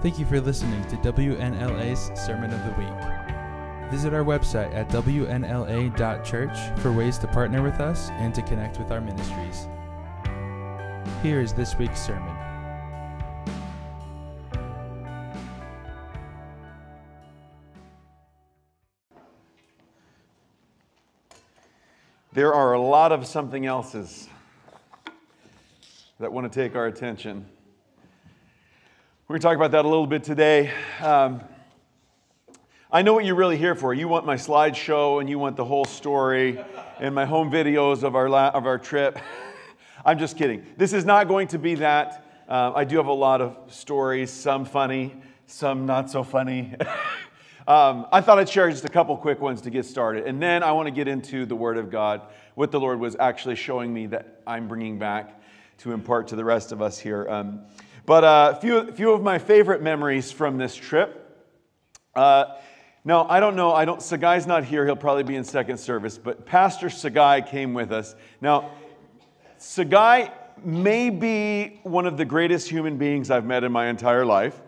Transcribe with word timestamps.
Thank 0.00 0.20
you 0.20 0.26
for 0.26 0.40
listening 0.40 0.84
to 0.90 0.96
WNLA's 0.98 2.12
Sermon 2.24 2.52
of 2.52 2.64
the 2.64 2.70
Week. 2.80 3.90
Visit 3.90 4.14
our 4.14 4.22
website 4.22 4.72
at 4.72 4.88
WNLA.church 4.90 6.80
for 6.80 6.92
ways 6.92 7.18
to 7.18 7.26
partner 7.26 7.64
with 7.64 7.80
us 7.80 8.10
and 8.10 8.32
to 8.32 8.40
connect 8.42 8.78
with 8.78 8.92
our 8.92 9.00
ministries. 9.00 9.66
Here 11.20 11.40
is 11.40 11.52
this 11.52 11.76
week's 11.78 12.00
sermon. 12.00 12.32
There 22.32 22.54
are 22.54 22.74
a 22.74 22.80
lot 22.80 23.10
of 23.10 23.26
something 23.26 23.66
else's 23.66 24.28
that 26.20 26.32
want 26.32 26.52
to 26.52 26.56
take 26.56 26.76
our 26.76 26.86
attention. 26.86 27.46
We're 29.28 29.34
going 29.34 29.40
to 29.42 29.46
talk 29.48 29.56
about 29.56 29.72
that 29.72 29.84
a 29.84 29.88
little 29.88 30.06
bit 30.06 30.24
today. 30.24 30.72
Um, 31.02 31.42
I 32.90 33.02
know 33.02 33.12
what 33.12 33.26
you're 33.26 33.34
really 33.34 33.58
here 33.58 33.74
for. 33.74 33.92
You 33.92 34.08
want 34.08 34.24
my 34.24 34.36
slideshow 34.36 35.20
and 35.20 35.28
you 35.28 35.38
want 35.38 35.54
the 35.54 35.66
whole 35.66 35.84
story 35.84 36.58
and 36.98 37.14
my 37.14 37.26
home 37.26 37.50
videos 37.50 38.04
of 38.04 38.16
our, 38.16 38.30
la- 38.30 38.48
of 38.48 38.64
our 38.64 38.78
trip. 38.78 39.18
I'm 40.06 40.18
just 40.18 40.38
kidding. 40.38 40.64
This 40.78 40.94
is 40.94 41.04
not 41.04 41.28
going 41.28 41.48
to 41.48 41.58
be 41.58 41.74
that. 41.74 42.46
Uh, 42.48 42.72
I 42.74 42.84
do 42.84 42.96
have 42.96 43.08
a 43.08 43.12
lot 43.12 43.42
of 43.42 43.54
stories, 43.70 44.30
some 44.30 44.64
funny, 44.64 45.14
some 45.46 45.84
not 45.84 46.10
so 46.10 46.24
funny. 46.24 46.74
um, 47.68 48.06
I 48.10 48.22
thought 48.22 48.38
I'd 48.38 48.48
share 48.48 48.70
just 48.70 48.86
a 48.86 48.88
couple 48.88 49.14
quick 49.18 49.42
ones 49.42 49.60
to 49.60 49.68
get 49.68 49.84
started. 49.84 50.26
And 50.26 50.40
then 50.40 50.62
I 50.62 50.72
want 50.72 50.86
to 50.86 50.90
get 50.90 51.06
into 51.06 51.44
the 51.44 51.54
Word 51.54 51.76
of 51.76 51.90
God, 51.90 52.22
what 52.54 52.70
the 52.70 52.80
Lord 52.80 52.98
was 52.98 53.14
actually 53.20 53.56
showing 53.56 53.92
me 53.92 54.06
that 54.06 54.40
I'm 54.46 54.68
bringing 54.68 54.98
back 54.98 55.38
to 55.80 55.92
impart 55.92 56.28
to 56.28 56.36
the 56.36 56.46
rest 56.46 56.72
of 56.72 56.80
us 56.80 56.98
here. 56.98 57.28
Um, 57.28 57.60
but 58.08 58.24
a 58.24 58.26
uh, 58.26 58.54
few, 58.58 58.90
few 58.92 59.12
of 59.12 59.22
my 59.22 59.38
favorite 59.38 59.82
memories 59.82 60.32
from 60.32 60.56
this 60.56 60.74
trip. 60.74 61.46
Uh, 62.14 62.56
now, 63.04 63.28
I 63.28 63.38
don't 63.38 63.54
know, 63.54 63.74
I 63.74 63.84
don't, 63.84 64.00
Sagai's 64.00 64.46
not 64.46 64.64
here, 64.64 64.86
he'll 64.86 64.96
probably 64.96 65.24
be 65.24 65.36
in 65.36 65.44
second 65.44 65.76
service, 65.76 66.16
but 66.16 66.46
Pastor 66.46 66.86
Sagai 66.86 67.46
came 67.46 67.74
with 67.74 67.92
us. 67.92 68.16
Now, 68.40 68.70
Sagai 69.60 70.32
may 70.64 71.10
be 71.10 71.80
one 71.82 72.06
of 72.06 72.16
the 72.16 72.24
greatest 72.24 72.70
human 72.70 72.96
beings 72.96 73.30
I've 73.30 73.44
met 73.44 73.62
in 73.62 73.72
my 73.72 73.88
entire 73.88 74.24
life. 74.24 74.58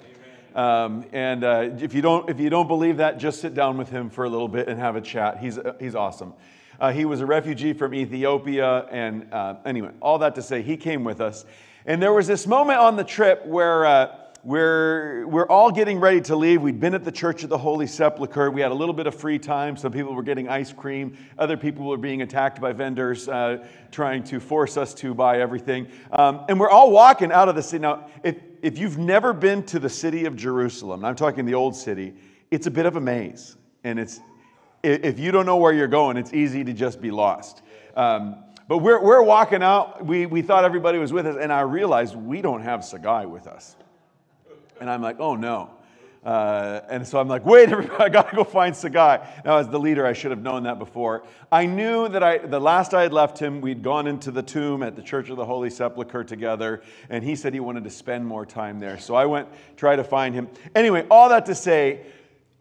Um, 0.54 1.06
and 1.12 1.42
uh, 1.42 1.70
if, 1.78 1.94
you 1.94 2.02
don't, 2.02 2.28
if 2.28 2.38
you 2.40 2.50
don't 2.50 2.68
believe 2.68 2.98
that, 2.98 3.16
just 3.16 3.40
sit 3.40 3.54
down 3.54 3.78
with 3.78 3.88
him 3.88 4.10
for 4.10 4.24
a 4.24 4.28
little 4.28 4.48
bit 4.48 4.68
and 4.68 4.78
have 4.78 4.96
a 4.96 5.00
chat. 5.00 5.38
He's, 5.38 5.56
uh, 5.56 5.76
he's 5.80 5.94
awesome. 5.94 6.34
Uh, 6.78 6.92
he 6.92 7.06
was 7.06 7.22
a 7.22 7.26
refugee 7.26 7.72
from 7.72 7.94
Ethiopia. 7.94 8.86
And 8.90 9.32
uh, 9.32 9.54
anyway, 9.64 9.92
all 10.02 10.18
that 10.18 10.34
to 10.34 10.42
say, 10.42 10.60
he 10.60 10.76
came 10.76 11.04
with 11.04 11.22
us. 11.22 11.46
And 11.86 12.02
there 12.02 12.12
was 12.12 12.26
this 12.26 12.46
moment 12.46 12.78
on 12.78 12.96
the 12.96 13.04
trip 13.04 13.46
where 13.46 13.86
uh, 13.86 14.16
we're, 14.42 15.26
we're 15.26 15.46
all 15.46 15.70
getting 15.70 15.98
ready 15.98 16.20
to 16.22 16.36
leave. 16.36 16.60
We'd 16.62 16.80
been 16.80 16.94
at 16.94 17.04
the 17.04 17.12
Church 17.12 17.42
of 17.42 17.48
the 17.48 17.58
Holy 17.58 17.86
Sepulchre. 17.86 18.50
We 18.50 18.60
had 18.60 18.70
a 18.70 18.74
little 18.74 18.94
bit 18.94 19.06
of 19.06 19.14
free 19.14 19.38
time. 19.38 19.76
Some 19.76 19.92
people 19.92 20.14
were 20.14 20.22
getting 20.22 20.48
ice 20.48 20.72
cream. 20.72 21.16
Other 21.38 21.56
people 21.56 21.86
were 21.86 21.96
being 21.96 22.22
attacked 22.22 22.60
by 22.60 22.72
vendors 22.72 23.28
uh, 23.28 23.66
trying 23.90 24.24
to 24.24 24.40
force 24.40 24.76
us 24.76 24.94
to 24.94 25.14
buy 25.14 25.40
everything. 25.40 25.88
Um, 26.12 26.44
and 26.48 26.60
we're 26.60 26.70
all 26.70 26.90
walking 26.90 27.32
out 27.32 27.48
of 27.48 27.54
the 27.54 27.62
city. 27.62 27.82
Now, 27.82 28.08
if, 28.22 28.36
if 28.62 28.78
you've 28.78 28.98
never 28.98 29.32
been 29.32 29.62
to 29.64 29.78
the 29.78 29.90
city 29.90 30.26
of 30.26 30.36
Jerusalem, 30.36 31.04
I'm 31.04 31.16
talking 31.16 31.44
the 31.44 31.54
old 31.54 31.76
city, 31.76 32.14
it's 32.50 32.66
a 32.66 32.70
bit 32.70 32.86
of 32.86 32.96
a 32.96 33.00
maze. 33.00 33.56
And 33.84 33.98
it's, 33.98 34.20
if 34.82 35.18
you 35.18 35.32
don't 35.32 35.46
know 35.46 35.56
where 35.56 35.72
you're 35.72 35.88
going, 35.88 36.16
it's 36.16 36.32
easy 36.32 36.64
to 36.64 36.72
just 36.72 37.00
be 37.00 37.10
lost. 37.10 37.62
Um, 37.96 38.44
but 38.70 38.78
we're, 38.78 39.02
we're 39.02 39.20
walking 39.20 39.64
out. 39.64 40.06
We, 40.06 40.26
we 40.26 40.42
thought 40.42 40.64
everybody 40.64 40.96
was 40.98 41.12
with 41.12 41.26
us, 41.26 41.36
and 41.40 41.52
I 41.52 41.62
realized 41.62 42.14
we 42.14 42.40
don't 42.40 42.62
have 42.62 42.82
Sagai 42.82 43.28
with 43.28 43.48
us. 43.48 43.74
And 44.80 44.88
I'm 44.88 45.02
like, 45.02 45.18
oh 45.18 45.34
no. 45.34 45.70
Uh, 46.24 46.80
and 46.88 47.04
so 47.04 47.18
I'm 47.18 47.26
like, 47.26 47.44
wait, 47.44 47.72
I 47.98 48.08
gotta 48.08 48.36
go 48.36 48.44
find 48.44 48.72
Sagai. 48.72 49.44
Now, 49.44 49.56
as 49.56 49.66
the 49.66 49.80
leader, 49.80 50.06
I 50.06 50.12
should 50.12 50.30
have 50.30 50.42
known 50.42 50.62
that 50.62 50.78
before. 50.78 51.24
I 51.50 51.66
knew 51.66 52.08
that 52.10 52.22
I, 52.22 52.38
the 52.38 52.60
last 52.60 52.94
I 52.94 53.02
had 53.02 53.12
left 53.12 53.40
him, 53.40 53.60
we'd 53.60 53.82
gone 53.82 54.06
into 54.06 54.30
the 54.30 54.42
tomb 54.42 54.84
at 54.84 54.94
the 54.94 55.02
Church 55.02 55.30
of 55.30 55.36
the 55.36 55.44
Holy 55.44 55.68
Sepulchre 55.68 56.22
together, 56.22 56.84
and 57.08 57.24
he 57.24 57.34
said 57.34 57.52
he 57.52 57.58
wanted 57.58 57.82
to 57.82 57.90
spend 57.90 58.24
more 58.24 58.46
time 58.46 58.78
there. 58.78 59.00
So 59.00 59.16
I 59.16 59.26
went 59.26 59.48
try 59.76 59.96
to 59.96 60.04
find 60.04 60.32
him. 60.32 60.48
Anyway, 60.76 61.04
all 61.10 61.28
that 61.30 61.44
to 61.46 61.56
say, 61.56 62.02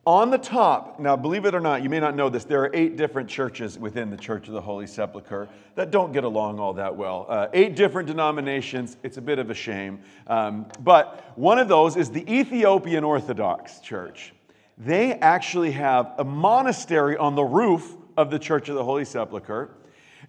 on 0.05 0.31
the 0.31 0.37
top, 0.37 0.99
now 0.99 1.15
believe 1.15 1.45
it 1.45 1.53
or 1.53 1.59
not, 1.59 1.83
you 1.83 1.89
may 1.89 1.99
not 1.99 2.15
know 2.15 2.29
this, 2.29 2.45
there 2.45 2.61
are 2.61 2.71
eight 2.73 2.95
different 2.95 3.29
churches 3.29 3.77
within 3.77 4.09
the 4.09 4.17
Church 4.17 4.47
of 4.47 4.53
the 4.53 4.61
Holy 4.61 4.87
Sepulchre 4.87 5.47
that 5.75 5.91
don't 5.91 6.13
get 6.13 6.23
along 6.23 6.59
all 6.59 6.73
that 6.73 6.95
well. 6.95 7.25
Uh, 7.29 7.47
eight 7.53 7.75
different 7.75 8.07
denominations, 8.07 8.97
it's 9.03 9.17
a 9.17 9.21
bit 9.21 9.39
of 9.39 9.49
a 9.49 9.53
shame. 9.53 9.99
Um, 10.27 10.65
but 10.79 11.37
one 11.37 11.59
of 11.59 11.67
those 11.67 11.97
is 11.97 12.09
the 12.09 12.27
Ethiopian 12.31 13.03
Orthodox 13.03 13.79
Church. 13.81 14.33
They 14.77 15.13
actually 15.13 15.71
have 15.71 16.13
a 16.17 16.23
monastery 16.23 17.17
on 17.17 17.35
the 17.35 17.43
roof 17.43 17.95
of 18.15 18.31
the 18.31 18.39
Church 18.39 18.69
of 18.69 18.75
the 18.75 18.83
Holy 18.83 19.05
Sepulchre. 19.05 19.69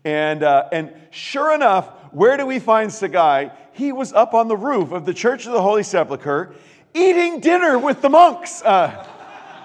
And, 0.04 0.42
uh, 0.42 0.68
and 0.72 0.92
sure 1.10 1.54
enough, 1.54 1.88
where 2.12 2.36
do 2.36 2.44
we 2.44 2.58
find 2.58 2.90
Sagai? 2.90 3.52
He 3.72 3.92
was 3.92 4.12
up 4.12 4.34
on 4.34 4.48
the 4.48 4.56
roof 4.56 4.92
of 4.92 5.06
the 5.06 5.14
Church 5.14 5.46
of 5.46 5.52
the 5.52 5.62
Holy 5.62 5.84
Sepulchre 5.84 6.54
eating 6.92 7.38
dinner 7.40 7.78
with 7.78 8.02
the 8.02 8.08
monks. 8.08 8.62
Uh, 8.62 9.06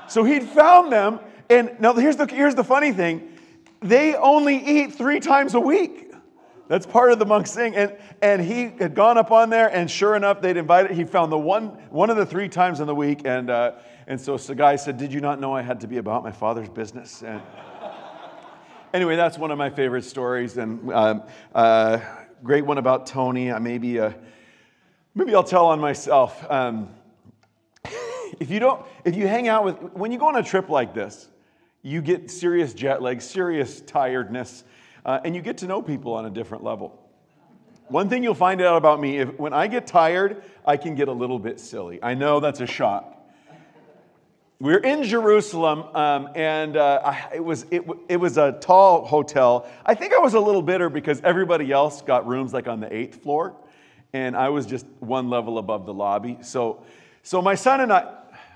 so 0.08 0.24
he'd 0.24 0.44
found 0.44 0.92
them, 0.92 1.20
and 1.50 1.76
now 1.80 1.94
here's 1.94 2.18
the, 2.18 2.26
here's 2.26 2.56
the 2.56 2.64
funny 2.64 2.92
thing 2.92 3.32
they 3.82 4.16
only 4.16 4.58
eat 4.58 4.94
three 4.94 5.20
times 5.20 5.54
a 5.54 5.60
week. 5.60 6.12
That's 6.68 6.88
part 6.88 7.12
of 7.12 7.20
the 7.20 7.26
monk's 7.26 7.54
thing. 7.54 7.76
And, 7.76 7.96
and 8.22 8.42
he 8.42 8.70
had 8.80 8.96
gone 8.96 9.18
up 9.18 9.32
on 9.32 9.52
there, 9.52 9.68
and 9.68 9.90
sure 9.90 10.16
enough, 10.16 10.42
they'd 10.42 10.58
invited, 10.58 10.92
he 10.92 11.04
found 11.04 11.32
the 11.32 11.38
one, 11.38 11.68
one 11.92 12.10
of 12.10 12.18
the 12.18 12.26
three 12.26 12.50
times 12.50 12.80
in 12.80 12.88
the 12.88 12.96
week. 12.96 13.22
And, 13.26 13.52
uh, 13.52 13.74
and 14.08 14.20
so 14.20 14.36
Sagai 14.36 14.80
said, 14.80 14.98
Did 14.98 15.14
you 15.14 15.22
not 15.22 15.40
know 15.40 15.54
I 15.54 15.62
had 15.62 15.82
to 15.82 15.88
be 15.88 15.98
about 15.98 16.24
my 16.24 16.32
father's 16.32 16.70
business? 16.70 17.22
And 17.22 17.42
anyway, 18.94 19.16
that's 19.16 19.38
one 19.38 19.52
of 19.52 19.60
my 19.60 19.70
favorite 19.70 20.04
stories. 20.04 20.58
And 20.58 20.92
um, 20.92 21.24
uh, 21.54 22.00
great 22.44 22.66
one 22.66 22.80
about 22.80 23.06
Tony. 23.06 23.52
I 23.52 23.60
maybe, 23.60 24.00
uh, 24.00 24.14
maybe 25.14 25.36
I'll 25.36 25.44
tell 25.44 25.68
on 25.68 25.80
myself. 25.80 26.50
Um, 26.50 26.90
if 28.40 28.50
you 28.50 28.60
don't, 28.60 28.86
if 29.04 29.16
you 29.16 29.28
hang 29.28 29.48
out 29.48 29.64
with, 29.64 29.78
when 29.94 30.12
you 30.12 30.18
go 30.18 30.28
on 30.28 30.36
a 30.36 30.44
trip 30.44 30.70
like 30.70 30.94
this, 30.94 31.28
you 31.82 32.02
get 32.02 32.32
serious 32.32 32.74
jet 32.74 33.02
lag, 33.02 33.22
serious 33.22 33.82
tiredness, 33.82 34.64
uh, 35.06 35.20
and 35.24 35.36
you 35.36 35.42
get 35.42 35.60
to 35.60 35.68
know 35.68 35.82
people 35.82 36.14
on 36.14 36.26
a 36.26 36.30
different 36.30 36.64
level. 36.64 37.00
One 37.88 38.10
thing 38.10 38.24
you'll 38.24 38.34
find 38.34 38.62
out 38.62 38.78
about 38.78 39.00
me, 39.00 39.20
if, 39.20 39.38
when 39.38 39.54
I 39.54 39.68
get 39.68 39.86
tired, 39.86 40.44
I 40.66 40.78
can 40.78 40.96
get 40.96 41.08
a 41.08 41.14
little 41.14 41.38
bit 41.38 41.60
silly. 41.60 42.00
I 42.02 42.16
know 42.16 42.40
that's 42.40 42.60
a 42.60 42.66
shock. 42.66 43.12
We're 44.60 44.80
in 44.80 45.04
Jerusalem, 45.04 45.84
um, 45.94 46.30
and 46.34 46.78
uh, 46.78 47.02
I, 47.04 47.36
it, 47.36 47.44
was, 47.44 47.66
it, 47.70 47.84
it 48.10 48.16
was 48.16 48.38
a 48.38 48.54
tall 48.54 49.06
hotel. 49.06 49.70
I 49.86 49.94
think 49.96 50.14
I 50.14 50.20
was 50.20 50.34
a 50.34 50.40
little 50.40 50.62
bitter 50.62 50.90
because 50.90 51.22
everybody 51.22 51.72
else 51.72 52.02
got 52.02 52.26
rooms 52.26 52.54
like 52.54 52.68
on 52.68 52.80
the 52.80 52.92
eighth 52.92 53.22
floor, 53.22 53.56
and 54.14 54.36
I 54.36 54.50
was 54.50 54.66
just 54.66 54.88
one 55.00 55.30
level 55.30 55.58
above 55.58 55.86
the 55.86 55.94
lobby. 55.94 56.38
So, 56.42 56.84
so 57.22 57.42
my 57.42 57.56
son 57.56 57.82
and 57.82 57.92
I, 57.92 58.12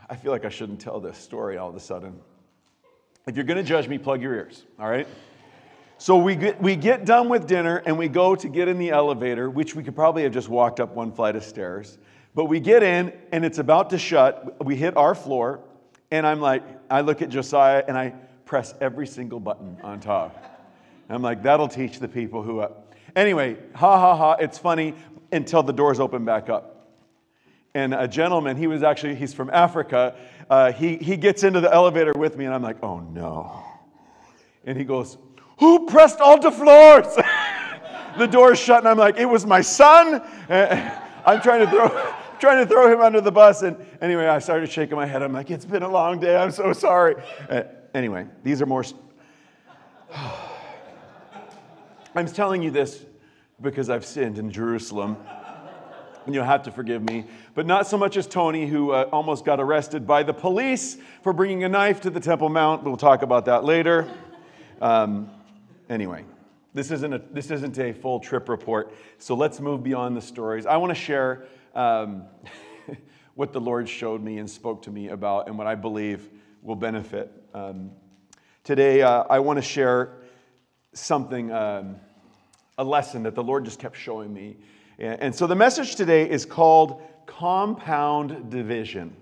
I 0.09 0.15
feel 0.15 0.31
like 0.31 0.43
I 0.43 0.49
shouldn't 0.49 0.81
tell 0.81 0.99
this 0.99 1.17
story 1.17 1.57
all 1.57 1.69
of 1.69 1.75
a 1.75 1.79
sudden. 1.79 2.19
If 3.27 3.35
you're 3.35 3.45
going 3.45 3.57
to 3.57 3.63
judge 3.63 3.87
me, 3.87 3.99
plug 3.99 4.23
your 4.23 4.33
ears, 4.33 4.65
all 4.79 4.89
right? 4.89 5.07
So 5.99 6.17
we 6.17 6.35
get, 6.35 6.59
we 6.59 6.75
get 6.75 7.05
done 7.05 7.29
with 7.29 7.45
dinner 7.45 7.83
and 7.85 7.95
we 7.95 8.07
go 8.07 8.35
to 8.35 8.49
get 8.49 8.67
in 8.67 8.79
the 8.79 8.89
elevator, 8.89 9.51
which 9.51 9.75
we 9.75 9.83
could 9.83 9.95
probably 9.95 10.23
have 10.23 10.31
just 10.31 10.49
walked 10.49 10.79
up 10.79 10.95
one 10.95 11.11
flight 11.11 11.35
of 11.35 11.43
stairs. 11.43 11.99
But 12.33 12.45
we 12.45 12.59
get 12.59 12.81
in 12.81 13.13
and 13.31 13.45
it's 13.45 13.59
about 13.59 13.91
to 13.91 13.99
shut. 13.99 14.65
We 14.65 14.75
hit 14.75 14.97
our 14.97 15.13
floor, 15.13 15.59
and 16.09 16.25
I'm 16.25 16.41
like, 16.41 16.63
I 16.89 17.01
look 17.01 17.21
at 17.21 17.29
Josiah 17.29 17.83
and 17.87 17.95
I 17.95 18.13
press 18.45 18.73
every 18.81 19.05
single 19.05 19.39
button 19.39 19.77
on 19.83 19.99
top. 19.99 20.35
And 21.07 21.15
I'm 21.15 21.21
like, 21.21 21.43
that'll 21.43 21.67
teach 21.67 21.99
the 21.99 22.07
people 22.07 22.41
who. 22.41 22.65
Anyway, 23.15 23.57
ha 23.75 23.99
ha 23.99 24.15
ha, 24.15 24.31
it's 24.33 24.57
funny 24.57 24.95
until 25.31 25.61
the 25.61 25.73
doors 25.73 25.99
open 25.99 26.25
back 26.25 26.49
up 26.49 26.78
and 27.73 27.93
a 27.93 28.07
gentleman, 28.07 28.57
he 28.57 28.67
was 28.67 28.83
actually, 28.83 29.15
he's 29.15 29.33
from 29.33 29.49
Africa, 29.51 30.15
uh, 30.49 30.71
he, 30.71 30.97
he 30.97 31.15
gets 31.15 31.43
into 31.43 31.61
the 31.61 31.71
elevator 31.73 32.13
with 32.15 32.35
me, 32.37 32.45
and 32.45 32.53
I'm 32.53 32.63
like, 32.63 32.81
oh 32.83 32.99
no. 32.99 33.63
And 34.65 34.77
he 34.77 34.83
goes, 34.83 35.17
who 35.59 35.85
pressed 35.87 36.19
all 36.19 36.39
the 36.39 36.51
floors? 36.51 37.07
the 38.17 38.27
door's 38.27 38.59
shut, 38.59 38.79
and 38.79 38.87
I'm 38.87 38.97
like, 38.97 39.17
it 39.17 39.25
was 39.25 39.45
my 39.45 39.61
son. 39.61 40.21
I'm 40.49 41.41
trying 41.41 41.65
to 41.65 41.69
throw, 41.69 42.13
trying 42.39 42.65
to 42.65 42.71
throw 42.71 42.91
him 42.91 43.01
under 43.01 43.21
the 43.21 43.31
bus. 43.31 43.61
And 43.61 43.77
anyway, 44.01 44.25
I 44.25 44.39
started 44.39 44.71
shaking 44.71 44.95
my 44.95 45.05
head. 45.05 45.21
I'm 45.21 45.33
like, 45.33 45.51
it's 45.51 45.65
been 45.65 45.83
a 45.83 45.89
long 45.89 46.19
day. 46.19 46.35
I'm 46.35 46.51
so 46.51 46.73
sorry. 46.73 47.15
Uh, 47.49 47.63
anyway, 47.93 48.25
these 48.43 48.61
are 48.61 48.65
more. 48.65 48.83
I'm 52.15 52.25
telling 52.25 52.63
you 52.63 52.71
this 52.71 53.05
because 53.61 53.89
I've 53.89 54.05
sinned 54.05 54.39
in 54.39 54.49
Jerusalem 54.51 55.17
and 56.29 56.35
you'll 56.35 56.45
have 56.45 56.61
to 56.61 56.71
forgive 56.71 57.01
me. 57.01 57.25
But 57.55 57.65
not 57.65 57.87
so 57.87 57.97
much 57.97 58.15
as 58.15 58.27
Tony, 58.27 58.67
who 58.67 58.91
uh, 58.91 59.09
almost 59.11 59.45
got 59.45 59.59
arrested 59.59 60.05
by 60.05 60.21
the 60.21 60.31
police 60.31 60.95
for 61.23 61.33
bringing 61.33 61.63
a 61.63 61.69
knife 61.69 62.01
to 62.01 62.11
the 62.11 62.19
Temple 62.19 62.49
Mount. 62.49 62.83
We'll 62.83 62.97
talk 62.97 63.23
about 63.23 63.45
that 63.45 63.63
later. 63.63 64.07
Um, 64.79 65.31
anyway, 65.89 66.25
this 66.75 66.91
isn't, 66.91 67.11
a, 67.11 67.17
this 67.31 67.49
isn't 67.49 67.79
a 67.79 67.93
full 67.93 68.19
trip 68.19 68.47
report, 68.47 68.93
so 69.17 69.33
let's 69.33 69.59
move 69.59 69.81
beyond 69.81 70.15
the 70.15 70.21
stories. 70.21 70.67
I 70.67 70.77
want 70.77 70.91
to 70.91 70.95
share 70.95 71.47
um, 71.73 72.25
what 73.33 73.51
the 73.51 73.59
Lord 73.59 73.89
showed 73.89 74.21
me 74.21 74.37
and 74.37 74.47
spoke 74.47 74.83
to 74.83 74.91
me 74.91 75.07
about 75.07 75.47
and 75.47 75.57
what 75.57 75.65
I 75.65 75.73
believe 75.73 76.29
will 76.61 76.75
benefit. 76.75 77.31
Um, 77.55 77.89
today, 78.63 79.01
uh, 79.01 79.23
I 79.31 79.39
want 79.39 79.57
to 79.57 79.63
share 79.63 80.11
something, 80.93 81.51
um, 81.51 81.95
a 82.77 82.83
lesson 82.83 83.23
that 83.23 83.33
the 83.33 83.43
Lord 83.43 83.65
just 83.65 83.79
kept 83.79 83.97
showing 83.97 84.31
me. 84.31 84.57
And, 84.99 85.33
so 85.33 85.47
the 85.47 85.55
message 85.55 85.95
today 85.95 86.29
is 86.29 86.45
called 86.45 87.01
Compound 87.25 88.51
Division 88.51 89.15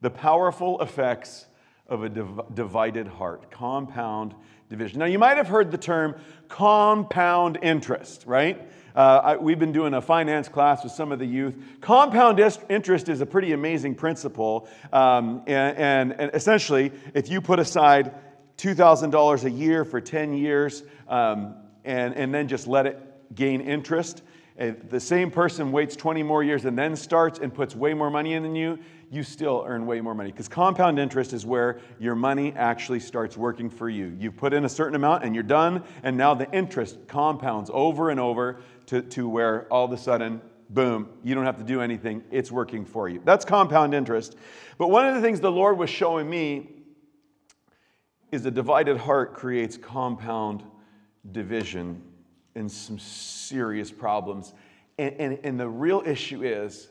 The 0.00 0.08
Powerful 0.08 0.80
Effects 0.80 1.44
of 1.86 2.04
a 2.04 2.08
div- 2.08 2.40
Divided 2.54 3.06
Heart. 3.06 3.50
Compound 3.50 4.34
division. 4.70 4.98
Now, 4.98 5.04
you 5.04 5.18
might 5.18 5.36
have 5.36 5.48
heard 5.48 5.70
the 5.70 5.78
term 5.78 6.14
compound 6.48 7.58
interest, 7.60 8.24
right? 8.26 8.66
Uh, 8.96 9.20
I, 9.22 9.36
we've 9.36 9.58
been 9.58 9.72
doing 9.72 9.92
a 9.92 10.00
finance 10.00 10.48
class 10.48 10.82
with 10.82 10.92
some 10.94 11.12
of 11.12 11.18
the 11.18 11.26
youth. 11.26 11.54
Compound 11.82 12.40
interest 12.70 13.10
is 13.10 13.20
a 13.20 13.26
pretty 13.26 13.52
amazing 13.52 13.94
principle. 13.94 14.70
Um, 14.90 15.42
and, 15.46 15.76
and, 15.76 16.20
and, 16.20 16.30
essentially, 16.32 16.92
if 17.12 17.28
you 17.28 17.42
put 17.42 17.58
aside 17.58 18.14
$2,000 18.56 19.44
a 19.44 19.50
year 19.50 19.84
for 19.84 20.00
10 20.00 20.32
years 20.32 20.82
um, 21.08 21.56
and, 21.84 22.14
and 22.14 22.32
then 22.32 22.48
just 22.48 22.66
let 22.66 22.86
it 22.86 23.34
gain 23.34 23.60
interest, 23.60 24.22
the 24.58 24.98
same 24.98 25.30
person 25.30 25.70
waits 25.70 25.94
20 25.94 26.24
more 26.24 26.42
years 26.42 26.64
and 26.64 26.76
then 26.76 26.96
starts 26.96 27.38
and 27.38 27.54
puts 27.54 27.76
way 27.76 27.94
more 27.94 28.10
money 28.10 28.34
in 28.34 28.42
than 28.42 28.56
you, 28.56 28.78
you 29.08 29.22
still 29.22 29.64
earn 29.64 29.86
way 29.86 30.00
more 30.00 30.14
money. 30.14 30.32
Because 30.32 30.48
compound 30.48 30.98
interest 30.98 31.32
is 31.32 31.46
where 31.46 31.78
your 32.00 32.16
money 32.16 32.52
actually 32.56 32.98
starts 32.98 33.36
working 33.36 33.70
for 33.70 33.88
you. 33.88 34.16
You've 34.18 34.36
put 34.36 34.52
in 34.52 34.64
a 34.64 34.68
certain 34.68 34.96
amount 34.96 35.22
and 35.22 35.32
you're 35.32 35.44
done, 35.44 35.84
and 36.02 36.16
now 36.16 36.34
the 36.34 36.50
interest 36.50 36.98
compounds 37.06 37.70
over 37.72 38.10
and 38.10 38.18
over 38.18 38.58
to, 38.86 39.00
to 39.02 39.28
where 39.28 39.72
all 39.72 39.84
of 39.84 39.92
a 39.92 39.96
sudden, 39.96 40.40
boom, 40.70 41.08
you 41.22 41.36
don't 41.36 41.46
have 41.46 41.58
to 41.58 41.64
do 41.64 41.80
anything, 41.80 42.24
it's 42.32 42.50
working 42.50 42.84
for 42.84 43.08
you. 43.08 43.22
That's 43.24 43.44
compound 43.44 43.94
interest. 43.94 44.34
But 44.76 44.90
one 44.90 45.06
of 45.06 45.14
the 45.14 45.20
things 45.20 45.40
the 45.40 45.52
Lord 45.52 45.78
was 45.78 45.88
showing 45.88 46.28
me 46.28 46.68
is 48.32 48.44
a 48.44 48.50
divided 48.50 48.96
heart 48.96 49.34
creates 49.34 49.76
compound 49.76 50.64
division 51.30 52.02
and 52.54 52.70
some 52.70 52.98
serious 52.98 53.90
problems. 53.90 54.54
And, 54.98 55.14
and, 55.18 55.38
and 55.44 55.60
the 55.60 55.68
real 55.68 56.02
issue 56.04 56.42
is 56.42 56.88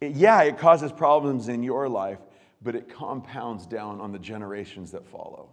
it, 0.00 0.12
yeah, 0.12 0.42
it 0.42 0.58
causes 0.58 0.92
problems 0.92 1.48
in 1.48 1.62
your 1.62 1.88
life, 1.88 2.18
but 2.62 2.74
it 2.74 2.88
compounds 2.88 3.66
down 3.66 4.00
on 4.00 4.12
the 4.12 4.18
generations 4.18 4.90
that 4.92 5.06
follow. 5.06 5.48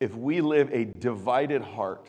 If 0.00 0.14
we 0.14 0.40
live 0.40 0.72
a 0.72 0.84
divided 0.84 1.62
heart, 1.62 2.08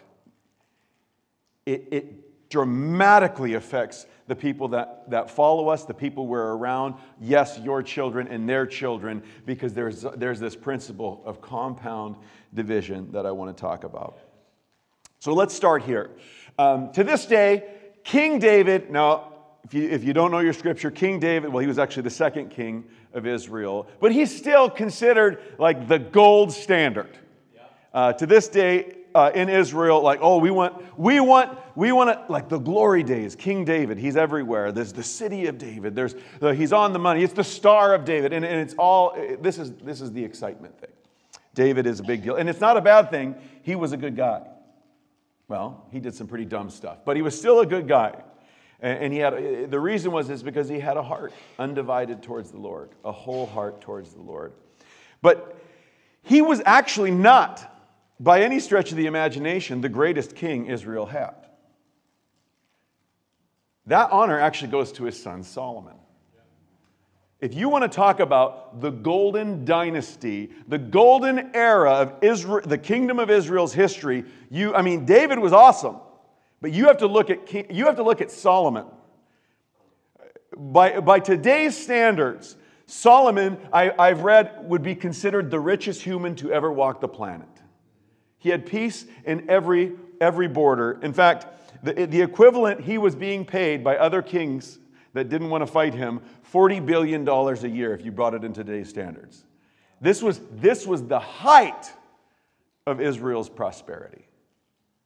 it, 1.66 1.88
it 1.92 2.50
dramatically 2.50 3.54
affects 3.54 4.06
the 4.28 4.36
people 4.36 4.70
that, 4.70 5.10
that 5.10 5.30
follow 5.30 5.70
us, 5.70 5.86
the 5.86 5.94
people 5.94 6.28
we're 6.28 6.54
around, 6.56 6.96
yes, 7.20 7.60
your 7.64 7.82
children 7.82 8.28
and 8.28 8.48
their 8.48 8.66
children, 8.66 9.24
because 9.46 9.74
there's, 9.74 10.06
there's 10.18 10.40
this 10.40 10.56
principle 10.56 11.22
of 11.26 11.42
compound 11.42 12.16
division 12.54 13.12
that 13.12 13.26
I 13.26 13.32
want 13.32 13.56
to 13.56 13.60
talk 13.60 13.84
about. 13.84 14.20
So 15.20 15.34
let's 15.34 15.54
start 15.54 15.84
here. 15.84 16.12
Um, 16.58 16.94
to 16.94 17.04
this 17.04 17.26
day, 17.26 17.66
King 18.06 18.40
David, 18.40 18.90
now, 18.90 19.34
if 19.66 19.74
you, 19.74 19.90
if 19.90 20.02
you 20.02 20.14
don't 20.14 20.32
know 20.32 20.40
your 20.40 20.54
scripture, 20.54 20.90
King 20.90 21.20
David, 21.20 21.52
well, 21.52 21.60
he 21.60 21.68
was 21.68 21.78
actually 21.78 22.04
the 22.04 22.10
second 22.10 22.52
king 22.52 22.86
of 23.14 23.28
Israel, 23.28 23.86
but 24.00 24.14
he's 24.14 24.34
still 24.36 24.70
considered 24.70 25.42
like 25.58 25.90
the 25.90 26.00
gold 26.00 26.54
standard. 26.54 27.18
Uh, 27.94 28.14
to 28.14 28.26
this 28.26 28.48
day, 28.48 28.96
uh, 29.14 29.32
in 29.34 29.50
Israel, 29.50 30.02
like, 30.02 30.20
oh, 30.22 30.38
we 30.38 30.52
want, 30.52 30.98
we 30.98 31.20
want, 31.20 31.58
we 31.76 31.92
want 31.92 32.10
to, 32.12 32.32
like 32.32 32.48
the 32.48 32.60
glory 32.60 33.04
days, 33.04 33.36
King 33.36 33.66
David, 33.66 33.98
he's 33.98 34.16
everywhere. 34.16 34.72
There's 34.72 34.94
the 34.94 35.04
city 35.04 35.48
of 35.48 35.58
David. 35.58 35.96
There's, 35.96 36.16
the, 36.40 36.54
he's 36.54 36.72
on 36.72 36.94
the 36.94 37.00
money. 37.00 37.24
It's 37.24 37.34
the 37.34 37.44
star 37.44 37.94
of 37.94 38.06
David, 38.06 38.32
and, 38.32 38.46
and 38.46 38.62
it's 38.62 38.76
all. 38.76 39.18
This 39.42 39.58
is 39.58 39.74
this 39.74 40.00
is 40.00 40.12
the 40.14 40.24
excitement 40.24 40.80
thing. 40.80 40.92
David 41.56 41.88
is 41.88 42.00
a 42.00 42.04
big 42.04 42.24
deal, 42.24 42.36
and 42.36 42.48
it's 42.48 42.62
not 42.62 42.78
a 42.78 42.82
bad 42.82 43.10
thing. 43.10 43.36
He 43.64 43.76
was 43.76 43.92
a 43.92 43.98
good 43.98 44.16
guy. 44.16 44.44
Well, 45.50 45.88
he 45.92 46.00
did 46.00 46.16
some 46.16 46.28
pretty 46.28 46.46
dumb 46.46 46.70
stuff, 46.70 47.00
but 47.04 47.16
he 47.16 47.22
was 47.22 47.38
still 47.38 47.60
a 47.60 47.66
good 47.66 47.88
guy. 47.88 48.22
And 48.82 49.12
he 49.12 49.20
had 49.20 49.70
the 49.70 49.80
reason 49.80 50.14
was 50.14 50.30
is 50.30 50.42
because 50.42 50.70
he 50.70 50.80
had 50.80 50.96
a 50.96 51.04
heart 51.04 51.34
undivided 51.58 52.24
towards 52.24 52.52
the 52.52 52.60
Lord, 52.60 52.92
a 53.04 53.12
whole 53.12 53.46
heart 53.46 53.82
towards 53.82 54.14
the 54.14 54.22
Lord. 54.22 54.54
But 55.22 55.58
he 56.22 56.42
was 56.42 56.62
actually 56.66 57.12
not, 57.12 57.76
by 58.22 58.42
any 58.42 58.62
stretch 58.62 58.92
of 58.92 58.98
the 58.98 59.08
imagination, 59.08 59.82
the 59.82 59.90
greatest 59.90 60.34
king 60.34 60.68
Israel 60.68 61.08
had. 61.08 61.36
That 63.88 64.12
honor 64.12 64.40
actually 64.40 64.72
goes 64.72 64.94
to 64.94 65.04
his 65.04 65.22
son 65.22 65.44
Solomon. 65.44 65.96
If 67.42 67.54
you 67.54 67.70
want 67.70 67.90
to 67.90 67.96
talk 67.96 68.20
about 68.20 68.82
the 68.82 68.90
golden 68.90 69.64
dynasty, 69.64 70.50
the 70.68 70.78
golden 70.78 71.52
era 71.56 71.92
of 71.92 72.16
Israel, 72.22 72.68
the 72.68 72.78
kingdom 72.78 73.18
of 73.18 73.30
Israel's 73.30 73.74
history, 73.74 74.26
you, 74.50 74.76
I 74.76 74.82
mean, 74.82 75.06
David 75.06 75.40
was 75.40 75.54
awesome, 75.54 75.98
but 76.60 76.74
you 76.74 76.88
have 76.88 76.98
to 76.98 77.08
look 77.08 77.30
at, 77.30 77.46
King, 77.46 77.68
you 77.70 77.86
have 77.86 77.96
to 77.96 78.04
look 78.04 78.20
at 78.20 78.30
Solomon. 78.30 78.86
By, 80.58 81.00
by 81.00 81.20
today's 81.20 81.78
standards, 81.78 82.58
Solomon, 82.88 83.58
I, 83.72 83.92
I've 83.98 84.24
read, 84.24 84.66
would 84.68 84.84
be 84.84 84.96
considered 84.96 85.50
the 85.50 85.60
richest 85.62 86.02
human 86.02 86.36
to 86.38 86.52
ever 86.52 86.70
walk 86.72 87.00
the 87.00 87.08
planet. 87.08 87.48
He 88.38 88.50
had 88.50 88.66
peace 88.66 89.06
in 89.26 89.50
every, 89.50 89.94
every 90.20 90.50
border. 90.50 91.00
In 91.02 91.14
fact, 91.14 91.48
the, 91.84 91.94
the 92.06 92.22
equivalent 92.22 92.82
he 92.82 92.98
was 92.98 93.16
being 93.16 93.46
paid 93.46 93.82
by 93.82 93.96
other 93.96 94.22
kings 94.22 94.80
that 95.14 95.30
didn't 95.30 95.50
want 95.50 95.62
to 95.62 95.68
fight 95.68 95.94
him 95.94 96.22
$40 96.54 96.86
billion 96.86 97.28
a 97.28 97.68
year 97.68 97.94
if 97.94 98.06
you 98.06 98.12
brought 98.12 98.34
it 98.34 98.44
in 98.44 98.54
today's 98.54 98.90
standards. 98.90 99.46
This 100.02 100.22
was, 100.22 100.40
this 100.52 100.88
was 100.88 101.04
the 101.04 101.20
height 101.20 101.92
of 102.88 103.02
Israel's 103.02 103.50
prosperity. 103.50 104.26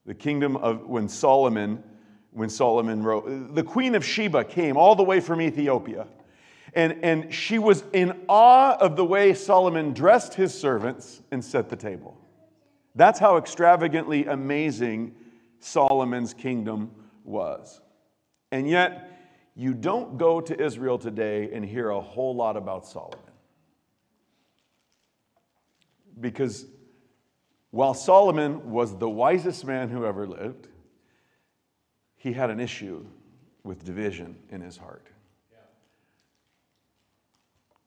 The 0.06 0.14
kingdom 0.14 0.56
of 0.56 0.86
when 0.86 1.08
Solomon, 1.08 1.82
when 2.30 2.48
Solomon 2.48 3.02
wrote, 3.02 3.54
the 3.54 3.62
queen 3.62 3.94
of 3.94 4.04
Sheba 4.04 4.44
came 4.44 4.76
all 4.76 4.94
the 4.94 5.02
way 5.02 5.20
from 5.20 5.40
Ethiopia. 5.40 6.06
And, 6.74 7.04
and 7.04 7.32
she 7.32 7.58
was 7.58 7.84
in 7.92 8.20
awe 8.28 8.76
of 8.76 8.96
the 8.96 9.04
way 9.04 9.32
Solomon 9.34 9.92
dressed 9.92 10.34
his 10.34 10.52
servants 10.52 11.22
and 11.30 11.44
set 11.44 11.68
the 11.68 11.76
table. 11.76 12.18
That's 12.96 13.18
how 13.18 13.36
extravagantly 13.36 14.26
amazing 14.26 15.14
Solomon's 15.60 16.34
kingdom 16.34 16.90
was. 17.24 17.80
And 18.52 18.68
yet, 18.68 19.13
you 19.56 19.72
don't 19.72 20.18
go 20.18 20.40
to 20.40 20.60
Israel 20.60 20.98
today 20.98 21.50
and 21.52 21.64
hear 21.64 21.90
a 21.90 22.00
whole 22.00 22.34
lot 22.34 22.56
about 22.56 22.86
Solomon. 22.86 23.18
Because 26.20 26.66
while 27.70 27.94
Solomon 27.94 28.70
was 28.70 28.96
the 28.98 29.08
wisest 29.08 29.64
man 29.64 29.88
who 29.88 30.04
ever 30.04 30.26
lived, 30.26 30.68
he 32.16 32.32
had 32.32 32.50
an 32.50 32.60
issue 32.60 33.04
with 33.62 33.84
division 33.84 34.36
in 34.50 34.60
his 34.60 34.76
heart. 34.76 35.06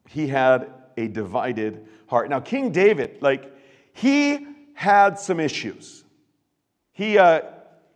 He 0.09 0.27
had 0.27 0.71
a 0.95 1.07
divided 1.07 1.85
heart. 2.07 2.29
Now, 2.29 2.39
King 2.39 2.71
David, 2.71 3.21
like, 3.21 3.53
he 3.93 4.47
had 4.73 5.19
some 5.19 5.39
issues. 5.39 6.03
He, 6.93 7.17
uh, 7.17 7.41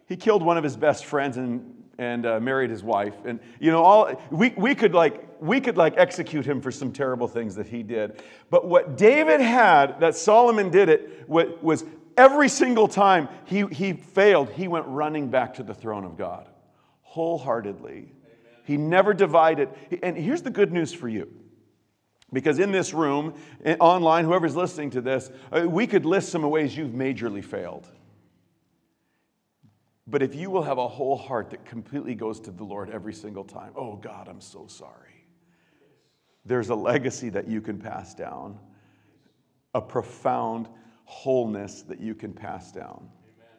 he 0.07 0.17
killed 0.17 0.43
one 0.43 0.57
of 0.57 0.63
his 0.63 0.75
best 0.75 1.05
friends 1.05 1.37
and 1.37 1.80
and 2.01 2.25
uh, 2.25 2.39
married 2.39 2.71
his 2.71 2.81
wife. 2.81 3.13
And, 3.25 3.39
you 3.59 3.69
know, 3.69 3.83
all, 3.83 4.19
we, 4.31 4.49
we, 4.57 4.73
could 4.73 4.95
like, 4.95 5.23
we 5.39 5.61
could 5.61 5.77
like 5.77 5.93
execute 5.97 6.43
him 6.43 6.59
for 6.59 6.71
some 6.71 6.91
terrible 6.91 7.27
things 7.27 7.53
that 7.55 7.67
he 7.67 7.83
did. 7.83 8.23
But 8.49 8.67
what 8.67 8.97
David 8.97 9.39
had, 9.39 9.99
that 9.99 10.15
Solomon 10.15 10.71
did 10.71 10.89
it, 10.89 11.29
was 11.29 11.85
every 12.17 12.49
single 12.49 12.87
time 12.87 13.29
he, 13.45 13.67
he 13.67 13.93
failed, 13.93 14.49
he 14.49 14.67
went 14.67 14.87
running 14.87 15.29
back 15.29 15.53
to 15.55 15.63
the 15.63 15.75
throne 15.75 16.03
of 16.03 16.17
God 16.17 16.47
wholeheartedly. 17.03 17.91
Amen. 17.91 18.09
He 18.63 18.77
never 18.77 19.13
divided. 19.13 19.69
And 20.01 20.17
here's 20.17 20.41
the 20.41 20.49
good 20.49 20.73
news 20.73 20.91
for 20.91 21.07
you. 21.07 21.29
Because 22.33 22.57
in 22.57 22.71
this 22.71 22.93
room, 22.95 23.35
online, 23.79 24.25
whoever's 24.25 24.55
listening 24.55 24.89
to 24.91 25.01
this, 25.01 25.29
uh, 25.51 25.67
we 25.67 25.85
could 25.85 26.05
list 26.05 26.29
some 26.29 26.41
ways 26.49 26.75
you've 26.75 26.93
majorly 26.93 27.43
failed. 27.43 27.85
But 30.07 30.21
if 30.21 30.35
you 30.35 30.49
will 30.49 30.63
have 30.63 30.77
a 30.77 30.87
whole 30.87 31.17
heart 31.17 31.51
that 31.51 31.65
completely 31.65 32.15
goes 32.15 32.39
to 32.41 32.51
the 32.51 32.63
Lord 32.63 32.89
every 32.89 33.13
single 33.13 33.43
time, 33.43 33.73
oh 33.75 33.95
God, 33.95 34.27
I'm 34.27 34.41
so 34.41 34.65
sorry. 34.67 35.25
There's 36.43 36.69
a 36.69 36.75
legacy 36.75 37.29
that 37.29 37.47
you 37.47 37.61
can 37.61 37.77
pass 37.77 38.15
down, 38.15 38.57
a 39.75 39.81
profound 39.81 40.67
wholeness 41.05 41.83
that 41.83 41.99
you 41.99 42.15
can 42.15 42.33
pass 42.33 42.71
down. 42.71 43.09
Amen. 43.23 43.49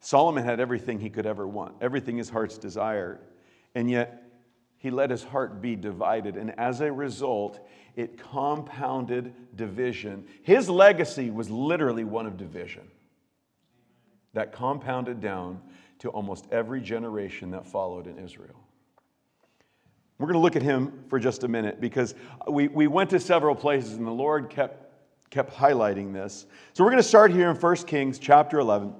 Solomon 0.00 0.44
had 0.44 0.60
everything 0.60 1.00
he 1.00 1.08
could 1.08 1.24
ever 1.24 1.48
want, 1.48 1.76
everything 1.80 2.18
his 2.18 2.28
heart's 2.28 2.58
desired, 2.58 3.20
and 3.74 3.90
yet 3.90 4.24
he 4.76 4.90
let 4.90 5.10
his 5.10 5.24
heart 5.24 5.62
be 5.62 5.74
divided. 5.74 6.36
And 6.36 6.56
as 6.58 6.82
a 6.82 6.92
result, 6.92 7.66
it 7.96 8.18
compounded 8.18 9.32
division. 9.56 10.26
His 10.42 10.68
legacy 10.68 11.30
was 11.30 11.48
literally 11.48 12.04
one 12.04 12.26
of 12.26 12.36
division 12.36 12.88
that 14.38 14.52
compounded 14.52 15.20
down 15.20 15.60
to 15.98 16.08
almost 16.10 16.46
every 16.52 16.80
generation 16.80 17.50
that 17.50 17.66
followed 17.66 18.06
in 18.06 18.20
Israel. 18.20 18.54
We're 20.16 20.26
going 20.26 20.34
to 20.34 20.40
look 20.40 20.54
at 20.54 20.62
him 20.62 21.02
for 21.08 21.18
just 21.18 21.42
a 21.42 21.48
minute 21.48 21.80
because 21.80 22.14
we, 22.48 22.68
we 22.68 22.86
went 22.86 23.10
to 23.10 23.18
several 23.18 23.56
places 23.56 23.94
and 23.94 24.06
the 24.06 24.12
Lord 24.12 24.48
kept, 24.48 24.92
kept 25.30 25.52
highlighting 25.52 26.12
this. 26.12 26.46
So 26.72 26.84
we're 26.84 26.90
going 26.90 27.02
to 27.02 27.08
start 27.08 27.32
here 27.32 27.50
in 27.50 27.56
1 27.56 27.76
Kings 27.78 28.20
chapter 28.20 28.60
11, 28.60 28.94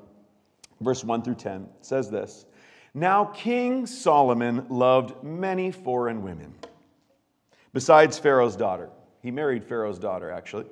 verse 0.81 1.05
1 1.05 1.23
through 1.23 1.37
10. 1.37 1.63
It 1.63 1.87
says 1.87 2.11
this 2.11 2.45
Now 2.93 3.27
King 3.27 3.87
Solomon 3.87 4.67
loved 4.69 5.23
many 5.23 5.71
foreign 5.71 6.25
women, 6.25 6.53
besides 7.73 8.19
Pharaoh's 8.19 8.57
daughter. 8.57 8.91
He 9.23 9.31
married 9.31 9.63
Pharaoh's 9.63 10.01
daughter, 10.01 10.33
actually. 10.33 10.67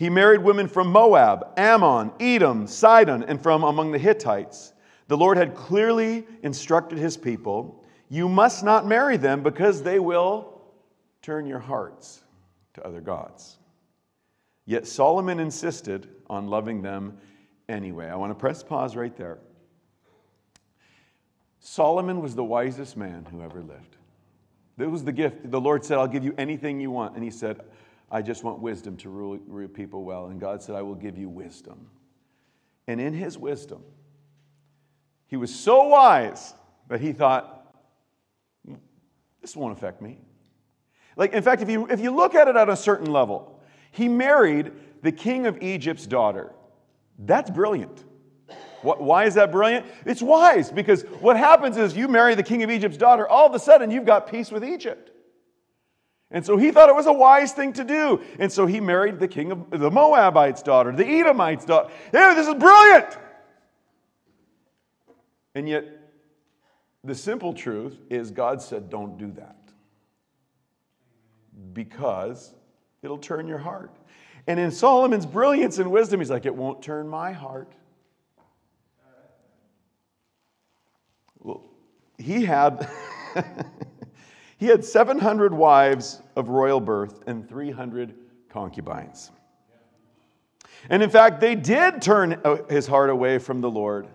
He 0.00 0.08
married 0.08 0.42
women 0.42 0.66
from 0.66 0.90
Moab, 0.90 1.52
Ammon, 1.58 2.10
Edom, 2.18 2.66
Sidon, 2.66 3.22
and 3.22 3.38
from 3.38 3.62
among 3.62 3.92
the 3.92 3.98
Hittites. 3.98 4.72
The 5.08 5.16
Lord 5.18 5.36
had 5.36 5.54
clearly 5.54 6.26
instructed 6.42 6.96
his 6.96 7.18
people 7.18 7.84
you 8.08 8.26
must 8.26 8.64
not 8.64 8.86
marry 8.86 9.18
them 9.18 9.42
because 9.42 9.82
they 9.82 9.98
will 9.98 10.62
turn 11.20 11.44
your 11.44 11.58
hearts 11.58 12.22
to 12.72 12.82
other 12.82 13.02
gods. 13.02 13.58
Yet 14.64 14.86
Solomon 14.86 15.38
insisted 15.38 16.08
on 16.30 16.48
loving 16.48 16.80
them 16.80 17.18
anyway. 17.68 18.08
I 18.08 18.16
want 18.16 18.30
to 18.30 18.34
press 18.34 18.62
pause 18.62 18.96
right 18.96 19.14
there. 19.18 19.36
Solomon 21.58 22.22
was 22.22 22.34
the 22.34 22.42
wisest 22.42 22.96
man 22.96 23.26
who 23.30 23.42
ever 23.42 23.60
lived. 23.60 23.98
That 24.78 24.88
was 24.88 25.04
the 25.04 25.12
gift. 25.12 25.50
The 25.50 25.60
Lord 25.60 25.84
said, 25.84 25.98
I'll 25.98 26.08
give 26.08 26.24
you 26.24 26.34
anything 26.38 26.80
you 26.80 26.90
want. 26.90 27.16
And 27.16 27.22
he 27.22 27.30
said, 27.30 27.60
I 28.10 28.22
just 28.22 28.42
want 28.42 28.60
wisdom 28.60 28.96
to 28.98 29.08
rule, 29.08 29.38
rule 29.46 29.68
people 29.68 30.04
well. 30.04 30.26
And 30.26 30.40
God 30.40 30.62
said, 30.62 30.74
I 30.74 30.82
will 30.82 30.94
give 30.94 31.16
you 31.16 31.28
wisdom. 31.28 31.86
And 32.86 33.00
in 33.00 33.12
his 33.12 33.38
wisdom, 33.38 33.84
he 35.26 35.36
was 35.36 35.54
so 35.54 35.84
wise 35.84 36.54
that 36.88 37.00
he 37.00 37.12
thought, 37.12 37.56
this 39.40 39.54
won't 39.54 39.76
affect 39.76 40.02
me. 40.02 40.18
Like, 41.16 41.32
in 41.32 41.42
fact, 41.42 41.62
if 41.62 41.70
you, 41.70 41.86
if 41.88 42.00
you 42.00 42.10
look 42.10 42.34
at 42.34 42.48
it 42.48 42.56
at 42.56 42.68
a 42.68 42.76
certain 42.76 43.12
level, 43.12 43.60
he 43.92 44.08
married 44.08 44.72
the 45.02 45.12
king 45.12 45.46
of 45.46 45.62
Egypt's 45.62 46.06
daughter. 46.06 46.52
That's 47.18 47.50
brilliant. 47.50 48.04
Why 48.82 49.26
is 49.26 49.34
that 49.34 49.52
brilliant? 49.52 49.86
It's 50.06 50.22
wise 50.22 50.70
because 50.70 51.02
what 51.20 51.36
happens 51.36 51.76
is 51.76 51.94
you 51.94 52.08
marry 52.08 52.34
the 52.34 52.42
king 52.42 52.62
of 52.62 52.70
Egypt's 52.70 52.96
daughter, 52.96 53.28
all 53.28 53.46
of 53.46 53.54
a 53.54 53.58
sudden 53.58 53.90
you've 53.90 54.06
got 54.06 54.30
peace 54.30 54.50
with 54.50 54.64
Egypt. 54.64 55.09
And 56.30 56.46
so 56.46 56.56
he 56.56 56.70
thought 56.70 56.88
it 56.88 56.94
was 56.94 57.06
a 57.06 57.12
wise 57.12 57.52
thing 57.52 57.72
to 57.72 57.84
do. 57.84 58.22
And 58.38 58.52
so 58.52 58.66
he 58.66 58.80
married 58.80 59.18
the 59.18 59.26
king 59.26 59.50
of 59.50 59.70
the 59.70 59.90
Moabites' 59.90 60.62
daughter, 60.62 60.92
the 60.92 61.06
Edomites' 61.06 61.64
daughter. 61.64 61.90
Yeah, 62.12 62.34
this 62.34 62.46
is 62.46 62.54
brilliant. 62.54 63.18
And 65.54 65.68
yet, 65.68 65.84
the 67.02 67.14
simple 67.14 67.52
truth 67.52 67.98
is 68.10 68.30
God 68.30 68.62
said, 68.62 68.90
don't 68.90 69.18
do 69.18 69.32
that 69.32 69.56
because 71.72 72.54
it'll 73.02 73.18
turn 73.18 73.48
your 73.48 73.58
heart. 73.58 73.96
And 74.46 74.58
in 74.58 74.70
Solomon's 74.70 75.26
brilliance 75.26 75.78
and 75.78 75.90
wisdom, 75.90 76.20
he's 76.20 76.30
like, 76.30 76.46
it 76.46 76.54
won't 76.54 76.82
turn 76.82 77.08
my 77.08 77.32
heart. 77.32 77.72
Well, 81.38 81.64
he 82.18 82.44
had 82.44 82.88
he 84.60 84.66
had 84.66 84.84
700 84.84 85.54
wives 85.54 86.20
of 86.36 86.50
royal 86.50 86.80
birth 86.80 87.22
and 87.26 87.48
300 87.48 88.14
concubines. 88.50 89.30
And 90.90 91.02
in 91.02 91.08
fact, 91.08 91.40
they 91.40 91.54
did 91.54 92.02
turn 92.02 92.38
uh, 92.44 92.58
his 92.68 92.86
heart 92.86 93.08
away 93.08 93.38
from 93.38 93.62
the 93.62 93.70
Lord. 93.70 94.06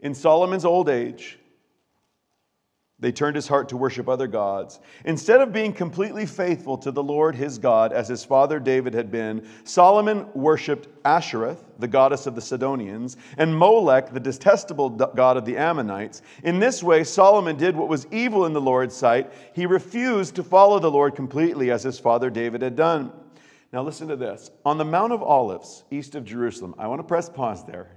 In 0.00 0.14
Solomon's 0.14 0.66
old 0.66 0.90
age, 0.90 1.38
they 2.98 3.12
turned 3.12 3.36
his 3.36 3.46
heart 3.46 3.68
to 3.68 3.76
worship 3.76 4.08
other 4.08 4.26
gods. 4.26 4.80
Instead 5.04 5.42
of 5.42 5.52
being 5.52 5.72
completely 5.72 6.24
faithful 6.24 6.78
to 6.78 6.90
the 6.90 7.02
Lord 7.02 7.34
his 7.34 7.58
God, 7.58 7.92
as 7.92 8.08
his 8.08 8.24
father 8.24 8.58
David 8.58 8.94
had 8.94 9.10
been, 9.10 9.46
Solomon 9.64 10.26
worshiped 10.34 10.88
Ashtoreth, 11.04 11.62
the 11.78 11.88
goddess 11.88 12.26
of 12.26 12.34
the 12.34 12.40
Sidonians, 12.40 13.18
and 13.36 13.54
Molech, 13.54 14.14
the 14.14 14.20
detestable 14.20 14.88
god 14.88 15.36
of 15.36 15.44
the 15.44 15.58
Ammonites. 15.58 16.22
In 16.42 16.58
this 16.58 16.82
way, 16.82 17.04
Solomon 17.04 17.56
did 17.56 17.76
what 17.76 17.88
was 17.88 18.06
evil 18.10 18.46
in 18.46 18.54
the 18.54 18.62
Lord's 18.62 18.96
sight. 18.96 19.30
He 19.52 19.66
refused 19.66 20.34
to 20.36 20.42
follow 20.42 20.78
the 20.78 20.90
Lord 20.90 21.14
completely, 21.14 21.70
as 21.70 21.82
his 21.82 21.98
father 21.98 22.30
David 22.30 22.62
had 22.62 22.76
done. 22.76 23.12
Now, 23.72 23.82
listen 23.82 24.08
to 24.08 24.16
this. 24.16 24.50
On 24.64 24.78
the 24.78 24.84
Mount 24.86 25.12
of 25.12 25.22
Olives, 25.22 25.84
east 25.90 26.14
of 26.14 26.24
Jerusalem, 26.24 26.74
I 26.78 26.86
want 26.86 27.00
to 27.00 27.04
press 27.04 27.28
pause 27.28 27.62
there. 27.66 27.95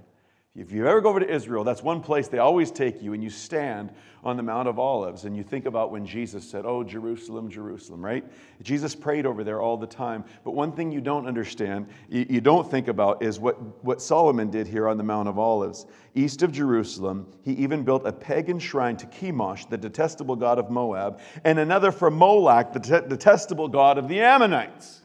If 0.56 0.72
you 0.72 0.84
ever 0.88 1.00
go 1.00 1.10
over 1.10 1.20
to 1.20 1.32
Israel, 1.32 1.62
that's 1.62 1.80
one 1.80 2.00
place 2.00 2.26
they 2.26 2.38
always 2.38 2.72
take 2.72 3.00
you, 3.00 3.12
and 3.12 3.22
you 3.22 3.30
stand 3.30 3.92
on 4.24 4.36
the 4.36 4.42
Mount 4.42 4.66
of 4.66 4.80
Olives, 4.80 5.24
and 5.24 5.36
you 5.36 5.44
think 5.44 5.64
about 5.64 5.92
when 5.92 6.04
Jesus 6.04 6.48
said, 6.48 6.66
Oh, 6.66 6.82
Jerusalem, 6.82 7.48
Jerusalem, 7.48 8.04
right? 8.04 8.24
Jesus 8.60 8.96
prayed 8.96 9.26
over 9.26 9.44
there 9.44 9.62
all 9.62 9.76
the 9.76 9.86
time. 9.86 10.24
But 10.44 10.50
one 10.50 10.72
thing 10.72 10.90
you 10.90 11.00
don't 11.00 11.28
understand, 11.28 11.86
you, 12.08 12.40
don't 12.40 12.68
think 12.68 12.88
about, 12.88 13.22
is 13.22 13.38
what, 13.38 13.84
what 13.84 14.02
Solomon 14.02 14.50
did 14.50 14.66
here 14.66 14.88
on 14.88 14.96
the 14.96 15.04
Mount 15.04 15.28
of 15.28 15.38
Olives. 15.38 15.86
East 16.16 16.42
of 16.42 16.50
Jerusalem, 16.50 17.28
he 17.44 17.52
even 17.52 17.84
built 17.84 18.04
a 18.04 18.12
pagan 18.12 18.58
shrine 18.58 18.96
to 18.96 19.06
Chemosh, 19.06 19.68
the 19.70 19.78
detestable 19.78 20.34
god 20.34 20.58
of 20.58 20.68
Moab, 20.68 21.20
and 21.44 21.60
another 21.60 21.92
for 21.92 22.10
Molech, 22.10 22.72
the 22.72 22.80
detestable 23.08 23.68
god 23.68 23.98
of 23.98 24.08
the 24.08 24.20
Ammonites. 24.20 25.00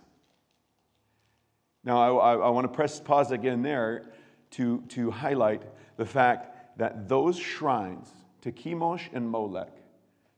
Now, 1.84 2.18
I, 2.18 2.34
I, 2.34 2.36
I 2.48 2.50
want 2.50 2.66
to 2.66 2.76
press 2.76 3.00
pause 3.00 3.30
again 3.30 3.62
there 3.62 4.12
to, 4.56 4.82
to 4.90 5.12
highlight 5.12 5.64
the 5.98 6.06
fact 6.06 6.78
that 6.78 7.10
those 7.10 7.38
shrines 7.38 8.10
to 8.42 8.52
Chemosh 8.52 9.10
and 9.14 9.30
Molech 9.30 9.72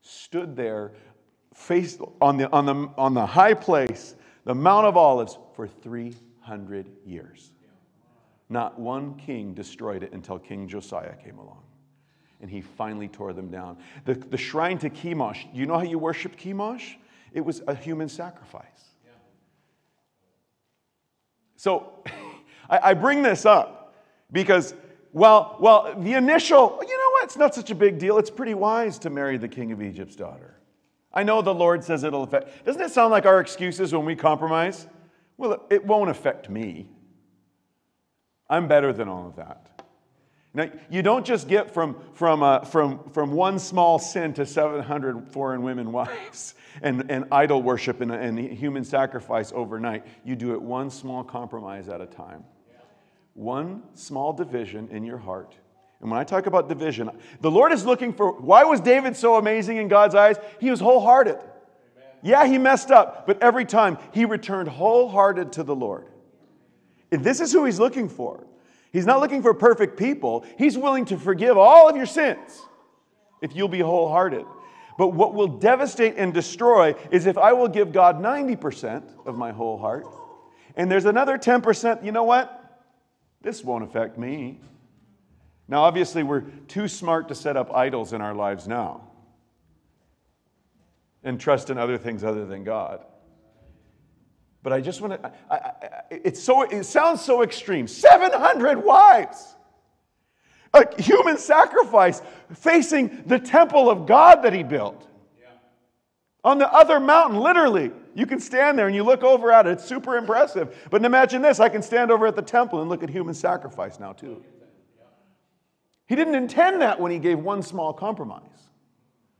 stood 0.01 0.55
there 0.55 0.93
faced 1.53 1.99
on 2.21 2.37
the, 2.37 2.49
on, 2.51 2.65
the, 2.65 2.89
on 2.97 3.13
the 3.13 3.25
high 3.25 3.53
place, 3.53 4.15
the 4.43 4.55
Mount 4.55 4.87
of 4.87 4.97
Olives, 4.97 5.37
for 5.55 5.67
300 5.67 6.89
years. 7.05 7.51
Not 8.49 8.79
one 8.79 9.15
king 9.15 9.53
destroyed 9.53 10.03
it 10.03 10.13
until 10.13 10.39
King 10.39 10.67
Josiah 10.67 11.15
came 11.15 11.37
along. 11.37 11.63
And 12.41 12.49
he 12.49 12.61
finally 12.61 13.07
tore 13.07 13.33
them 13.33 13.49
down. 13.49 13.77
The, 14.05 14.13
the 14.13 14.37
shrine 14.37 14.77
to 14.79 14.89
Chemosh, 14.89 15.47
you 15.53 15.65
know 15.65 15.75
how 15.75 15.83
you 15.83 15.99
worship 15.99 16.37
Chemosh? 16.39 16.95
It 17.33 17.41
was 17.41 17.61
a 17.67 17.75
human 17.75 18.09
sacrifice. 18.09 18.65
So 21.55 22.03
I, 22.69 22.91
I 22.91 22.93
bring 22.93 23.21
this 23.21 23.45
up 23.45 23.76
because, 24.31 24.73
well, 25.13 25.57
well, 25.59 25.95
the 25.97 26.13
initial, 26.13 26.79
you 26.81 26.97
know 26.97 27.11
what, 27.11 27.23
it's 27.23 27.37
not 27.37 27.55
such 27.55 27.71
a 27.71 27.75
big 27.75 27.97
deal. 27.97 28.17
It's 28.17 28.29
pretty 28.29 28.53
wise 28.53 28.99
to 28.99 29.09
marry 29.09 29.37
the 29.37 29.47
king 29.47 29.71
of 29.71 29.81
Egypt's 29.81 30.15
daughter. 30.15 30.55
I 31.13 31.23
know 31.23 31.41
the 31.41 31.53
Lord 31.53 31.83
says 31.83 32.03
it'll 32.03 32.23
affect. 32.23 32.65
Doesn't 32.65 32.81
it 32.81 32.91
sound 32.91 33.11
like 33.11 33.25
our 33.25 33.39
excuses 33.39 33.93
when 33.93 34.05
we 34.05 34.15
compromise? 34.15 34.87
Well, 35.37 35.65
it 35.69 35.85
won't 35.85 36.09
affect 36.09 36.49
me. 36.49 36.89
I'm 38.49 38.67
better 38.67 38.93
than 38.93 39.07
all 39.07 39.27
of 39.27 39.35
that. 39.37 39.81
Now, 40.53 40.69
you 40.89 41.03
don't 41.03 41.25
just 41.25 41.47
get 41.47 41.73
from, 41.73 41.97
from, 42.13 42.41
uh, 42.41 42.61
from, 42.61 43.09
from 43.11 43.31
one 43.31 43.59
small 43.59 43.99
sin 43.99 44.33
to 44.35 44.45
700 44.45 45.27
foreign 45.29 45.61
women 45.61 45.91
wives 45.91 46.55
and, 46.81 47.09
and 47.09 47.25
idol 47.31 47.61
worship 47.61 48.01
and, 48.01 48.11
and 48.11 48.39
human 48.39 48.83
sacrifice 48.83 49.51
overnight. 49.53 50.05
You 50.23 50.35
do 50.35 50.53
it 50.53 50.61
one 50.61 50.89
small 50.89 51.23
compromise 51.23 51.89
at 51.89 52.01
a 52.01 52.05
time 52.05 52.43
one 53.37 53.83
small 53.93 54.33
division 54.33 54.89
in 54.91 55.05
your 55.05 55.19
heart. 55.19 55.55
And 56.01 56.09
when 56.09 56.19
I 56.19 56.23
talk 56.23 56.47
about 56.47 56.67
division, 56.67 57.09
the 57.39 57.51
Lord 57.51 57.71
is 57.71 57.85
looking 57.85 58.11
for 58.11 58.31
why 58.33 58.63
was 58.63 58.81
David 58.81 59.15
so 59.15 59.35
amazing 59.35 59.77
in 59.77 59.87
God's 59.87 60.15
eyes? 60.15 60.37
He 60.59 60.71
was 60.71 60.79
wholehearted. 60.79 61.35
Amen. 61.35 62.11
Yeah, 62.23 62.47
he 62.47 62.57
messed 62.57 62.89
up, 62.89 63.27
but 63.27 63.41
every 63.41 63.63
time 63.63 63.99
he 64.11 64.25
returned 64.25 64.67
wholehearted 64.67 65.53
to 65.53 65.63
the 65.63 65.75
Lord. 65.75 66.07
And 67.11 67.23
this 67.23 67.39
is 67.39 67.51
who 67.51 67.65
he's 67.65 67.79
looking 67.79 68.09
for. 68.09 68.45
He's 68.91 69.05
not 69.05 69.19
looking 69.19 69.43
for 69.43 69.53
perfect 69.53 69.97
people, 69.97 70.43
he's 70.57 70.77
willing 70.77 71.05
to 71.05 71.17
forgive 71.17 71.57
all 71.57 71.87
of 71.87 71.95
your 71.95 72.07
sins 72.07 72.59
if 73.41 73.55
you'll 73.55 73.67
be 73.67 73.81
wholehearted. 73.81 74.45
But 74.97 75.09
what 75.09 75.35
will 75.35 75.47
devastate 75.47 76.15
and 76.17 76.33
destroy 76.33 76.95
is 77.11 77.27
if 77.27 77.37
I 77.37 77.53
will 77.53 77.67
give 77.67 77.91
God 77.91 78.19
90% 78.19 79.03
of 79.27 79.37
my 79.37 79.51
whole 79.51 79.77
heart, 79.77 80.07
and 80.75 80.89
there's 80.89 81.05
another 81.05 81.37
10%, 81.37 82.03
you 82.03 82.11
know 82.11 82.23
what? 82.23 82.56
This 83.41 83.63
won't 83.63 83.83
affect 83.83 84.17
me. 84.17 84.59
Now, 85.67 85.83
obviously, 85.83 86.23
we're 86.23 86.41
too 86.67 86.87
smart 86.87 87.27
to 87.27 87.35
set 87.35 87.57
up 87.57 87.73
idols 87.75 88.13
in 88.13 88.21
our 88.21 88.33
lives 88.33 88.67
now 88.67 89.07
and 91.23 91.39
trust 91.39 91.69
in 91.69 91.77
other 91.77 91.97
things 91.97 92.23
other 92.23 92.45
than 92.45 92.63
God. 92.63 93.03
But 94.63 94.73
I 94.73 94.81
just 94.81 95.01
want 95.01 95.21
to, 95.21 95.31
I, 95.49 95.55
I, 95.55 95.71
it's 96.09 96.41
so, 96.41 96.63
it 96.63 96.83
sounds 96.83 97.21
so 97.21 97.41
extreme. 97.41 97.87
700 97.87 98.83
wives. 98.83 99.55
A 100.73 101.01
human 101.01 101.37
sacrifice 101.37 102.21
facing 102.53 103.23
the 103.25 103.39
temple 103.39 103.89
of 103.89 104.05
God 104.05 104.43
that 104.43 104.53
he 104.53 104.63
built. 104.63 105.07
Yeah. 105.39 105.47
On 106.43 106.57
the 106.57 106.71
other 106.71 106.99
mountain, 106.99 107.39
literally. 107.39 107.91
You 108.17 108.25
can 108.25 108.39
stand 108.39 108.79
there 108.79 108.87
and 108.87 108.95
you 108.95 109.03
look 109.03 109.23
over 109.23 109.51
at 109.51 109.67
it. 109.67 109.73
It's 109.73 109.85
super 109.85 110.17
impressive. 110.17 110.75
But 110.89 111.05
imagine 111.05 111.43
this 111.43 111.59
I 111.59 111.69
can 111.69 111.83
stand 111.83 112.09
over 112.09 112.25
at 112.25 112.35
the 112.35 112.41
temple 112.41 112.81
and 112.81 112.89
look 112.89 113.03
at 113.03 113.11
human 113.11 113.35
sacrifice 113.35 113.99
now, 113.99 114.11
too. 114.11 114.43
He 116.07 116.15
didn't 116.15 116.33
intend 116.33 116.81
that 116.81 116.99
when 116.99 117.11
he 117.11 117.19
gave 117.19 117.37
one 117.37 117.61
small 117.61 117.93
compromise. 117.93 118.41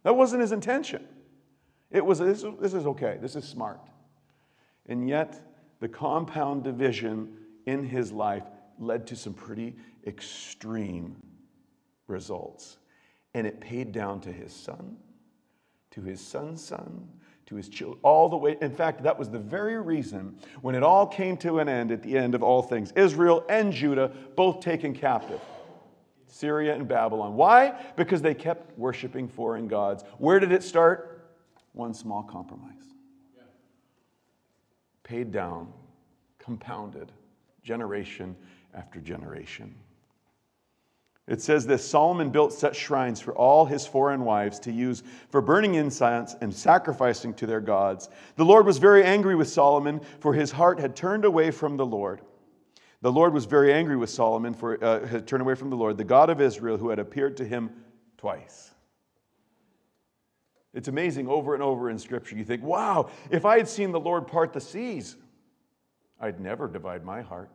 That 0.03 0.15
wasn't 0.15 0.41
his 0.41 0.51
intention. 0.51 1.03
It 1.89 2.05
was, 2.05 2.19
this, 2.19 2.45
this 2.61 2.75
is 2.75 2.85
okay, 2.85 3.17
this 3.19 3.35
is 3.35 3.45
smart. 3.45 3.79
And 4.85 5.09
yet, 5.09 5.41
the 5.79 5.87
compound 5.87 6.63
division 6.63 7.35
in 7.65 7.83
his 7.83 8.11
life 8.11 8.43
led 8.77 9.07
to 9.07 9.15
some 9.15 9.33
pretty 9.33 9.75
extreme 10.05 11.15
results. 12.05 12.77
And 13.33 13.47
it 13.47 13.59
paid 13.59 13.91
down 13.91 14.21
to 14.21 14.31
his 14.31 14.53
son, 14.53 14.97
to 15.91 16.01
his 16.01 16.21
son's 16.21 16.63
son, 16.63 17.09
to 17.47 17.55
his 17.55 17.69
children, 17.69 17.99
all 18.03 18.29
the 18.29 18.37
way. 18.37 18.57
In 18.61 18.71
fact, 18.71 19.03
that 19.03 19.17
was 19.17 19.29
the 19.29 19.39
very 19.39 19.81
reason 19.81 20.37
when 20.61 20.75
it 20.75 20.83
all 20.83 21.07
came 21.07 21.37
to 21.37 21.59
an 21.59 21.67
end 21.67 21.91
at 21.91 22.03
the 22.03 22.17
end 22.17 22.35
of 22.35 22.43
all 22.43 22.61
things 22.61 22.91
Israel 22.95 23.43
and 23.49 23.73
Judah 23.73 24.11
both 24.35 24.59
taken 24.59 24.93
captive. 24.93 25.41
Syria 26.27 26.75
and 26.75 26.87
Babylon. 26.87 27.35
Why? 27.35 27.73
Because 27.95 28.21
they 28.21 28.33
kept 28.33 28.77
worshiping 28.77 29.27
foreign 29.27 29.67
gods. 29.67 30.03
Where 30.17 30.39
did 30.39 30.51
it 30.51 30.61
start? 30.61 31.31
One 31.71 31.93
small 31.93 32.23
compromise. 32.23 32.73
Paid 35.03 35.31
down, 35.31 35.71
compounded, 36.37 37.13
generation 37.63 38.35
after 38.73 38.99
generation. 38.99 39.73
It 41.27 41.41
says 41.41 41.67
this 41.67 41.87
Solomon 41.87 42.29
built 42.29 42.53
such 42.53 42.77
shrines 42.77 43.19
for 43.19 43.35
all 43.35 43.65
his 43.65 43.85
foreign 43.85 44.23
wives 44.23 44.59
to 44.59 44.71
use 44.71 45.03
for 45.29 45.41
burning 45.41 45.75
incense 45.75 46.35
and 46.39 46.53
sacrificing 46.53 47.33
to 47.35 47.45
their 47.45 47.59
gods. 47.59 48.09
The 48.37 48.45
Lord 48.45 48.65
was 48.65 48.77
very 48.77 49.03
angry 49.03 49.35
with 49.35 49.49
Solomon, 49.49 49.99
for 50.19 50.33
his 50.33 50.51
heart 50.51 50.79
had 50.79 50.95
turned 50.95 51.25
away 51.25 51.51
from 51.51 51.75
the 51.75 51.85
Lord. 51.85 52.21
The 53.01 53.11
Lord 53.11 53.33
was 53.33 53.45
very 53.45 53.73
angry 53.73 53.97
with 53.97 54.09
Solomon, 54.09 54.53
for 54.53 54.83
uh, 54.83 55.05
had 55.05 55.27
turned 55.27 55.41
away 55.41 55.55
from 55.55 55.69
the 55.69 55.75
Lord, 55.75 55.97
the 55.97 56.03
God 56.03 56.29
of 56.29 56.39
Israel, 56.39 56.77
who 56.77 56.89
had 56.89 56.97
appeared 56.97 57.37
to 57.37 57.45
him 57.45 57.71
twice. 58.17 58.71
It's 60.73 60.87
amazing 60.87 61.27
over 61.27 61.53
and 61.53 61.61
over 61.61 61.89
in 61.89 61.99
Scripture. 61.99 62.37
You 62.37 62.45
think, 62.45 62.63
wow, 62.63 63.09
if 63.29 63.45
I 63.45 63.57
had 63.57 63.67
seen 63.67 63.91
the 63.91 63.99
Lord 63.99 64.27
part 64.27 64.53
the 64.53 64.61
seas, 64.61 65.17
I'd 66.19 66.39
never 66.39 66.67
divide 66.67 67.03
my 67.03 67.21
heart. 67.21 67.51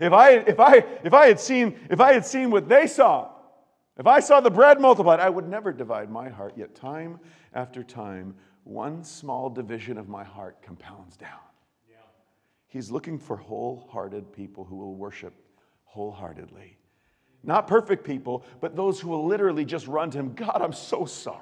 If 0.00 0.12
I, 0.12 0.30
if, 0.30 0.60
I, 0.60 0.84
if, 1.04 1.14
I 1.14 1.26
had 1.26 1.40
seen, 1.40 1.78
if 1.90 2.00
I 2.00 2.12
had 2.12 2.24
seen 2.24 2.50
what 2.50 2.68
they 2.68 2.86
saw, 2.86 3.30
if 3.96 4.06
I 4.06 4.20
saw 4.20 4.40
the 4.40 4.50
bread 4.50 4.80
multiplied, 4.80 5.20
I 5.20 5.30
would 5.30 5.48
never 5.48 5.72
divide 5.72 6.10
my 6.10 6.28
heart. 6.28 6.54
Yet, 6.56 6.74
time 6.74 7.20
after 7.52 7.82
time, 7.82 8.34
one 8.64 9.04
small 9.04 9.50
division 9.50 9.98
of 9.98 10.08
my 10.08 10.24
heart 10.24 10.62
compounds 10.62 11.16
down. 11.16 11.30
Yeah. 11.88 11.96
He's 12.66 12.90
looking 12.90 13.18
for 13.18 13.36
wholehearted 13.36 14.32
people 14.32 14.64
who 14.64 14.76
will 14.76 14.94
worship 14.94 15.34
wholeheartedly. 15.84 16.76
Not 17.44 17.68
perfect 17.68 18.04
people, 18.04 18.44
but 18.60 18.74
those 18.74 19.00
who 19.00 19.08
will 19.10 19.26
literally 19.26 19.64
just 19.64 19.86
run 19.86 20.10
to 20.10 20.18
Him 20.18 20.34
God, 20.34 20.60
I'm 20.60 20.72
so 20.72 21.04
sorry. 21.04 21.40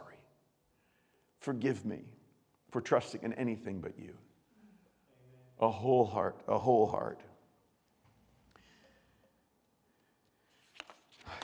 Forgive 1.39 1.85
me 1.87 2.03
for 2.71 2.81
trusting 2.81 3.23
in 3.23 3.33
anything 3.35 3.81
but 3.81 3.99
you. 3.99 4.15
A 5.61 5.71
whole 5.71 6.05
heart, 6.05 6.41
a 6.49 6.59
whole 6.59 6.87
heart. 6.87 7.21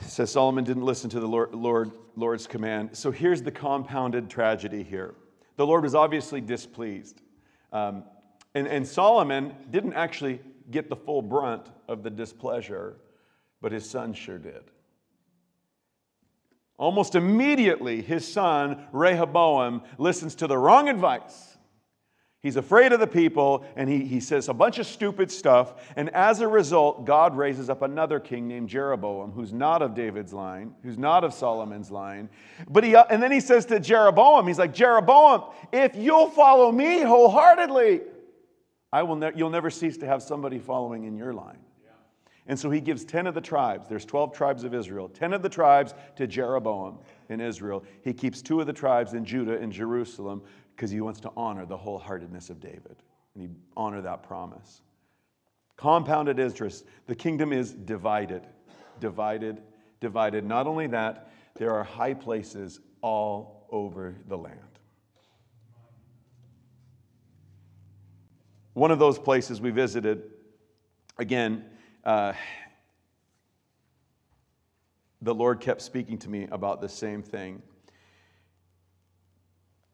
Says 0.01 0.31
Solomon 0.31 0.63
didn't 0.63 0.85
listen 0.85 1.09
to 1.11 1.19
the 1.19 1.27
Lord, 1.27 1.53
Lord, 1.53 1.91
Lord's 2.15 2.47
command. 2.47 2.89
So 2.93 3.11
here's 3.11 3.41
the 3.41 3.51
compounded 3.51 4.29
tragedy 4.29 4.83
here. 4.83 5.15
The 5.57 5.65
Lord 5.65 5.83
was 5.83 5.95
obviously 5.95 6.41
displeased. 6.41 7.21
Um, 7.71 8.03
and, 8.55 8.67
and 8.67 8.87
Solomon 8.87 9.53
didn't 9.69 9.93
actually 9.93 10.41
get 10.71 10.89
the 10.89 10.95
full 10.95 11.21
brunt 11.21 11.69
of 11.87 12.03
the 12.03 12.09
displeasure, 12.09 12.97
but 13.61 13.71
his 13.71 13.89
son 13.89 14.13
sure 14.13 14.37
did. 14.37 14.63
Almost 16.77 17.15
immediately, 17.15 18.01
his 18.01 18.25
son, 18.25 18.87
Rehoboam, 18.93 19.83
listens 19.97 20.35
to 20.35 20.47
the 20.47 20.57
wrong 20.57 20.87
advice 20.87 21.57
He's 22.41 22.55
afraid 22.55 22.93
of 22.93 23.01
the 23.01 23.07
people 23.07 23.65
and 23.75 23.89
he, 23.89 24.05
he 24.05 24.21
says 24.21 24.47
a 24.47 24.53
bunch 24.53 24.79
of 24.79 24.85
stupid 24.85 25.29
stuff. 25.29 25.73
And 25.97 26.09
as 26.11 26.39
a 26.39 26.47
result, 26.47 27.05
God 27.05 27.35
raises 27.35 27.69
up 27.69 27.81
another 27.81 28.19
king 28.19 28.47
named 28.47 28.69
Jeroboam, 28.69 29.31
who's 29.31 29.51
not 29.51 29.81
of 29.81 29.93
David's 29.93 30.31
line, 30.31 30.73
who's 30.81 30.97
not 30.97 31.25
of 31.25 31.33
Solomon's 31.33 31.91
line. 31.91 32.29
But 32.69 32.85
he, 32.85 32.95
uh, 32.95 33.03
and 33.09 33.21
then 33.21 33.31
he 33.31 33.41
says 33.41 33.65
to 33.65 33.79
Jeroboam, 33.79 34.47
he's 34.47 34.59
like, 34.59 34.73
Jeroboam, 34.73 35.51
if 35.73 35.95
you'll 35.95 36.29
follow 36.29 36.71
me 36.71 37.01
wholeheartedly, 37.01 38.01
I 38.93 39.03
will 39.03 39.17
ne- 39.17 39.33
you'll 39.35 39.49
never 39.49 39.69
cease 39.69 39.97
to 39.97 40.05
have 40.05 40.23
somebody 40.23 40.59
following 40.59 41.03
in 41.03 41.17
your 41.17 41.33
line. 41.33 41.59
And 42.47 42.59
so 42.59 42.71
he 42.71 42.81
gives 42.81 43.05
10 43.05 43.27
of 43.27 43.35
the 43.35 43.41
tribes, 43.41 43.87
there's 43.87 44.05
12 44.05 44.33
tribes 44.33 44.63
of 44.63 44.73
Israel, 44.73 45.07
10 45.07 45.33
of 45.33 45.43
the 45.43 45.49
tribes 45.49 45.93
to 46.15 46.25
Jeroboam 46.25 46.97
in 47.29 47.39
Israel. 47.39 47.83
He 48.01 48.11
keeps 48.11 48.41
two 48.41 48.59
of 48.59 48.65
the 48.65 48.73
tribes 48.73 49.13
in 49.13 49.23
Judah 49.23 49.59
and 49.59 49.71
Jerusalem 49.71 50.41
because 50.79 50.91
he 50.91 51.01
wants 51.01 51.19
to 51.19 51.29
honor 51.35 51.65
the 51.65 51.77
wholeheartedness 51.77 52.49
of 52.49 52.61
David 52.61 52.95
and 53.35 53.43
he 53.43 53.49
honor 53.75 54.01
that 54.01 54.23
promise. 54.23 54.79
Compounded 55.75 56.39
interest. 56.39 56.85
The 57.05 57.15
kingdom 57.15 57.51
is 57.51 57.73
divided, 57.73 58.47
divided, 59.01 59.61
divided. 59.99 60.45
Not 60.45 60.67
only 60.67 60.87
that, 60.87 61.33
there 61.55 61.71
are 61.71 61.83
high 61.83 62.13
places 62.13 62.79
all 63.01 63.67
over 63.71 64.15
the 64.29 64.37
land. 64.37 64.55
One 68.71 68.89
of 68.91 68.99
those 68.99 69.19
places 69.19 69.59
we 69.59 69.71
visited, 69.71 70.23
again, 71.17 71.65
uh, 72.05 72.31
the 75.21 75.35
Lord 75.35 75.59
kept 75.59 75.81
speaking 75.81 76.17
to 76.19 76.29
me 76.29 76.47
about 76.49 76.79
the 76.79 76.87
same 76.87 77.21
thing 77.21 77.61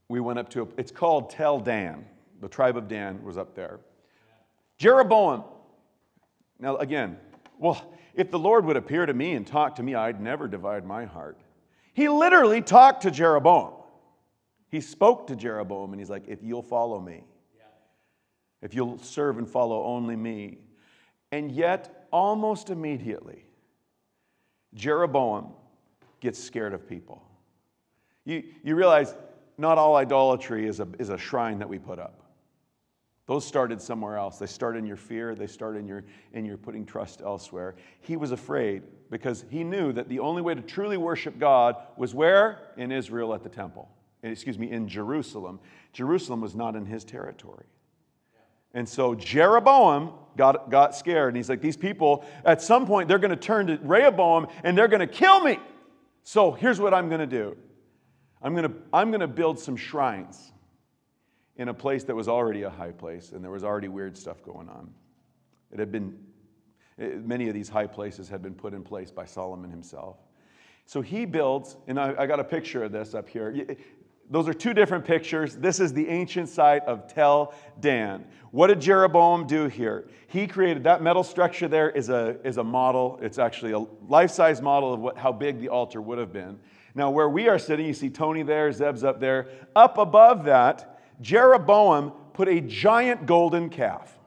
we 0.08 0.20
went 0.20 0.39
up 0.39 0.50
to, 0.52 0.63
a, 0.63 0.68
it's 0.78 0.91
called 0.91 1.30
Tel 1.30 1.60
Dan. 1.60 2.06
The 2.41 2.50
tribe 2.50 2.78
of 2.78 2.88
Dan 2.88 3.24
was 3.24 3.38
up 3.38 3.56
there. 3.56 3.80
Jeroboam. 4.78 5.44
Now, 6.60 6.78
again, 6.78 7.18
well, 7.58 7.94
if 8.13 8.32
the 8.32 8.39
Lord 8.39 8.65
would 8.65 8.78
appear 8.78 9.06
to 9.06 9.13
me 9.13 9.34
and 9.34 9.46
talk 9.46 9.76
to 9.76 9.84
me, 9.84 9.96
I'd 9.96 10.22
never 10.22 10.48
divide 10.48 10.86
my 10.86 11.06
heart. 11.06 11.39
He 11.94 12.10
literally 12.10 12.62
talked 12.62 13.04
to 13.04 13.12
Jeroboam. 13.12 13.74
He 14.70 14.82
spoke 14.82 15.28
to 15.28 15.36
Jeroboam 15.36 15.94
and 15.94 16.00
he's 16.00 16.10
like, 16.10 16.28
if 16.28 16.44
you'll 16.44 16.62
follow 16.62 17.00
me, 17.00 17.24
if 18.62 18.74
you'll 18.74 18.98
serve 19.00 19.38
and 19.38 19.48
follow 19.48 19.84
only 19.84 20.15
me. 20.15 20.58
And 21.32 21.52
yet, 21.52 22.08
almost 22.12 22.70
immediately, 22.70 23.46
Jeroboam 24.74 25.52
gets 26.20 26.41
scared 26.41 26.74
of 26.74 26.88
people. 26.88 27.22
You, 28.26 28.44
you 28.63 28.76
realize 28.76 29.13
not 29.58 29.78
all 29.78 29.96
idolatry 29.96 30.68
is 30.68 30.80
a, 30.80 30.88
is 31.00 31.10
a 31.10 31.18
shrine 31.18 31.60
that 31.60 31.70
we 31.70 31.80
put 31.80 32.00
up. 32.00 32.22
Those 33.28 33.46
started 33.46 33.82
somewhere 33.82 34.18
else. 34.18 34.38
They 34.38 34.46
start 34.46 34.78
in 34.78 34.86
your 34.86 34.98
fear, 34.98 35.34
they 35.34 35.48
start 35.48 35.76
in 35.78 35.88
your, 35.88 36.04
in 36.34 36.46
your 36.46 36.58
putting 36.58 36.86
trust 36.86 37.22
elsewhere. 37.22 37.76
He 38.02 38.18
was 38.18 38.32
afraid 38.32 38.84
because 39.10 39.46
he 39.50 39.63
knew 39.63 39.91
that 39.94 40.10
the 40.10 40.20
only 40.20 40.41
way 40.41 40.54
to 40.54 40.62
truly 40.62 40.98
worship 40.98 41.39
God 41.39 41.76
was 41.98 42.13
where? 42.13 42.60
In 42.78 42.91
Israel 42.91 43.34
at 43.34 43.41
the 43.41 43.50
temple. 43.50 43.89
Excuse 44.22 44.58
me, 44.58 44.72
in 44.72 44.88
Jerusalem. 44.88 45.60
Jerusalem 45.94 46.41
was 46.41 46.56
not 46.56 46.76
in 46.76 46.86
his 46.86 47.04
territory. 47.04 47.65
And 48.74 48.88
so 48.88 49.15
Jeroboam 49.15 50.12
got, 50.36 50.70
got 50.70 50.96
scared. 50.96 51.30
And 51.30 51.38
he's 51.38 51.50
like, 51.50 51.62
These 51.62 51.78
people, 51.78 52.26
at 52.44 52.62
some 52.62 52.86
point, 52.86 53.08
they're 53.08 53.20
going 53.20 53.32
to 53.32 53.38
turn 53.38 53.68
to 53.68 53.80
Rehoboam 53.82 54.48
and 54.63 54.78
they're 54.78 54.88
going 54.88 55.00
to 55.00 55.08
kill 55.08 55.39
me. 55.39 55.60
So 56.24 56.52
here's 56.52 56.80
what 56.80 56.94
I'm 56.94 57.08
going 57.08 57.22
to 57.22 57.28
do 57.28 57.56
I'm 58.41 58.56
going 58.56 58.69
to 58.69 58.76
I'm 58.93 59.10
going 59.10 59.21
to 59.21 59.28
build 59.28 59.60
some 59.60 59.76
shrines 59.76 60.52
in 61.58 61.69
a 61.69 61.74
place 61.74 62.04
that 62.04 62.15
was 62.15 62.28
already 62.28 62.63
a 62.63 62.69
high 62.69 62.91
place 62.91 63.32
and 63.32 63.43
there 63.43 63.52
was 63.52 63.63
already 63.63 63.88
weird 63.88 64.17
stuff 64.17 64.43
going 64.43 64.69
on. 64.69 64.89
It 65.71 65.80
had 65.80 65.91
been, 65.91 66.17
eh, 67.00 67.12
many 67.24 67.48
of 67.48 67.54
these 67.54 67.69
high 67.69 67.88
places 67.88 68.30
had 68.30 68.41
been 68.41 68.56
put 68.56 68.74
in 68.74 68.84
place 68.84 69.12
by 69.12 69.26
Solomon 69.26 69.69
himself. 69.69 70.17
So 70.86 71.02
he 71.02 71.26
builds, 71.26 71.78
and 71.88 72.00
I, 72.00 72.13
I 72.17 72.26
got 72.28 72.39
a 72.39 72.43
picture 72.43 72.84
of 72.84 72.91
this 72.91 73.15
up 73.15 73.28
here. 73.28 73.76
Those 74.30 74.48
are 74.48 74.54
two 74.54 74.74
different 74.74 75.06
pictures. 75.06 75.56
This 75.56 75.80
is 75.80 75.93
the 75.93 76.08
ancient 76.08 76.50
site 76.50 76.84
of 76.84 77.12
Tel 77.12 77.54
Dan. 77.80 78.26
What 78.52 78.67
did 78.67 78.82
Jeroboam 78.82 79.48
do 79.48 79.67
here? 79.67 80.08
He 80.28 80.48
created 80.48 80.84
that 80.84 81.02
metal 81.02 81.24
structure 81.24 81.67
there 81.67 81.89
is 81.89 82.10
a, 82.10 82.38
is 82.43 82.58
a 82.58 82.63
model. 82.63 83.19
It's 83.21 83.39
actually 83.39 83.71
a 83.71 83.80
life 84.08 84.32
size 84.32 84.62
model 84.62 84.93
of 84.93 85.00
what, 85.00 85.17
how 85.17 85.32
big 85.32 85.60
the 85.60 85.69
altar 85.69 86.02
would 86.02 86.17
have 86.17 86.34
been. 86.34 86.60
Now, 86.95 87.10
where 87.10 87.29
we 87.29 87.49
are 87.49 87.60
sitting, 87.60 87.86
you 87.86 87.93
see 87.93 88.10
Tony 88.10 88.41
there, 88.41 88.71
Zeb's 88.71 89.03
up 89.03 89.19
there. 89.19 89.49
Up 89.75 89.97
above 89.97 90.45
that, 90.45 91.01
Jeroboam 91.21 92.12
put 92.34 92.47
a 92.47 92.62
giant 92.62 93.25
golden 93.25 93.69
calf. 93.69 94.17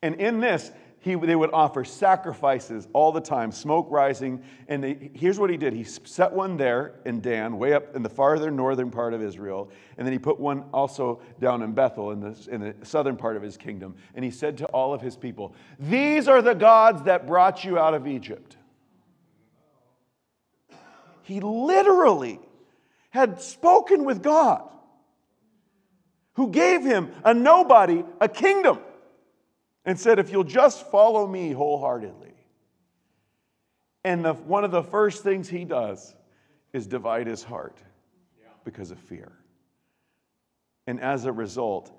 And 0.00 0.16
in 0.16 0.40
this, 0.40 0.70
he, 1.02 1.16
they 1.16 1.34
would 1.34 1.52
offer 1.52 1.84
sacrifices 1.84 2.86
all 2.92 3.10
the 3.10 3.20
time, 3.20 3.50
smoke 3.50 3.88
rising. 3.90 4.42
And 4.68 4.82
they, 4.82 5.10
here's 5.14 5.38
what 5.38 5.50
he 5.50 5.56
did 5.56 5.72
he 5.72 5.82
set 5.82 6.32
one 6.32 6.56
there 6.56 7.00
in 7.04 7.20
Dan, 7.20 7.58
way 7.58 7.72
up 7.72 7.96
in 7.96 8.04
the 8.04 8.08
farther 8.08 8.52
northern 8.52 8.90
part 8.90 9.12
of 9.12 9.20
Israel. 9.20 9.68
And 9.98 10.06
then 10.06 10.12
he 10.12 10.18
put 10.20 10.38
one 10.38 10.64
also 10.72 11.20
down 11.40 11.62
in 11.62 11.72
Bethel, 11.72 12.12
in 12.12 12.20
the, 12.20 12.48
in 12.48 12.60
the 12.60 12.74
southern 12.86 13.16
part 13.16 13.36
of 13.36 13.42
his 13.42 13.56
kingdom. 13.56 13.96
And 14.14 14.24
he 14.24 14.30
said 14.30 14.56
to 14.58 14.66
all 14.66 14.94
of 14.94 15.00
his 15.00 15.16
people, 15.16 15.56
These 15.80 16.28
are 16.28 16.40
the 16.40 16.54
gods 16.54 17.02
that 17.02 17.26
brought 17.26 17.64
you 17.64 17.80
out 17.80 17.94
of 17.94 18.06
Egypt. 18.06 18.56
He 21.22 21.40
literally 21.40 22.40
had 23.10 23.40
spoken 23.40 24.04
with 24.04 24.22
God, 24.22 24.68
who 26.34 26.50
gave 26.50 26.82
him, 26.82 27.12
a 27.24 27.34
nobody, 27.34 28.04
a 28.20 28.28
kingdom, 28.28 28.80
and 29.84 29.98
said, 29.98 30.18
If 30.18 30.30
you'll 30.30 30.44
just 30.44 30.90
follow 30.90 31.26
me 31.26 31.52
wholeheartedly. 31.52 32.32
And 34.04 34.24
the, 34.24 34.32
one 34.34 34.64
of 34.64 34.70
the 34.70 34.82
first 34.82 35.22
things 35.22 35.48
he 35.48 35.64
does 35.64 36.14
is 36.72 36.86
divide 36.86 37.26
his 37.26 37.42
heart 37.42 37.76
because 38.64 38.90
of 38.90 38.98
fear. 38.98 39.32
And 40.86 41.00
as 41.00 41.26
a 41.26 41.32
result, 41.32 41.92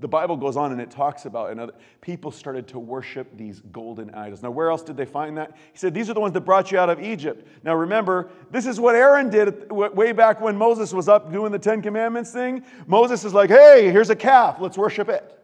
the 0.00 0.08
Bible 0.08 0.36
goes 0.36 0.56
on 0.56 0.72
and 0.72 0.80
it 0.80 0.90
talks 0.90 1.26
about 1.26 1.50
and 1.50 1.70
people 2.00 2.30
started 2.30 2.66
to 2.68 2.78
worship 2.78 3.36
these 3.36 3.60
golden 3.72 4.12
idols. 4.14 4.42
Now, 4.42 4.50
where 4.50 4.70
else 4.70 4.82
did 4.82 4.96
they 4.96 5.04
find 5.04 5.36
that? 5.36 5.56
He 5.72 5.78
said, 5.78 5.92
These 5.92 6.08
are 6.10 6.14
the 6.14 6.20
ones 6.20 6.32
that 6.34 6.40
brought 6.40 6.72
you 6.72 6.78
out 6.78 6.88
of 6.88 7.00
Egypt. 7.02 7.46
Now, 7.62 7.74
remember, 7.74 8.30
this 8.50 8.66
is 8.66 8.80
what 8.80 8.94
Aaron 8.94 9.28
did 9.28 9.70
way 9.70 10.12
back 10.12 10.40
when 10.40 10.56
Moses 10.56 10.92
was 10.92 11.08
up 11.08 11.30
doing 11.30 11.52
the 11.52 11.58
Ten 11.58 11.82
Commandments 11.82 12.32
thing. 12.32 12.64
Moses 12.86 13.24
is 13.24 13.34
like, 13.34 13.50
Hey, 13.50 13.90
here's 13.90 14.10
a 14.10 14.16
calf, 14.16 14.56
let's 14.58 14.78
worship 14.78 15.08
it. 15.08 15.36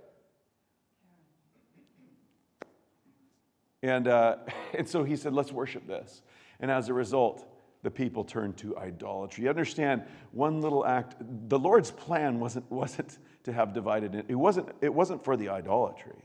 And, 3.83 4.09
uh, 4.09 4.37
and 4.75 4.88
so 4.88 5.05
he 5.05 5.16
said, 5.16 5.35
Let's 5.35 5.53
worship 5.53 5.87
this. 5.87 6.23
And 6.61 6.71
as 6.71 6.88
a 6.88 6.95
result, 6.95 7.47
the 7.83 7.90
people 7.90 8.25
turned 8.25 8.57
to 8.57 8.77
idolatry. 8.79 9.45
You 9.45 9.51
understand, 9.51 10.03
one 10.33 10.61
little 10.61 10.85
act, 10.85 11.14
the 11.49 11.59
Lord's 11.59 11.90
plan 11.90 12.40
wasn't, 12.40 12.69
wasn't 12.71 13.19
to 13.47 13.53
have 13.53 13.73
divided 13.73 14.17
it. 14.17 14.27
It 14.29 14.35
wasn't, 14.35 14.69
it 14.81 14.93
wasn't 14.93 15.23
for 15.25 15.37
the 15.37 15.49
idolatry. 15.49 16.21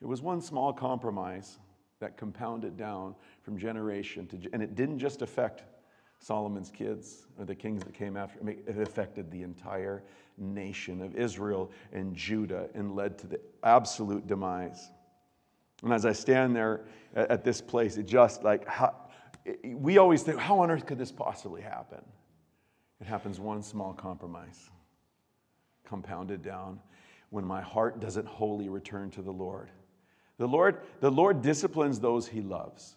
It 0.00 0.06
was 0.06 0.22
one 0.22 0.40
small 0.40 0.72
compromise 0.72 1.58
that 1.98 2.16
compounded 2.16 2.76
down 2.76 3.16
from 3.42 3.58
generation 3.58 4.28
to 4.28 4.38
and 4.52 4.62
it 4.62 4.76
didn't 4.76 5.00
just 5.00 5.22
affect 5.22 5.64
Solomon's 6.20 6.70
kids 6.70 7.26
or 7.36 7.44
the 7.44 7.54
kings 7.54 7.82
that 7.82 7.94
came 7.94 8.16
after. 8.16 8.48
It 8.48 8.78
affected 8.78 9.28
the 9.32 9.42
entire 9.42 10.04
nation 10.38 11.02
of 11.02 11.16
Israel 11.16 11.72
and 11.92 12.14
Judah 12.14 12.68
and 12.74 12.94
led 12.94 13.18
to 13.18 13.26
the 13.26 13.40
absolute 13.64 14.28
demise. 14.28 14.88
And 15.82 15.92
as 15.92 16.06
I 16.06 16.12
stand 16.12 16.54
there 16.54 16.82
at, 17.16 17.42
this 17.42 17.60
place, 17.60 17.96
it 17.96 18.06
just 18.06 18.44
like 18.44 18.68
how, 18.68 18.94
we 19.64 19.98
always 19.98 20.22
think, 20.22 20.38
how 20.38 20.60
on 20.60 20.70
earth 20.70 20.86
could 20.86 20.98
this 20.98 21.10
possibly 21.10 21.60
happen? 21.60 22.04
It 23.00 23.08
happens 23.08 23.40
one 23.40 23.62
small 23.64 23.94
compromise, 23.94 24.70
compounded 25.84 26.42
down 26.42 26.80
when 27.30 27.44
my 27.44 27.60
heart 27.60 28.00
doesn't 28.00 28.26
wholly 28.26 28.68
return 28.68 29.10
to 29.12 29.22
the 29.22 29.30
Lord. 29.30 29.70
The 30.38 30.46
Lord, 30.46 30.80
the 31.00 31.10
Lord 31.10 31.42
disciplines 31.42 32.00
those 32.00 32.26
he 32.26 32.40
loves. 32.40 32.96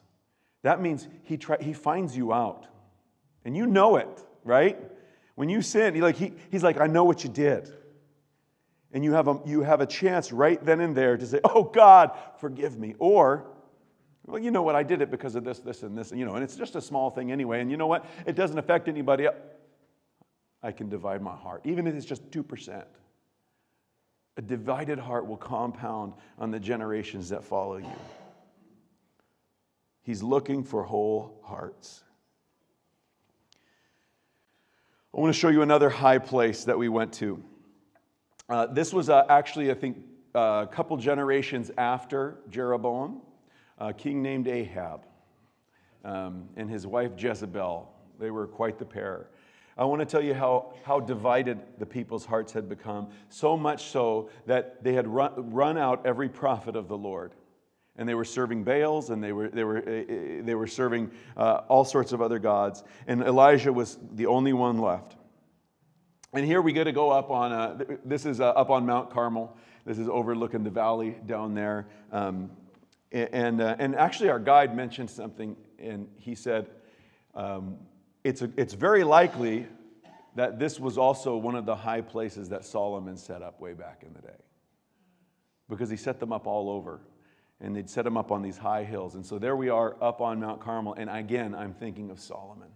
That 0.63 0.81
means 0.81 1.07
he, 1.23 1.37
try, 1.37 1.57
he 1.59 1.73
finds 1.73 2.15
you 2.15 2.33
out. 2.33 2.67
And 3.45 3.55
you 3.55 3.65
know 3.65 3.97
it, 3.97 4.23
right? 4.43 4.79
When 5.35 5.49
you 5.49 5.61
sin, 5.61 5.93
he 5.93 6.01
like, 6.01 6.15
he, 6.15 6.33
he's 6.51 6.63
like, 6.63 6.79
I 6.79 6.87
know 6.87 7.03
what 7.03 7.23
you 7.23 7.29
did. 7.29 7.71
And 8.93 9.03
you 9.03 9.13
have, 9.13 9.27
a, 9.27 9.39
you 9.45 9.61
have 9.61 9.81
a 9.81 9.85
chance 9.85 10.31
right 10.31 10.63
then 10.63 10.79
and 10.79 10.95
there 10.95 11.17
to 11.17 11.25
say, 11.25 11.39
Oh 11.43 11.63
God, 11.63 12.11
forgive 12.39 12.77
me. 12.77 12.95
Or 12.99 13.47
well, 14.25 14.41
you 14.41 14.51
know 14.51 14.61
what? 14.61 14.75
I 14.75 14.83
did 14.83 15.01
it 15.01 15.11
because 15.11 15.35
of 15.35 15.43
this, 15.43 15.59
this, 15.59 15.83
and 15.83 15.97
this. 15.97 16.11
You 16.11 16.25
know, 16.25 16.35
and 16.35 16.43
it's 16.43 16.55
just 16.55 16.75
a 16.75 16.81
small 16.81 17.09
thing 17.09 17.31
anyway. 17.31 17.59
And 17.59 17.69
you 17.69 17.75
know 17.75 17.87
what? 17.87 18.05
It 18.25 18.35
doesn't 18.35 18.57
affect 18.57 18.87
anybody. 18.87 19.27
I 20.63 20.71
can 20.71 20.89
divide 20.89 21.21
my 21.21 21.35
heart, 21.35 21.61
even 21.65 21.85
if 21.85 21.93
it's 21.93 22.05
just 22.05 22.29
2%. 22.31 22.83
A 24.37 24.41
divided 24.41 24.97
heart 24.97 25.27
will 25.27 25.37
compound 25.37 26.13
on 26.39 26.49
the 26.49 26.59
generations 26.59 27.29
that 27.29 27.43
follow 27.43 27.77
you. 27.77 27.95
He's 30.01 30.23
looking 30.23 30.63
for 30.63 30.83
whole 30.83 31.39
hearts. 31.43 32.03
I 35.15 35.19
want 35.19 35.33
to 35.33 35.39
show 35.39 35.49
you 35.49 35.61
another 35.61 35.89
high 35.89 36.17
place 36.17 36.63
that 36.63 36.77
we 36.77 36.89
went 36.89 37.13
to. 37.13 37.43
Uh, 38.49 38.65
this 38.65 38.91
was 38.91 39.09
uh, 39.09 39.25
actually, 39.29 39.69
I 39.69 39.75
think, 39.75 39.97
uh, 40.33 40.65
a 40.67 40.73
couple 40.73 40.97
generations 40.97 41.69
after 41.77 42.39
Jeroboam 42.49 43.21
a 43.77 43.93
king 43.93 44.21
named 44.21 44.47
Ahab 44.47 45.05
um, 46.03 46.47
and 46.55 46.69
his 46.69 46.85
wife 46.85 47.11
Jezebel. 47.17 47.89
They 48.19 48.31
were 48.31 48.47
quite 48.47 48.77
the 48.77 48.85
pair. 48.85 49.27
I 49.77 49.85
want 49.85 50.01
to 50.01 50.05
tell 50.05 50.21
you 50.21 50.33
how, 50.33 50.73
how 50.83 50.99
divided 50.99 51.59
the 51.79 51.85
people's 51.85 52.25
hearts 52.25 52.53
had 52.53 52.69
become, 52.69 53.09
so 53.29 53.57
much 53.57 53.85
so 53.85 54.29
that 54.45 54.83
they 54.83 54.93
had 54.93 55.07
run, 55.07 55.51
run 55.51 55.77
out 55.77 56.05
every 56.05 56.29
prophet 56.29 56.75
of 56.75 56.87
the 56.87 56.97
Lord. 56.97 57.33
And 57.95 58.07
they 58.07 58.15
were 58.15 58.25
serving 58.25 58.63
Baals 58.63 59.09
and 59.09 59.23
they 59.23 59.33
were, 59.33 59.49
they 59.49 59.63
were, 59.63 59.77
eh, 59.77 60.03
eh, 60.09 60.41
they 60.43 60.55
were 60.55 60.67
serving 60.67 61.11
uh, 61.37 61.61
all 61.67 61.85
sorts 61.85 62.11
of 62.11 62.21
other 62.21 62.39
gods. 62.39 62.83
And 63.07 63.21
Elijah 63.21 63.71
was 63.71 63.97
the 64.13 64.25
only 64.25 64.53
one 64.53 64.79
left. 64.79 65.15
And 66.33 66.45
here 66.45 66.61
we 66.61 66.73
get 66.73 66.85
to 66.85 66.91
go 66.91 67.11
up 67.11 67.29
on, 67.29 67.51
uh, 67.51 67.83
this 68.03 68.25
is 68.25 68.41
uh, 68.41 68.49
up 68.49 68.71
on 68.71 68.85
Mount 68.85 69.11
Carmel. 69.11 69.55
This 69.85 69.99
is 69.99 70.07
overlooking 70.07 70.63
the 70.63 70.71
valley 70.71 71.15
down 71.27 71.53
there. 71.53 71.87
Um, 72.11 72.49
and, 73.11 73.61
uh, 73.61 73.75
and 73.77 73.95
actually, 73.95 74.29
our 74.29 74.39
guide 74.39 74.75
mentioned 74.75 75.09
something, 75.11 75.55
and 75.77 76.07
he 76.17 76.33
said, 76.33 76.67
um, 77.35 77.77
it's, 78.23 78.41
a, 78.41 78.49
it's 78.57 78.73
very 78.73 79.03
likely 79.03 79.67
that 80.35 80.59
this 80.59 80.79
was 80.79 80.97
also 80.97 81.37
one 81.37 81.55
of 81.55 81.65
the 81.65 81.75
high 81.75 82.01
places 82.01 82.49
that 82.49 82.65
Solomon 82.65 83.17
set 83.17 83.41
up 83.41 83.59
way 83.59 83.73
back 83.73 84.03
in 84.05 84.13
the 84.13 84.21
day. 84.21 84.39
Because 85.69 85.89
he 85.89 85.97
set 85.97 86.19
them 86.19 86.33
up 86.33 86.47
all 86.47 86.69
over. 86.69 87.01
And 87.61 87.75
they'd 87.75 87.89
set 87.89 88.03
them 88.03 88.17
up 88.17 88.31
on 88.31 88.41
these 88.41 88.57
high 88.57 88.83
hills. 88.83 89.15
And 89.15 89.25
so 89.25 89.39
there 89.39 89.55
we 89.55 89.69
are 89.69 89.95
up 90.03 90.21
on 90.21 90.39
Mount 90.39 90.59
Carmel. 90.59 90.95
And 90.95 91.09
again, 91.09 91.53
I'm 91.55 91.73
thinking 91.73 92.09
of 92.09 92.19
Solomon 92.19 92.69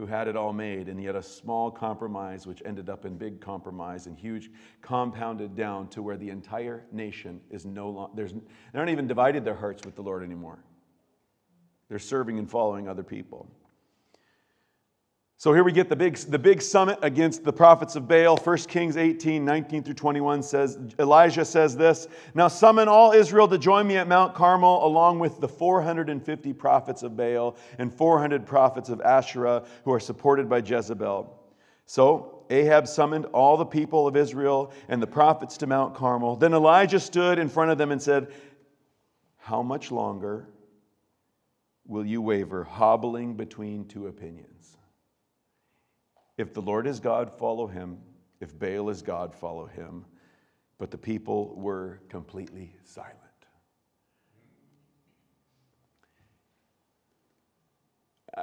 who 0.00 0.06
had 0.06 0.28
it 0.28 0.34
all 0.34 0.54
made, 0.54 0.88
and 0.88 1.02
yet 1.02 1.14
a 1.14 1.22
small 1.22 1.70
compromise, 1.70 2.46
which 2.46 2.62
ended 2.64 2.88
up 2.88 3.04
in 3.04 3.18
big 3.18 3.38
compromise 3.38 4.06
and 4.06 4.16
huge, 4.16 4.50
compounded 4.80 5.54
down 5.54 5.86
to 5.88 6.00
where 6.00 6.16
the 6.16 6.30
entire 6.30 6.86
nation 6.90 7.38
is 7.50 7.66
no 7.66 7.90
longer, 7.90 8.10
there's, 8.16 8.32
they 8.32 8.78
aren't 8.78 8.90
even 8.90 9.06
divided 9.06 9.44
their 9.44 9.54
hearts 9.54 9.84
with 9.84 9.96
the 9.96 10.00
Lord 10.00 10.22
anymore. 10.22 10.64
They're 11.90 11.98
serving 11.98 12.38
and 12.38 12.50
following 12.50 12.88
other 12.88 13.02
people. 13.02 13.46
So 15.40 15.54
here 15.54 15.64
we 15.64 15.72
get 15.72 15.88
the 15.88 15.96
big, 15.96 16.18
the 16.18 16.38
big 16.38 16.60
summit 16.60 16.98
against 17.00 17.44
the 17.44 17.52
prophets 17.54 17.96
of 17.96 18.06
Baal. 18.06 18.36
1 18.36 18.56
Kings 18.58 18.98
18, 18.98 19.42
19 19.42 19.82
through 19.82 19.94
21 19.94 20.42
says, 20.42 20.78
Elijah 20.98 21.46
says 21.46 21.74
this 21.74 22.08
Now 22.34 22.48
summon 22.48 22.88
all 22.88 23.12
Israel 23.12 23.48
to 23.48 23.56
join 23.56 23.86
me 23.86 23.96
at 23.96 24.06
Mount 24.06 24.34
Carmel, 24.34 24.84
along 24.84 25.18
with 25.18 25.40
the 25.40 25.48
450 25.48 26.52
prophets 26.52 27.02
of 27.02 27.16
Baal 27.16 27.56
and 27.78 27.90
400 27.90 28.44
prophets 28.44 28.90
of 28.90 29.00
Asherah 29.00 29.64
who 29.86 29.94
are 29.94 29.98
supported 29.98 30.46
by 30.46 30.58
Jezebel. 30.58 31.34
So 31.86 32.44
Ahab 32.50 32.86
summoned 32.86 33.24
all 33.32 33.56
the 33.56 33.64
people 33.64 34.06
of 34.06 34.18
Israel 34.18 34.74
and 34.88 35.02
the 35.02 35.06
prophets 35.06 35.56
to 35.56 35.66
Mount 35.66 35.94
Carmel. 35.94 36.36
Then 36.36 36.52
Elijah 36.52 37.00
stood 37.00 37.38
in 37.38 37.48
front 37.48 37.70
of 37.70 37.78
them 37.78 37.92
and 37.92 38.02
said, 38.02 38.30
How 39.38 39.62
much 39.62 39.90
longer 39.90 40.50
will 41.86 42.04
you 42.04 42.20
waver, 42.20 42.62
hobbling 42.62 43.36
between 43.36 43.86
two 43.86 44.06
opinions? 44.06 44.76
If 46.40 46.54
the 46.54 46.62
Lord 46.62 46.86
is 46.86 47.00
God, 47.00 47.30
follow 47.36 47.66
him. 47.66 47.98
If 48.40 48.58
Baal 48.58 48.88
is 48.88 49.02
God, 49.02 49.34
follow 49.34 49.66
him. 49.66 50.06
But 50.78 50.90
the 50.90 50.96
people 50.96 51.54
were 51.54 52.00
completely 52.08 52.74
silent. 52.82 53.18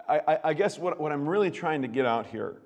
I, 0.08 0.22
I, 0.28 0.40
I, 0.44 0.54
guess 0.54 0.78
what, 0.78 1.00
what 1.00 1.12
I'm 1.12 1.28
really 1.28 1.50
trying 1.50 1.82
to 1.82 1.88
get 1.88 2.06
out 2.06 2.28
here 2.28 2.62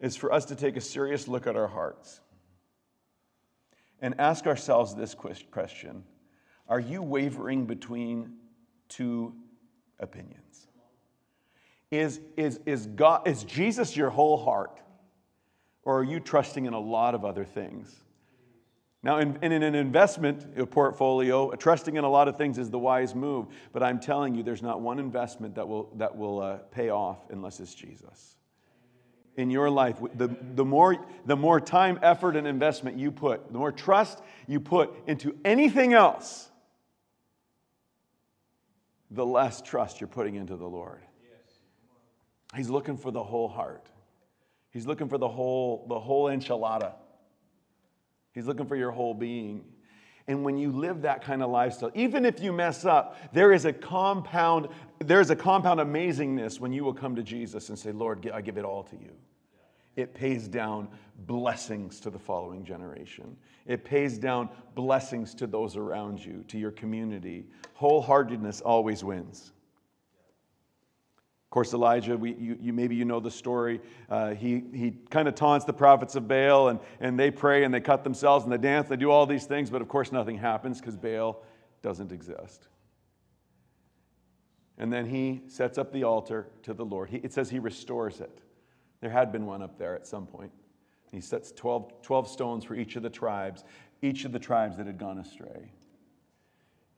is 0.00 0.16
for 0.16 0.32
us 0.32 0.46
to 0.46 0.56
take 0.56 0.76
a 0.76 0.80
serious 0.80 1.28
look 1.28 1.46
at 1.46 1.54
our 1.54 1.68
hearts 1.68 2.20
and 4.00 4.16
ask 4.18 4.48
ourselves 4.48 4.96
this 4.96 5.14
question 5.14 6.02
Are 6.68 6.80
you 6.80 7.02
wavering 7.02 7.66
between 7.66 8.32
two 8.88 9.32
opinions? 10.00 10.66
Is, 11.92 12.20
is, 12.38 12.58
is, 12.64 12.86
God, 12.86 13.28
is 13.28 13.44
Jesus 13.44 13.94
your 13.94 14.08
whole 14.08 14.42
heart? 14.42 14.80
Or 15.84 16.00
are 16.00 16.04
you 16.04 16.20
trusting 16.20 16.64
in 16.64 16.72
a 16.72 16.80
lot 16.80 17.14
of 17.14 17.22
other 17.22 17.44
things? 17.44 17.94
Now, 19.02 19.18
in, 19.18 19.36
in, 19.42 19.52
an 19.52 19.74
investment 19.74 20.70
portfolio, 20.70 21.50
trusting 21.50 21.96
in 21.96 22.04
a 22.04 22.08
lot 22.08 22.28
of 22.28 22.38
things 22.38 22.56
is 22.56 22.70
the 22.70 22.78
wise 22.78 23.14
move. 23.14 23.48
But 23.74 23.82
I'm 23.82 24.00
telling 24.00 24.34
you, 24.34 24.42
there's 24.42 24.62
not 24.62 24.80
one 24.80 24.98
investment 24.98 25.56
that 25.56 25.68
will, 25.68 25.92
that 25.96 26.16
will 26.16 26.40
uh, 26.40 26.56
pay 26.70 26.88
off 26.88 27.18
unless 27.28 27.60
it's 27.60 27.74
Jesus. 27.74 28.36
In 29.36 29.50
your 29.50 29.68
life, 29.68 29.96
the, 30.14 30.34
the, 30.54 30.64
more, 30.64 30.96
the 31.26 31.36
more 31.36 31.60
time, 31.60 31.98
effort, 32.02 32.36
and 32.36 32.46
investment 32.46 32.96
you 32.96 33.10
put, 33.10 33.52
the 33.52 33.58
more 33.58 33.72
trust 33.72 34.22
you 34.46 34.60
put 34.60 34.94
into 35.06 35.36
anything 35.44 35.92
else, 35.92 36.48
the 39.10 39.26
less 39.26 39.60
trust 39.60 40.00
you're 40.00 40.08
putting 40.08 40.36
into 40.36 40.56
the 40.56 40.68
Lord. 40.68 41.02
He's 42.54 42.68
looking 42.68 42.96
for 42.96 43.10
the 43.10 43.22
whole 43.22 43.48
heart. 43.48 43.88
He's 44.70 44.86
looking 44.86 45.08
for 45.08 45.18
the 45.18 45.28
whole, 45.28 45.86
the 45.88 45.98
whole 45.98 46.26
enchilada. 46.26 46.94
He's 48.32 48.46
looking 48.46 48.66
for 48.66 48.76
your 48.76 48.90
whole 48.90 49.14
being. 49.14 49.64
And 50.28 50.44
when 50.44 50.56
you 50.56 50.70
live 50.70 51.02
that 51.02 51.22
kind 51.22 51.42
of 51.42 51.50
lifestyle, 51.50 51.90
even 51.94 52.24
if 52.24 52.40
you 52.40 52.52
mess 52.52 52.84
up, 52.84 53.16
there 53.32 53.52
is 53.52 53.64
a 53.64 53.72
compound, 53.72 54.68
there's 55.00 55.30
a 55.30 55.36
compound 55.36 55.80
amazingness 55.80 56.60
when 56.60 56.72
you 56.72 56.84
will 56.84 56.94
come 56.94 57.16
to 57.16 57.22
Jesus 57.22 57.68
and 57.68 57.78
say, 57.78 57.92
Lord, 57.92 58.30
I 58.32 58.40
give 58.40 58.56
it 58.56 58.64
all 58.64 58.84
to 58.84 58.96
you. 58.96 59.12
It 59.96 60.14
pays 60.14 60.48
down 60.48 60.88
blessings 61.26 62.00
to 62.00 62.10
the 62.10 62.18
following 62.18 62.64
generation. 62.64 63.36
It 63.66 63.84
pays 63.84 64.16
down 64.16 64.48
blessings 64.74 65.34
to 65.34 65.46
those 65.46 65.76
around 65.76 66.24
you, 66.24 66.44
to 66.48 66.58
your 66.58 66.70
community. 66.70 67.46
Wholeheartedness 67.78 68.62
always 68.64 69.04
wins. 69.04 69.52
Of 71.52 71.54
course, 71.54 71.74
Elijah, 71.74 72.16
we, 72.16 72.32
you, 72.32 72.56
you, 72.58 72.72
maybe 72.72 72.96
you 72.96 73.04
know 73.04 73.20
the 73.20 73.30
story. 73.30 73.82
Uh, 74.08 74.30
he 74.30 74.64
he 74.72 74.92
kind 75.10 75.28
of 75.28 75.34
taunts 75.34 75.66
the 75.66 75.74
prophets 75.74 76.14
of 76.14 76.26
Baal, 76.26 76.68
and, 76.68 76.80
and 76.98 77.20
they 77.20 77.30
pray 77.30 77.64
and 77.64 77.74
they 77.74 77.80
cut 77.82 78.04
themselves 78.04 78.44
and 78.44 78.52
they 78.54 78.56
dance, 78.56 78.88
they 78.88 78.96
do 78.96 79.10
all 79.10 79.26
these 79.26 79.44
things, 79.44 79.68
but 79.68 79.82
of 79.82 79.88
course, 79.88 80.12
nothing 80.12 80.38
happens 80.38 80.80
because 80.80 80.96
Baal 80.96 81.42
doesn't 81.82 82.10
exist. 82.10 82.68
And 84.78 84.90
then 84.90 85.04
he 85.04 85.42
sets 85.46 85.76
up 85.76 85.92
the 85.92 86.04
altar 86.04 86.46
to 86.62 86.72
the 86.72 86.86
Lord. 86.86 87.10
He, 87.10 87.18
it 87.18 87.34
says 87.34 87.50
he 87.50 87.58
restores 87.58 88.22
it. 88.22 88.38
There 89.02 89.10
had 89.10 89.30
been 89.30 89.44
one 89.44 89.60
up 89.60 89.76
there 89.76 89.94
at 89.94 90.06
some 90.06 90.26
point. 90.26 90.52
He 91.10 91.20
sets 91.20 91.52
12, 91.52 92.00
12 92.00 92.28
stones 92.28 92.64
for 92.64 92.74
each 92.74 92.96
of 92.96 93.02
the 93.02 93.10
tribes, 93.10 93.64
each 94.00 94.24
of 94.24 94.32
the 94.32 94.38
tribes 94.38 94.78
that 94.78 94.86
had 94.86 94.96
gone 94.96 95.18
astray. 95.18 95.70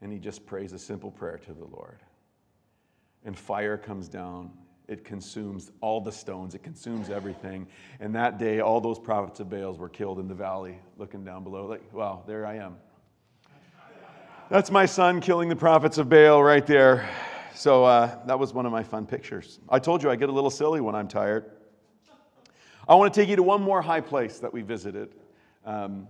And 0.00 0.12
he 0.12 0.20
just 0.20 0.46
prays 0.46 0.72
a 0.72 0.78
simple 0.78 1.10
prayer 1.10 1.38
to 1.38 1.52
the 1.52 1.64
Lord 1.64 1.98
and 3.24 3.38
fire 3.38 3.76
comes 3.76 4.08
down. 4.08 4.50
It 4.86 5.04
consumes 5.04 5.72
all 5.80 6.00
the 6.00 6.12
stones, 6.12 6.54
it 6.54 6.62
consumes 6.62 7.08
everything. 7.08 7.66
And 8.00 8.14
that 8.14 8.38
day, 8.38 8.60
all 8.60 8.80
those 8.80 8.98
prophets 8.98 9.40
of 9.40 9.48
Baals 9.48 9.78
were 9.78 9.88
killed 9.88 10.18
in 10.18 10.28
the 10.28 10.34
valley, 10.34 10.78
looking 10.98 11.24
down 11.24 11.42
below, 11.42 11.66
like, 11.66 11.82
wow, 11.92 12.22
there 12.26 12.46
I 12.46 12.56
am. 12.56 12.76
That's 14.50 14.70
my 14.70 14.84
son 14.84 15.22
killing 15.22 15.48
the 15.48 15.56
prophets 15.56 15.96
of 15.96 16.10
Baal 16.10 16.42
right 16.42 16.66
there. 16.66 17.08
So 17.54 17.84
uh, 17.84 18.26
that 18.26 18.38
was 18.38 18.52
one 18.52 18.66
of 18.66 18.72
my 18.72 18.82
fun 18.82 19.06
pictures. 19.06 19.58
I 19.70 19.78
told 19.78 20.02
you 20.02 20.10
I 20.10 20.16
get 20.16 20.28
a 20.28 20.32
little 20.32 20.50
silly 20.50 20.82
when 20.82 20.94
I'm 20.94 21.08
tired. 21.08 21.50
I 22.86 22.94
want 22.96 23.14
to 23.14 23.18
take 23.18 23.30
you 23.30 23.36
to 23.36 23.42
one 23.42 23.62
more 23.62 23.80
high 23.80 24.02
place 24.02 24.38
that 24.40 24.52
we 24.52 24.60
visited, 24.60 25.14
um, 25.64 26.06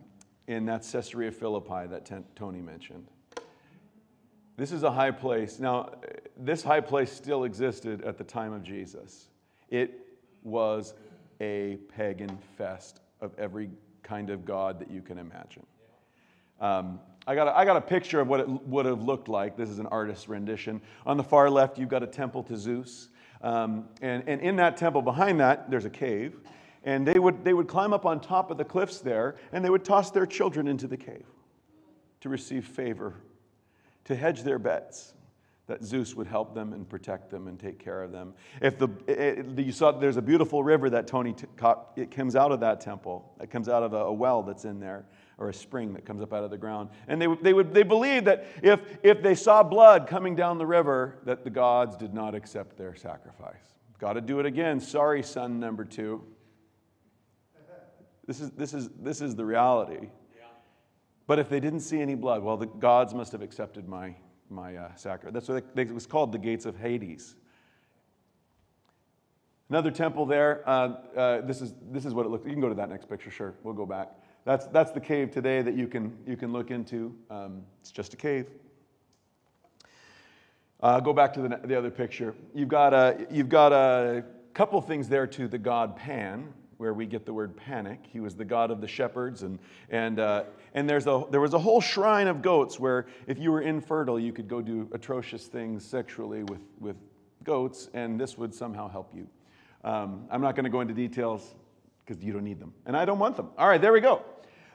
and 0.49 0.69
that's 0.69 0.91
Caesarea 0.91 1.31
Philippi 1.31 1.87
that 1.87 2.11
Tony 2.35 2.61
mentioned. 2.61 3.07
This 4.57 4.71
is 4.71 4.85
a 4.85 4.91
high 4.91 5.11
place. 5.11 5.59
Now, 5.59 5.91
this 6.37 6.63
high 6.63 6.81
place 6.81 7.13
still 7.13 7.45
existed 7.45 8.03
at 8.03 8.17
the 8.19 8.25
time 8.25 8.53
of 8.53 8.63
Jesus. 8.63 9.29
It 9.69 10.07
was 10.45 10.95
a 11.41 11.79
pagan 11.97 12.39
fest 12.57 13.01
of 13.21 13.33
every 13.37 13.71
kind 14.05 14.31
of 14.31 14.45
God 14.45 14.79
that 14.79 14.91
you 14.91 15.03
can 15.03 15.19
imagine. 15.19 15.67
Um, 16.61 17.01
I, 17.27 17.35
got 17.35 17.49
a, 17.49 17.57
I 17.57 17.65
got 17.65 17.77
a 17.77 17.81
picture 17.81 18.21
of 18.21 18.29
what 18.29 18.41
it 18.41 18.49
would 18.49 18.87
have 18.87 19.03
looked 19.03 19.29
like. 19.29 19.57
This 19.57 19.69
is 19.69 19.81
an 19.81 19.87
artist's 19.87 20.29
rendition. 20.29 20.81
On 21.05 21.17
the 21.17 21.25
far 21.25 21.51
left, 21.51 21.77
you've 21.77 21.89
got 21.89 22.05
a 22.05 22.07
temple 22.07 22.45
to 22.45 22.57
Zeus. 22.57 23.09
Um, 23.43 23.89
and, 24.03 24.23
and 24.29 24.41
in 24.41 24.55
that 24.57 24.77
temple, 24.77 25.03
behind 25.03 25.41
that, 25.41 25.69
there's 25.69 25.85
a 25.85 25.91
cave. 25.91 26.37
And 26.85 27.05
they 27.09 27.19
would, 27.19 27.45
they 27.45 27.55
would 27.55 27.67
climb 27.67 27.93
up 27.93 28.07
on 28.07 28.21
top 28.21 28.53
of 28.53 28.59
the 28.59 28.65
cliffs 28.65 28.99
there, 28.99 29.35
and 29.53 29.65
they 29.65 29.71
would 29.71 29.85
toss 29.85 30.13
their 30.13 30.27
children 30.27 30.69
into 30.69 30.87
the 30.87 30.97
cave 30.97 31.27
to 32.21 32.29
receive 32.29 32.67
favor 32.67 33.15
to 34.05 34.15
hedge 34.15 34.43
their 34.43 34.59
bets 34.59 35.15
that 35.67 35.83
Zeus 35.83 36.15
would 36.15 36.27
help 36.27 36.55
them 36.55 36.75
and 36.75 36.87
protect 36.87 37.31
them 37.31 37.49
and 37.49 37.59
take 37.59 37.79
care 37.79 38.03
of 38.03 38.13
them. 38.13 38.35
If 38.61 38.79
the 38.79 38.89
it, 39.07 39.59
you 39.59 39.73
saw 39.73 39.93
there's 39.93 40.19
a 40.19 40.23
beautiful 40.23 40.63
river 40.63 40.91
that 40.91 41.07
Tony 41.07 41.33
t- 41.33 41.47
caught, 41.57 41.93
it 41.97 42.11
comes 42.11 42.37
out 42.37 42.53
of 42.53 42.61
that 42.61 42.83
temple. 42.83 43.35
It 43.41 43.51
comes 43.51 43.69
out 43.69 43.83
of 43.83 43.95
a, 43.95 44.05
a, 44.05 44.13
well 44.13 44.43
that's 44.43 44.67
in 44.67 44.79
there 44.79 45.07
or 45.39 45.49
a 45.49 45.55
spring 45.55 45.95
that 45.95 46.05
comes 46.05 46.21
up 46.21 46.35
out 46.35 46.45
of 46.45 46.51
the 46.51 46.59
ground. 46.59 46.91
And 47.09 47.21
they, 47.21 47.27
they 47.41 47.55
would 47.55 47.73
they 47.73 47.83
believed 47.83 48.27
that 48.27 48.47
if 48.63 48.81
if 49.03 49.23
they 49.23 49.35
saw 49.35 49.63
blood 49.63 50.07
coming 50.07 50.37
down 50.37 50.59
the 50.59 50.67
river 50.67 51.19
that 51.25 51.45
the 51.45 51.51
gods 51.51 51.97
did 51.97 52.13
not 52.13 52.35
accept 52.35 52.77
their 52.77 52.95
sacrifice. 52.95 53.75
Got 53.99 54.15
to 54.15 54.21
do 54.21 54.41
it 54.41 54.47
again. 54.47 54.81
Sorry, 54.81 55.23
son 55.23 55.61
number 55.61 55.85
2. 55.85 56.23
This 58.27 58.41
is 58.41 58.51
this 58.51 58.75
is 58.75 58.91
this 59.01 59.23
is 59.23 59.35
the 59.35 59.47
reality. 59.47 60.09
But 61.27 61.39
if 61.39 61.49
they 61.49 61.61
didn't 61.61 61.81
see 61.81 62.01
any 62.01 62.15
blood, 62.15 62.43
well, 62.43 62.57
the 62.57 62.67
gods 62.67 63.15
must 63.15 63.33
have 63.33 63.43
accepted 63.43 63.89
my, 63.89 64.15
my 64.51 64.77
uh, 64.77 64.95
sacrifice. 64.95 65.33
That's 65.33 65.49
what 65.49 65.75
they, 65.75 65.83
it 65.83 65.95
was 65.95 66.07
called 66.07 66.33
the 66.33 66.39
gates 66.39 66.67
of 66.67 66.77
Hades. 66.77 67.37
Another 69.71 69.91
temple 69.91 70.27
there. 70.27 70.63
Uh, 70.69 70.95
uh, 71.17 71.41
this, 71.41 71.63
is, 71.63 71.73
this 71.91 72.05
is 72.05 72.13
what 72.13 72.27
it 72.27 72.29
looks 72.29 72.45
You 72.45 72.53
can 72.53 72.61
go 72.61 72.69
to 72.69 72.75
that 72.75 72.91
next 72.91 73.09
picture, 73.09 73.31
sure. 73.31 73.55
We'll 73.63 73.75
go 73.75 73.87
back. 73.87 74.11
That's, 74.45 74.67
that's 74.67 74.91
the 74.91 75.01
cave 75.01 75.31
today 75.31 75.63
that 75.63 75.75
you 75.75 75.87
can, 75.87 76.17
you 76.27 76.37
can 76.37 76.53
look 76.53 76.71
into. 76.71 77.15
Um, 77.31 77.63
it's 77.81 77.91
just 77.91 78.13
a 78.13 78.17
cave. 78.17 78.47
Uh, 80.81 81.01
go 81.01 81.15
back 81.15 81.33
to 81.33 81.41
the, 81.41 81.61
the 81.65 81.75
other 81.75 81.91
picture. 81.91 82.35
You've 82.55 82.69
got, 82.69 82.93
a, 82.93 83.27
you've 83.31 83.49
got 83.49 83.73
a 83.73 84.23
couple 84.53 84.79
things 84.83 85.09
there 85.09 85.27
to 85.27 85.49
the 85.49 85.57
god 85.57 85.97
Pan 85.97 86.53
where 86.85 86.93
we 86.93 87.07
get 87.07 87.25
the 87.25 87.33
word 87.33 87.57
panic. 87.57 87.99
He 88.13 88.21
was 88.21 88.35
the 88.35 88.45
god 88.45 88.71
of 88.71 88.83
the 88.83 88.87
shepherds. 88.87 89.43
And, 89.43 89.59
and, 89.89 90.21
uh, 90.21 90.45
and 90.75 90.87
there's 90.87 91.07
a, 91.07 91.25
there 91.31 91.41
was 91.41 91.55
a 91.55 91.59
whole 91.59 91.81
shrine 91.81 92.29
of 92.29 92.43
goats 92.43 92.79
where 92.79 93.07
if 93.27 93.39
you 93.39 93.51
were 93.51 93.63
infertile, 93.63 94.21
you 94.21 94.35
could 94.35 94.49
go 94.49 94.61
do 94.61 94.87
atrocious 94.93 95.47
things 95.47 95.83
sexually 95.83 96.43
with, 96.43 96.61
with 96.81 96.97
goats, 97.43 97.89
and 97.95 98.21
this 98.21 98.37
would 98.37 98.55
somehow 98.55 98.87
help 98.87 99.15
you. 99.15 99.27
Um, 99.83 100.27
I'm 100.31 100.43
not 100.43 100.57
going 100.57 100.65
to 100.65 100.71
go 100.71 100.83
into 100.83 100.93
details 100.93 101.55
because 102.05 102.23
you 102.23 102.35
don't 102.35 102.45
need 102.45 102.61
them, 102.61 102.75
and 102.85 102.95
I 102.95 103.07
don't 103.07 103.19
want 103.19 103.39
them. 103.39 103.49
All 103.57 103.67
right, 103.67 103.81
there 103.81 103.93
we 103.95 104.01
go. 104.03 104.23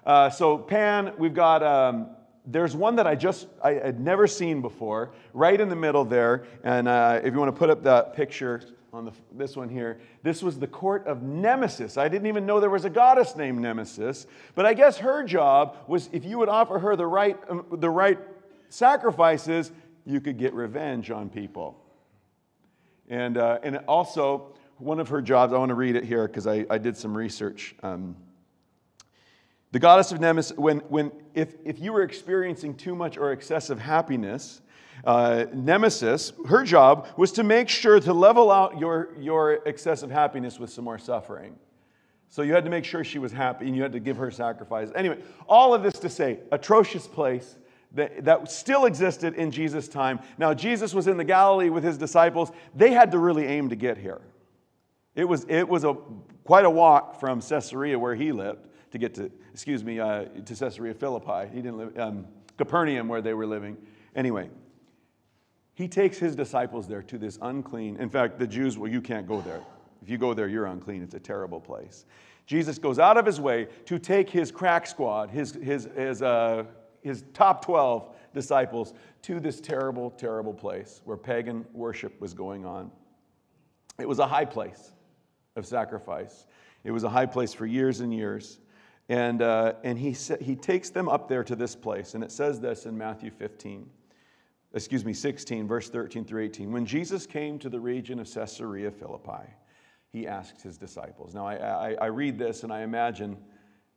Uh, 0.03 0.31
so, 0.31 0.57
Pan, 0.57 1.13
we've 1.19 1.35
got. 1.35 1.61
Um, 1.61 2.09
there's 2.47 2.75
one 2.75 2.95
that 2.95 3.05
I 3.05 3.13
just 3.13 3.47
I 3.63 3.73
had 3.73 3.99
never 3.99 4.25
seen 4.25 4.61
before, 4.61 5.11
right 5.33 5.59
in 5.61 5.69
the 5.69 5.75
middle 5.75 6.05
there. 6.05 6.45
And 6.63 6.87
uh, 6.87 7.21
if 7.23 7.33
you 7.33 7.39
want 7.39 7.53
to 7.53 7.59
put 7.59 7.69
up 7.69 7.83
that 7.83 8.15
picture, 8.15 8.61
on 8.91 9.05
the, 9.05 9.11
this 9.31 9.55
one 9.55 9.69
here. 9.69 9.99
This 10.23 10.41
was 10.41 10.59
the 10.59 10.67
court 10.67 11.05
of 11.07 11.21
Nemesis. 11.21 11.97
I 11.97 12.07
didn't 12.07 12.27
even 12.27 12.45
know 12.45 12.59
there 12.59 12.69
was 12.69 12.85
a 12.85 12.89
goddess 12.89 13.35
named 13.35 13.59
Nemesis, 13.59 14.27
but 14.55 14.65
I 14.65 14.73
guess 14.73 14.97
her 14.97 15.23
job 15.23 15.77
was 15.87 16.09
if 16.11 16.25
you 16.25 16.37
would 16.39 16.49
offer 16.49 16.79
her 16.79 16.95
the 16.95 17.07
right, 17.07 17.37
um, 17.49 17.65
the 17.71 17.89
right 17.89 18.17
sacrifices, 18.69 19.71
you 20.05 20.19
could 20.19 20.37
get 20.37 20.53
revenge 20.53 21.11
on 21.11 21.29
people. 21.29 21.83
And, 23.09 23.37
uh, 23.37 23.59
and 23.63 23.77
also, 23.87 24.55
one 24.77 24.99
of 24.99 25.09
her 25.09 25.21
jobs, 25.21 25.51
I 25.51 25.57
want 25.57 25.69
to 25.69 25.75
read 25.75 25.95
it 25.95 26.05
here 26.05 26.27
because 26.27 26.47
I, 26.47 26.65
I 26.69 26.77
did 26.77 26.95
some 26.95 27.15
research. 27.15 27.75
Um, 27.83 28.15
the 29.71 29.79
goddess 29.79 30.11
of 30.11 30.19
Nemesis, 30.19 30.57
when, 30.57 30.79
when, 30.89 31.11
if, 31.35 31.55
if 31.63 31.79
you 31.79 31.93
were 31.93 32.01
experiencing 32.01 32.75
too 32.75 32.95
much 32.95 33.17
or 33.17 33.31
excessive 33.31 33.79
happiness, 33.79 34.61
uh, 35.03 35.45
Nemesis, 35.53 36.33
her 36.47 36.63
job 36.63 37.07
was 37.17 37.31
to 37.33 37.43
make 37.43 37.69
sure 37.69 37.99
to 37.99 38.13
level 38.13 38.51
out 38.51 38.79
your, 38.79 39.09
your 39.19 39.53
excessive 39.65 40.11
happiness 40.11 40.59
with 40.59 40.69
some 40.69 40.85
more 40.85 40.97
suffering. 40.97 41.55
So 42.29 42.43
you 42.43 42.53
had 42.53 42.63
to 42.65 42.69
make 42.69 42.85
sure 42.85 43.03
she 43.03 43.19
was 43.19 43.31
happy 43.31 43.65
and 43.65 43.75
you 43.75 43.81
had 43.81 43.93
to 43.93 43.99
give 43.99 44.17
her 44.17 44.29
sacrifice. 44.29 44.89
Anyway, 44.95 45.17
all 45.47 45.73
of 45.73 45.81
this 45.81 45.93
to 45.99 46.09
say, 46.09 46.39
atrocious 46.51 47.07
place 47.07 47.57
that, 47.93 48.23
that 48.25 48.51
still 48.51 48.85
existed 48.85 49.33
in 49.33 49.49
Jesus' 49.49 49.87
time. 49.87 50.19
Now, 50.37 50.53
Jesus 50.53 50.93
was 50.93 51.07
in 51.07 51.17
the 51.17 51.23
Galilee 51.23 51.69
with 51.69 51.83
his 51.83 51.97
disciples. 51.97 52.51
They 52.75 52.91
had 52.91 53.11
to 53.11 53.17
really 53.17 53.45
aim 53.45 53.69
to 53.69 53.75
get 53.75 53.97
here. 53.97 54.21
It 55.15 55.25
was, 55.27 55.45
it 55.49 55.67
was 55.67 55.83
a, 55.83 55.97
quite 56.43 56.65
a 56.65 56.69
walk 56.69 57.19
from 57.19 57.41
Caesarea, 57.41 57.97
where 57.97 58.15
he 58.15 58.31
lived, 58.31 58.67
to 58.91 58.97
get 58.97 59.15
to, 59.15 59.31
excuse 59.53 59.83
me, 59.83 59.99
uh, 59.99 60.25
to 60.25 60.55
Caesarea 60.55 60.93
Philippi. 60.93 61.49
He 61.51 61.61
didn't 61.61 61.77
live, 61.77 61.99
um, 61.99 62.27
Capernaum, 62.57 63.07
where 63.07 63.21
they 63.21 63.33
were 63.33 63.47
living. 63.47 63.75
Anyway, 64.15 64.49
he 65.79 65.87
takes 65.87 66.17
his 66.17 66.35
disciples 66.35 66.89
there 66.89 67.01
to 67.01 67.17
this 67.17 67.39
unclean. 67.41 67.95
In 68.01 68.09
fact, 68.09 68.37
the 68.37 68.45
Jews, 68.45 68.77
well, 68.77 68.91
you 68.91 68.99
can't 68.99 69.25
go 69.25 69.39
there. 69.39 69.61
If 70.01 70.09
you 70.09 70.17
go 70.17 70.33
there, 70.33 70.49
you're 70.49 70.65
unclean. 70.65 71.01
It's 71.01 71.13
a 71.13 71.21
terrible 71.21 71.61
place. 71.61 72.05
Jesus 72.45 72.77
goes 72.77 72.99
out 72.99 73.15
of 73.15 73.25
his 73.25 73.39
way 73.39 73.69
to 73.85 73.97
take 73.97 74.29
his 74.29 74.51
crack 74.51 74.85
squad, 74.85 75.29
his, 75.29 75.53
his, 75.53 75.87
his, 75.95 76.21
uh, 76.21 76.65
his 77.01 77.23
top 77.33 77.63
12 77.63 78.13
disciples, 78.33 78.93
to 79.21 79.39
this 79.39 79.61
terrible, 79.61 80.11
terrible 80.11 80.53
place 80.53 80.99
where 81.05 81.15
pagan 81.15 81.65
worship 81.71 82.19
was 82.19 82.33
going 82.33 82.65
on. 82.65 82.91
It 83.99 84.07
was 84.07 84.19
a 84.19 84.27
high 84.27 84.45
place 84.45 84.91
of 85.55 85.65
sacrifice. 85.65 86.45
It 86.83 86.91
was 86.91 87.05
a 87.05 87.09
high 87.09 87.25
place 87.25 87.53
for 87.53 87.65
years 87.65 88.01
and 88.01 88.13
years. 88.13 88.59
And, 89.07 89.41
uh, 89.41 89.75
and 89.85 89.97
he, 89.97 90.11
he 90.41 90.57
takes 90.57 90.89
them 90.89 91.07
up 91.07 91.29
there 91.29 91.45
to 91.45 91.55
this 91.55 91.73
place. 91.73 92.15
And 92.15 92.23
it 92.23 92.33
says 92.33 92.59
this 92.59 92.85
in 92.85 92.97
Matthew 92.97 93.31
15 93.31 93.89
excuse 94.73 95.03
me, 95.03 95.13
16, 95.13 95.67
verse 95.67 95.89
13 95.89 96.25
through 96.25 96.43
18. 96.43 96.71
When 96.71 96.85
Jesus 96.85 97.25
came 97.25 97.57
to 97.59 97.69
the 97.69 97.79
region 97.79 98.19
of 98.19 98.31
Caesarea 98.31 98.91
Philippi, 98.91 99.49
he 100.11 100.27
asked 100.27 100.61
his 100.61 100.77
disciples. 100.77 101.33
Now, 101.33 101.47
I, 101.47 101.55
I, 101.55 101.93
I, 102.01 102.05
read 102.07 102.37
this 102.37 102.63
and 102.63 102.73
I 102.73 102.81
imagine 102.81 103.37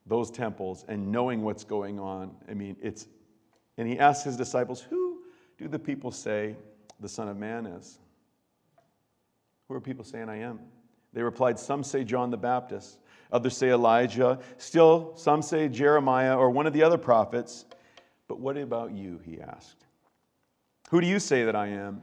those 0.06 0.30
temples 0.30 0.85
and 0.88 1.11
knowing 1.11 1.42
what's 1.42 1.64
going 1.64 1.98
on. 1.98 2.32
I 2.48 2.54
mean, 2.54 2.76
it's, 2.82 3.08
and 3.78 3.88
he 3.88 3.98
asked 3.98 4.24
his 4.24 4.37
disciples, 4.37 4.80
Who 4.80 5.22
do 5.58 5.68
the 5.68 5.78
people 5.78 6.11
say 6.11 6.56
the 7.00 7.08
Son 7.08 7.28
of 7.28 7.37
Man 7.37 7.66
is? 7.66 7.98
Who 9.68 9.74
are 9.74 9.80
people 9.80 10.04
saying 10.04 10.28
I 10.28 10.40
am? 10.40 10.61
They 11.12 11.22
replied, 11.22 11.58
Some 11.58 11.82
say 11.82 12.04
John 12.04 12.30
the 12.30 12.37
Baptist, 12.37 12.98
others 13.30 13.56
say 13.56 13.70
Elijah, 13.70 14.38
still 14.58 15.12
some 15.16 15.40
say 15.40 15.68
Jeremiah 15.68 16.37
or 16.37 16.50
one 16.50 16.66
of 16.66 16.72
the 16.72 16.82
other 16.82 16.98
prophets. 16.98 17.64
But 18.28 18.38
what 18.40 18.56
about 18.56 18.92
you? 18.92 19.20
He 19.24 19.40
asked. 19.40 19.81
Who 20.92 21.00
do 21.00 21.07
you 21.07 21.20
say 21.20 21.44
that 21.44 21.57
I 21.57 21.68
am? 21.68 22.02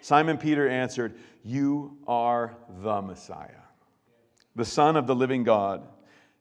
Simon 0.00 0.38
Peter 0.38 0.66
answered, 0.66 1.18
You 1.44 1.98
are 2.06 2.56
the 2.80 3.02
Messiah, 3.02 3.60
the 4.56 4.64
Son 4.64 4.96
of 4.96 5.06
the 5.06 5.14
living 5.14 5.44
God. 5.44 5.82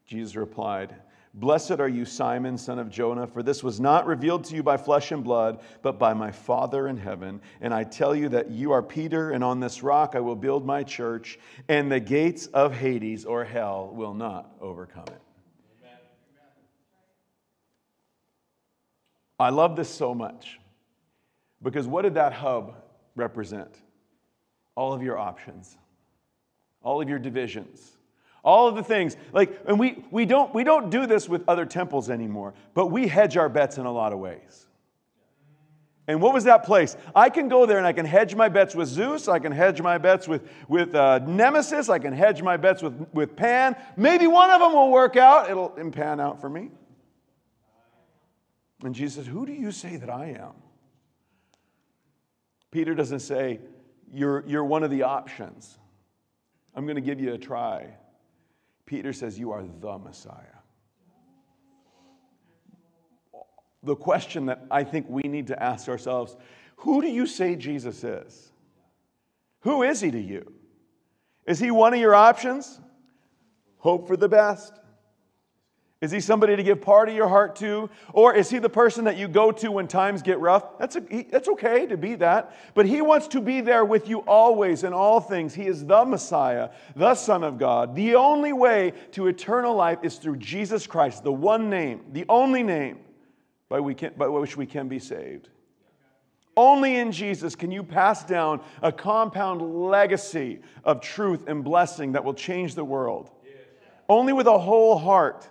Jesus 0.08 0.38
replied, 0.38 0.96
Blessed 1.34 1.82
are 1.82 1.90
you, 1.90 2.06
Simon, 2.06 2.58
son 2.58 2.80
of 2.80 2.90
Jonah, 2.90 3.28
for 3.28 3.44
this 3.44 3.62
was 3.62 3.82
not 3.82 4.08
revealed 4.08 4.46
to 4.46 4.56
you 4.56 4.64
by 4.64 4.78
flesh 4.78 5.12
and 5.12 5.22
blood, 5.22 5.60
but 5.82 6.00
by 6.00 6.14
my 6.14 6.32
Father 6.32 6.88
in 6.88 6.96
heaven. 6.96 7.42
And 7.60 7.74
I 7.74 7.84
tell 7.84 8.16
you 8.16 8.30
that 8.30 8.50
you 8.50 8.72
are 8.72 8.82
Peter, 8.82 9.32
and 9.32 9.44
on 9.44 9.60
this 9.60 9.84
rock 9.84 10.14
I 10.16 10.22
will 10.22 10.38
build 10.38 10.66
my 10.66 10.84
church, 10.84 11.40
and 11.68 11.92
the 11.92 12.00
gates 12.00 12.46
of 12.48 12.74
Hades 12.74 13.26
or 13.26 13.44
hell 13.44 13.92
will 13.94 14.14
not 14.14 14.56
overcome 14.62 15.08
it. 15.08 15.22
Amen. 15.82 15.98
I 19.40 19.50
love 19.50 19.76
this 19.76 19.90
so 19.90 20.16
much 20.16 20.61
because 21.64 21.88
what 21.88 22.04
did 22.04 22.16
that 22.16 22.34
hub 22.34 22.76
represent? 23.16 23.82
All 24.76 24.94
of 24.94 25.04
your 25.04 25.18
options, 25.18 25.78
all 26.82 27.02
of 27.02 27.10
your 27.10 27.20
divisions. 27.20 27.98
All 28.44 28.68
of 28.68 28.76
the 28.76 28.84
things. 28.84 29.16
Like 29.34 29.60
and 29.68 29.80
we, 29.80 30.04
we 30.10 30.26
don't 30.26 30.54
we 30.54 30.64
don't 30.64 30.90
do 30.90 31.06
this 31.06 31.30
with 31.30 31.44
other 31.48 31.66
temples 31.66 32.10
anymore 32.10 32.54
but 32.74 32.88
we 32.88 33.08
hedge 33.08 33.38
our 33.38 33.50
bets 33.50 33.78
in 33.78 33.86
a 33.86 33.92
lot 33.92 34.14
of 34.14 34.20
ways. 34.20 34.66
And 36.08 36.20
what 36.20 36.34
was 36.34 36.46
that 36.46 36.66
place? 36.66 36.98
I 37.16 37.30
can 37.30 37.48
go 37.48 37.66
there 37.68 37.78
and 37.78 37.86
i 37.86 37.94
can 37.94 38.06
hedge 38.06 38.34
my 38.34 38.50
bets 38.50 38.74
with 38.74 38.88
zeus 38.88 39.28
i 39.28 39.38
can 39.38 39.52
hedge 39.52 39.82
my 39.82 39.98
bets 40.00 40.28
with 40.28 40.50
with 40.68 40.96
uh, 40.96 41.20
nemesis 41.20 41.88
i 41.88 42.00
can 42.00 42.14
hedge 42.14 42.42
my 42.42 42.58
bets 42.58 42.82
with 42.82 43.08
with 43.14 43.36
pan. 43.36 43.76
Maybe 43.96 44.26
one 44.26 44.50
of 44.50 44.60
them 44.60 44.74
will 44.74 44.90
work 44.90 45.16
out. 45.18 45.50
It'll 45.50 45.70
pan 45.70 46.20
out 46.20 46.42
for 46.42 46.50
me. 46.50 46.72
And 48.84 48.96
jesus 48.96 49.28
who 49.28 49.46
do 49.46 49.54
you 49.54 49.72
say 49.72 49.98
that 49.98 50.10
i 50.10 50.30
am 50.30 50.54
peter 52.72 52.96
doesn't 52.96 53.20
say 53.20 53.60
you're, 54.12 54.44
you're 54.48 54.66
one 54.66 54.84
of 54.84 54.90
the 54.90 55.04
options 55.04 55.78
i'm 56.76 56.86
going 56.86 56.96
to 56.96 57.02
give 57.02 57.20
you 57.20 57.34
a 57.34 57.38
try 57.38 57.94
Peter 58.92 59.14
says, 59.14 59.40
You 59.40 59.52
are 59.52 59.64
the 59.64 59.98
Messiah. 59.98 60.36
The 63.84 63.96
question 63.96 64.48
that 64.48 64.66
I 64.70 64.84
think 64.84 65.06
we 65.08 65.22
need 65.24 65.48
to 65.48 65.64
ask 65.64 65.88
ourselves 65.88 66.36
who 66.76 67.02
do 67.02 67.08
you 67.08 67.26
say 67.26 67.56
Jesus 67.56 68.04
is? 68.04 68.52
Who 69.62 69.84
is 69.84 70.02
he 70.02 70.12
to 70.12 70.20
you? 70.20 70.52
Is 71.48 71.58
he 71.58 71.72
one 71.72 71.94
of 71.94 72.02
your 72.02 72.14
options? 72.14 72.82
Hope 73.78 74.08
for 74.10 74.18
the 74.18 74.28
best. 74.28 74.74
Is 76.02 76.10
he 76.10 76.20
somebody 76.20 76.56
to 76.56 76.64
give 76.64 76.82
part 76.82 77.10
of 77.10 77.16
your 77.16 77.28
heart 77.28 77.56
to? 77.58 77.88
Or 78.12 78.34
is 78.34 78.50
he 78.50 78.58
the 78.58 78.70
person 78.70 79.06
that 79.06 79.18
you 79.18 79.28
go 79.28 79.52
to 79.52 79.72
when 79.72 79.88
times 79.88 80.24
get 80.24 80.40
rough? 80.40 80.80
That's, 80.80 80.96
a, 80.96 81.04
he, 81.08 81.22
that's 81.24 81.48
okay 81.48 81.86
to 81.86 81.96
be 81.96 82.16
that. 82.16 82.56
But 82.74 82.88
he 82.88 83.02
wants 83.02 83.28
to 83.30 83.40
be 83.40 83.62
there 83.62 83.86
with 83.86 84.10
you 84.10 84.20
always 84.22 84.84
in 84.84 84.94
all 84.94 85.20
things. 85.20 85.54
He 85.54 85.68
is 85.68 85.86
the 85.86 86.04
Messiah, 86.04 86.72
the 86.96 87.14
Son 87.14 87.44
of 87.44 87.60
God. 87.60 87.96
The 87.96 88.16
only 88.16 88.52
way 88.52 88.94
to 89.12 89.28
eternal 89.28 89.76
life 89.76 90.00
is 90.02 90.16
through 90.16 90.38
Jesus 90.38 90.88
Christ, 90.88 91.24
the 91.24 91.32
one 91.32 91.70
name, 91.70 92.02
the 92.12 92.26
only 92.30 92.64
name 92.64 92.98
by, 93.70 93.80
we 93.80 93.94
can, 93.94 94.14
by 94.18 94.28
which 94.28 94.58
we 94.58 94.66
can 94.66 94.88
be 94.88 94.98
saved. 94.98 95.50
Only 96.58 96.98
in 96.98 97.12
Jesus 97.12 97.56
can 97.56 97.72
you 97.72 97.84
pass 97.84 98.26
down 98.26 98.62
a 98.82 98.92
compound 98.92 99.62
legacy 99.62 100.62
of 100.84 101.00
truth 101.00 101.48
and 101.48 101.64
blessing 101.64 102.14
that 102.14 102.24
will 102.24 102.34
change 102.34 102.74
the 102.74 102.84
world. 102.84 103.30
Only 104.10 104.34
with 104.34 104.48
a 104.48 104.58
whole 104.58 104.98
heart. 104.98 105.48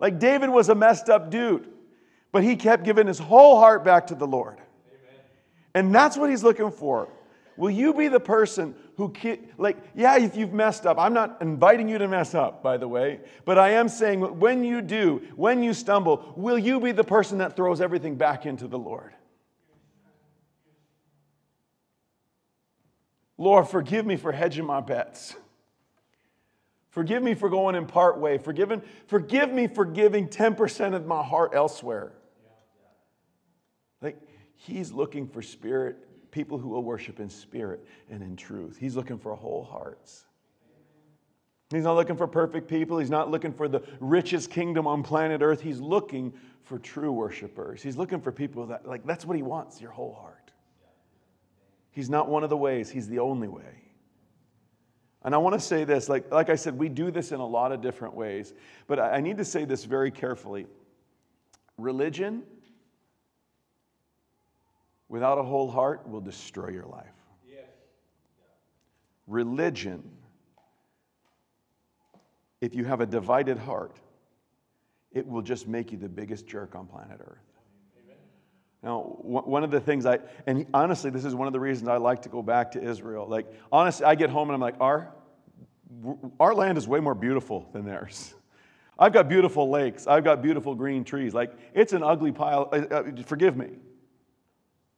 Like 0.00 0.18
David 0.18 0.50
was 0.50 0.68
a 0.68 0.74
messed 0.74 1.08
up 1.08 1.30
dude, 1.30 1.68
but 2.32 2.42
he 2.42 2.56
kept 2.56 2.84
giving 2.84 3.06
his 3.06 3.18
whole 3.18 3.58
heart 3.58 3.84
back 3.84 4.08
to 4.08 4.14
the 4.14 4.26
Lord. 4.26 4.56
Amen. 4.56 5.20
And 5.74 5.94
that's 5.94 6.16
what 6.16 6.30
he's 6.30 6.42
looking 6.42 6.70
for. 6.70 7.08
Will 7.56 7.70
you 7.70 7.92
be 7.92 8.08
the 8.08 8.20
person 8.20 8.74
who, 8.96 9.12
like, 9.58 9.76
yeah, 9.94 10.16
if 10.16 10.34
you've 10.34 10.54
messed 10.54 10.86
up, 10.86 10.98
I'm 10.98 11.12
not 11.12 11.42
inviting 11.42 11.88
you 11.88 11.98
to 11.98 12.08
mess 12.08 12.34
up, 12.34 12.62
by 12.62 12.78
the 12.78 12.88
way, 12.88 13.20
but 13.44 13.58
I 13.58 13.72
am 13.72 13.88
saying 13.88 14.20
when 14.38 14.64
you 14.64 14.80
do, 14.80 15.22
when 15.36 15.62
you 15.62 15.74
stumble, 15.74 16.32
will 16.36 16.58
you 16.58 16.80
be 16.80 16.92
the 16.92 17.04
person 17.04 17.38
that 17.38 17.56
throws 17.56 17.82
everything 17.82 18.16
back 18.16 18.46
into 18.46 18.66
the 18.66 18.78
Lord? 18.78 19.12
Lord, 23.36 23.68
forgive 23.68 24.06
me 24.06 24.16
for 24.16 24.32
hedging 24.32 24.66
my 24.66 24.80
bets. 24.80 25.34
Forgive 26.90 27.22
me 27.22 27.34
for 27.34 27.48
going 27.48 27.76
in 27.76 27.86
part 27.86 28.18
way. 28.18 28.38
Forgive, 28.38 28.82
forgive 29.06 29.52
me 29.52 29.68
for 29.68 29.84
giving 29.84 30.28
10% 30.28 30.94
of 30.94 31.06
my 31.06 31.22
heart 31.22 31.52
elsewhere. 31.54 32.12
Like, 34.02 34.20
he's 34.56 34.92
looking 34.92 35.28
for 35.28 35.40
spirit, 35.40 35.96
people 36.30 36.58
who 36.58 36.68
will 36.68 36.82
worship 36.82 37.20
in 37.20 37.30
spirit 37.30 37.84
and 38.10 38.22
in 38.22 38.36
truth. 38.36 38.76
He's 38.78 38.96
looking 38.96 39.18
for 39.18 39.34
whole 39.34 39.62
hearts. 39.62 40.24
He's 41.70 41.84
not 41.84 41.94
looking 41.94 42.16
for 42.16 42.26
perfect 42.26 42.66
people. 42.66 42.98
He's 42.98 43.10
not 43.10 43.30
looking 43.30 43.52
for 43.52 43.68
the 43.68 43.82
richest 44.00 44.50
kingdom 44.50 44.88
on 44.88 45.04
planet 45.04 45.42
Earth. 45.42 45.60
He's 45.60 45.80
looking 45.80 46.32
for 46.64 46.80
true 46.80 47.12
worshipers. 47.12 47.82
He's 47.82 47.96
looking 47.96 48.20
for 48.20 48.32
people 48.32 48.66
that, 48.66 48.86
like, 48.86 49.06
that's 49.06 49.24
what 49.24 49.36
he 49.36 49.42
wants, 49.42 49.80
your 49.80 49.92
whole 49.92 50.14
heart. 50.14 50.50
He's 51.92 52.10
not 52.10 52.28
one 52.28 52.42
of 52.42 52.50
the 52.50 52.56
ways, 52.56 52.90
he's 52.90 53.08
the 53.08 53.20
only 53.20 53.48
way. 53.48 53.89
And 55.22 55.34
I 55.34 55.38
want 55.38 55.54
to 55.54 55.60
say 55.60 55.84
this, 55.84 56.08
like, 56.08 56.30
like 56.30 56.48
I 56.48 56.54
said, 56.54 56.78
we 56.78 56.88
do 56.88 57.10
this 57.10 57.32
in 57.32 57.40
a 57.40 57.46
lot 57.46 57.72
of 57.72 57.82
different 57.82 58.14
ways, 58.14 58.54
but 58.86 58.98
I, 58.98 59.16
I 59.16 59.20
need 59.20 59.36
to 59.38 59.44
say 59.44 59.64
this 59.64 59.84
very 59.84 60.10
carefully. 60.10 60.66
Religion 61.76 62.42
without 65.08 65.38
a 65.38 65.42
whole 65.42 65.70
heart 65.70 66.08
will 66.08 66.20
destroy 66.20 66.68
your 66.68 66.86
life. 66.86 67.12
Yes. 67.46 67.64
Religion, 69.26 70.02
if 72.60 72.74
you 72.74 72.84
have 72.84 73.00
a 73.00 73.06
divided 73.06 73.58
heart, 73.58 73.98
it 75.12 75.26
will 75.26 75.42
just 75.42 75.66
make 75.66 75.92
you 75.92 75.98
the 75.98 76.08
biggest 76.08 76.46
jerk 76.46 76.74
on 76.74 76.86
planet 76.86 77.20
Earth. 77.20 77.49
Now, 78.82 79.00
one 79.02 79.62
of 79.62 79.70
the 79.70 79.80
things 79.80 80.06
I, 80.06 80.20
and 80.46 80.66
honestly, 80.72 81.10
this 81.10 81.26
is 81.26 81.34
one 81.34 81.46
of 81.46 81.52
the 81.52 81.60
reasons 81.60 81.88
I 81.88 81.98
like 81.98 82.22
to 82.22 82.30
go 82.30 82.42
back 82.42 82.72
to 82.72 82.82
Israel. 82.82 83.26
Like, 83.28 83.46
honestly, 83.70 84.06
I 84.06 84.14
get 84.14 84.30
home 84.30 84.48
and 84.48 84.54
I'm 84.54 84.60
like, 84.60 84.76
our, 84.80 85.12
our 86.38 86.54
land 86.54 86.78
is 86.78 86.88
way 86.88 86.98
more 86.98 87.14
beautiful 87.14 87.68
than 87.74 87.84
theirs. 87.84 88.34
I've 88.98 89.12
got 89.12 89.28
beautiful 89.28 89.68
lakes. 89.68 90.06
I've 90.06 90.24
got 90.24 90.40
beautiful 90.40 90.74
green 90.74 91.04
trees. 91.04 91.34
Like, 91.34 91.52
it's 91.74 91.92
an 91.92 92.02
ugly 92.02 92.32
pile. 92.32 92.70
Uh, 92.72 92.76
uh, 92.90 93.22
forgive 93.26 93.56
me. 93.56 93.68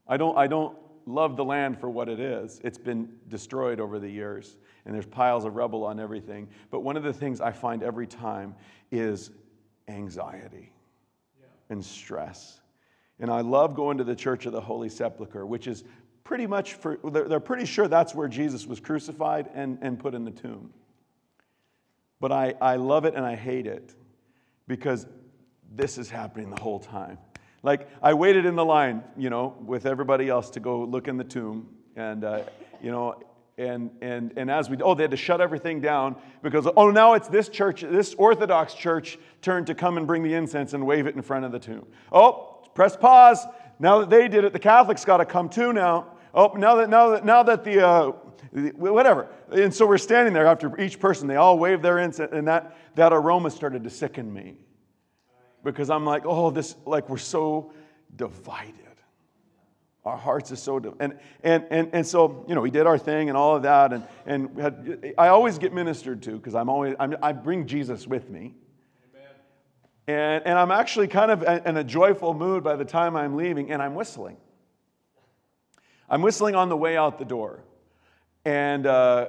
I 0.06 0.16
don't, 0.16 0.38
I 0.38 0.46
don't 0.46 0.76
love 1.04 1.36
the 1.36 1.44
land 1.44 1.80
for 1.80 1.90
what 1.90 2.08
it 2.08 2.20
is. 2.20 2.60
It's 2.62 2.78
been 2.78 3.08
destroyed 3.28 3.80
over 3.80 3.98
the 3.98 4.08
years, 4.08 4.56
and 4.84 4.94
there's 4.94 5.06
piles 5.06 5.44
of 5.44 5.56
rubble 5.56 5.84
on 5.84 5.98
everything. 5.98 6.48
But 6.70 6.80
one 6.80 6.96
of 6.96 7.02
the 7.02 7.12
things 7.12 7.40
I 7.40 7.50
find 7.50 7.82
every 7.82 8.06
time 8.06 8.54
is 8.92 9.32
anxiety 9.88 10.72
yeah. 11.40 11.46
and 11.70 11.84
stress 11.84 12.61
and 13.22 13.30
I 13.30 13.40
love 13.40 13.76
going 13.76 13.98
to 13.98 14.04
the 14.04 14.16
Church 14.16 14.46
of 14.46 14.52
the 14.52 14.60
Holy 14.60 14.88
Sepulchre, 14.88 15.46
which 15.46 15.68
is 15.68 15.84
pretty 16.24 16.48
much 16.48 16.74
for, 16.74 16.98
they're 17.04 17.38
pretty 17.38 17.64
sure 17.64 17.86
that's 17.86 18.16
where 18.16 18.26
Jesus 18.26 18.66
was 18.66 18.80
crucified 18.80 19.48
and, 19.54 19.78
and 19.80 19.96
put 19.96 20.14
in 20.14 20.24
the 20.24 20.32
tomb. 20.32 20.72
But 22.18 22.32
I, 22.32 22.54
I 22.60 22.76
love 22.76 23.04
it 23.04 23.14
and 23.14 23.24
I 23.24 23.36
hate 23.36 23.68
it 23.68 23.94
because 24.66 25.06
this 25.72 25.98
is 25.98 26.10
happening 26.10 26.50
the 26.50 26.60
whole 26.60 26.80
time. 26.80 27.16
Like, 27.62 27.88
I 28.02 28.14
waited 28.14 28.44
in 28.44 28.56
the 28.56 28.64
line, 28.64 29.04
you 29.16 29.30
know, 29.30 29.56
with 29.64 29.86
everybody 29.86 30.28
else 30.28 30.50
to 30.50 30.60
go 30.60 30.82
look 30.82 31.06
in 31.06 31.16
the 31.16 31.24
tomb. 31.24 31.68
And, 31.94 32.24
uh, 32.24 32.42
you 32.82 32.90
know, 32.90 33.22
and, 33.56 33.90
and, 34.00 34.32
and 34.36 34.50
as 34.50 34.68
we, 34.68 34.78
oh, 34.82 34.94
they 34.94 35.04
had 35.04 35.12
to 35.12 35.16
shut 35.16 35.40
everything 35.40 35.80
down 35.80 36.16
because, 36.42 36.66
oh, 36.76 36.90
now 36.90 37.12
it's 37.12 37.28
this 37.28 37.48
church, 37.48 37.82
this 37.82 38.14
Orthodox 38.14 38.74
church 38.74 39.16
turn 39.42 39.64
to 39.66 39.76
come 39.76 39.96
and 39.96 40.08
bring 40.08 40.24
the 40.24 40.34
incense 40.34 40.72
and 40.72 40.84
wave 40.84 41.06
it 41.06 41.14
in 41.14 41.22
front 41.22 41.44
of 41.44 41.52
the 41.52 41.60
tomb. 41.60 41.86
Oh, 42.10 42.51
press 42.74 42.96
pause. 42.96 43.46
Now 43.78 44.00
that 44.00 44.10
they 44.10 44.28
did 44.28 44.44
it, 44.44 44.52
the 44.52 44.58
Catholics 44.58 45.04
got 45.04 45.18
to 45.18 45.24
come 45.24 45.48
too 45.48 45.72
now. 45.72 46.06
Oh, 46.34 46.52
now 46.56 46.76
that, 46.76 46.88
now 46.88 47.10
that, 47.10 47.24
now 47.24 47.42
that 47.42 47.64
the, 47.64 47.86
uh, 47.86 48.12
whatever. 48.76 49.28
And 49.50 49.74
so 49.74 49.86
we're 49.86 49.98
standing 49.98 50.32
there 50.32 50.46
after 50.46 50.80
each 50.80 50.98
person, 50.98 51.28
they 51.28 51.36
all 51.36 51.58
wave 51.58 51.82
their 51.82 51.98
incense, 51.98 52.32
and 52.32 52.48
that, 52.48 52.76
that 52.94 53.12
aroma 53.12 53.50
started 53.50 53.84
to 53.84 53.90
sicken 53.90 54.32
me. 54.32 54.56
Because 55.64 55.90
I'm 55.90 56.04
like, 56.04 56.22
oh, 56.24 56.50
this, 56.50 56.74
like 56.86 57.08
we're 57.08 57.18
so 57.18 57.72
divided. 58.16 58.74
Our 60.04 60.16
hearts 60.16 60.50
are 60.50 60.56
so, 60.56 60.80
divided. 60.80 61.02
and, 61.02 61.18
and, 61.44 61.66
and, 61.70 61.90
and 61.92 62.06
so, 62.06 62.44
you 62.48 62.54
know, 62.54 62.60
we 62.60 62.70
did 62.70 62.86
our 62.86 62.98
thing 62.98 63.28
and 63.28 63.38
all 63.38 63.54
of 63.54 63.62
that. 63.62 63.92
And, 63.92 64.04
and 64.26 64.58
had, 64.58 65.14
I 65.16 65.28
always 65.28 65.58
get 65.58 65.72
ministered 65.72 66.22
to 66.22 66.32
because 66.32 66.54
I'm 66.54 66.68
always, 66.68 66.96
I'm, 66.98 67.16
I 67.22 67.32
bring 67.32 67.66
Jesus 67.66 68.06
with 68.06 68.28
me. 68.28 68.54
And, 70.06 70.42
and 70.44 70.58
I'm 70.58 70.70
actually 70.70 71.08
kind 71.08 71.30
of 71.30 71.66
in 71.66 71.76
a 71.76 71.84
joyful 71.84 72.34
mood 72.34 72.64
by 72.64 72.76
the 72.76 72.84
time 72.84 73.16
I'm 73.16 73.36
leaving, 73.36 73.70
and 73.70 73.80
I'm 73.80 73.94
whistling. 73.94 74.36
I'm 76.10 76.22
whistling 76.22 76.54
on 76.54 76.68
the 76.68 76.76
way 76.76 76.96
out 76.96 77.18
the 77.18 77.24
door, 77.24 77.62
and 78.44 78.86
uh, 78.86 79.28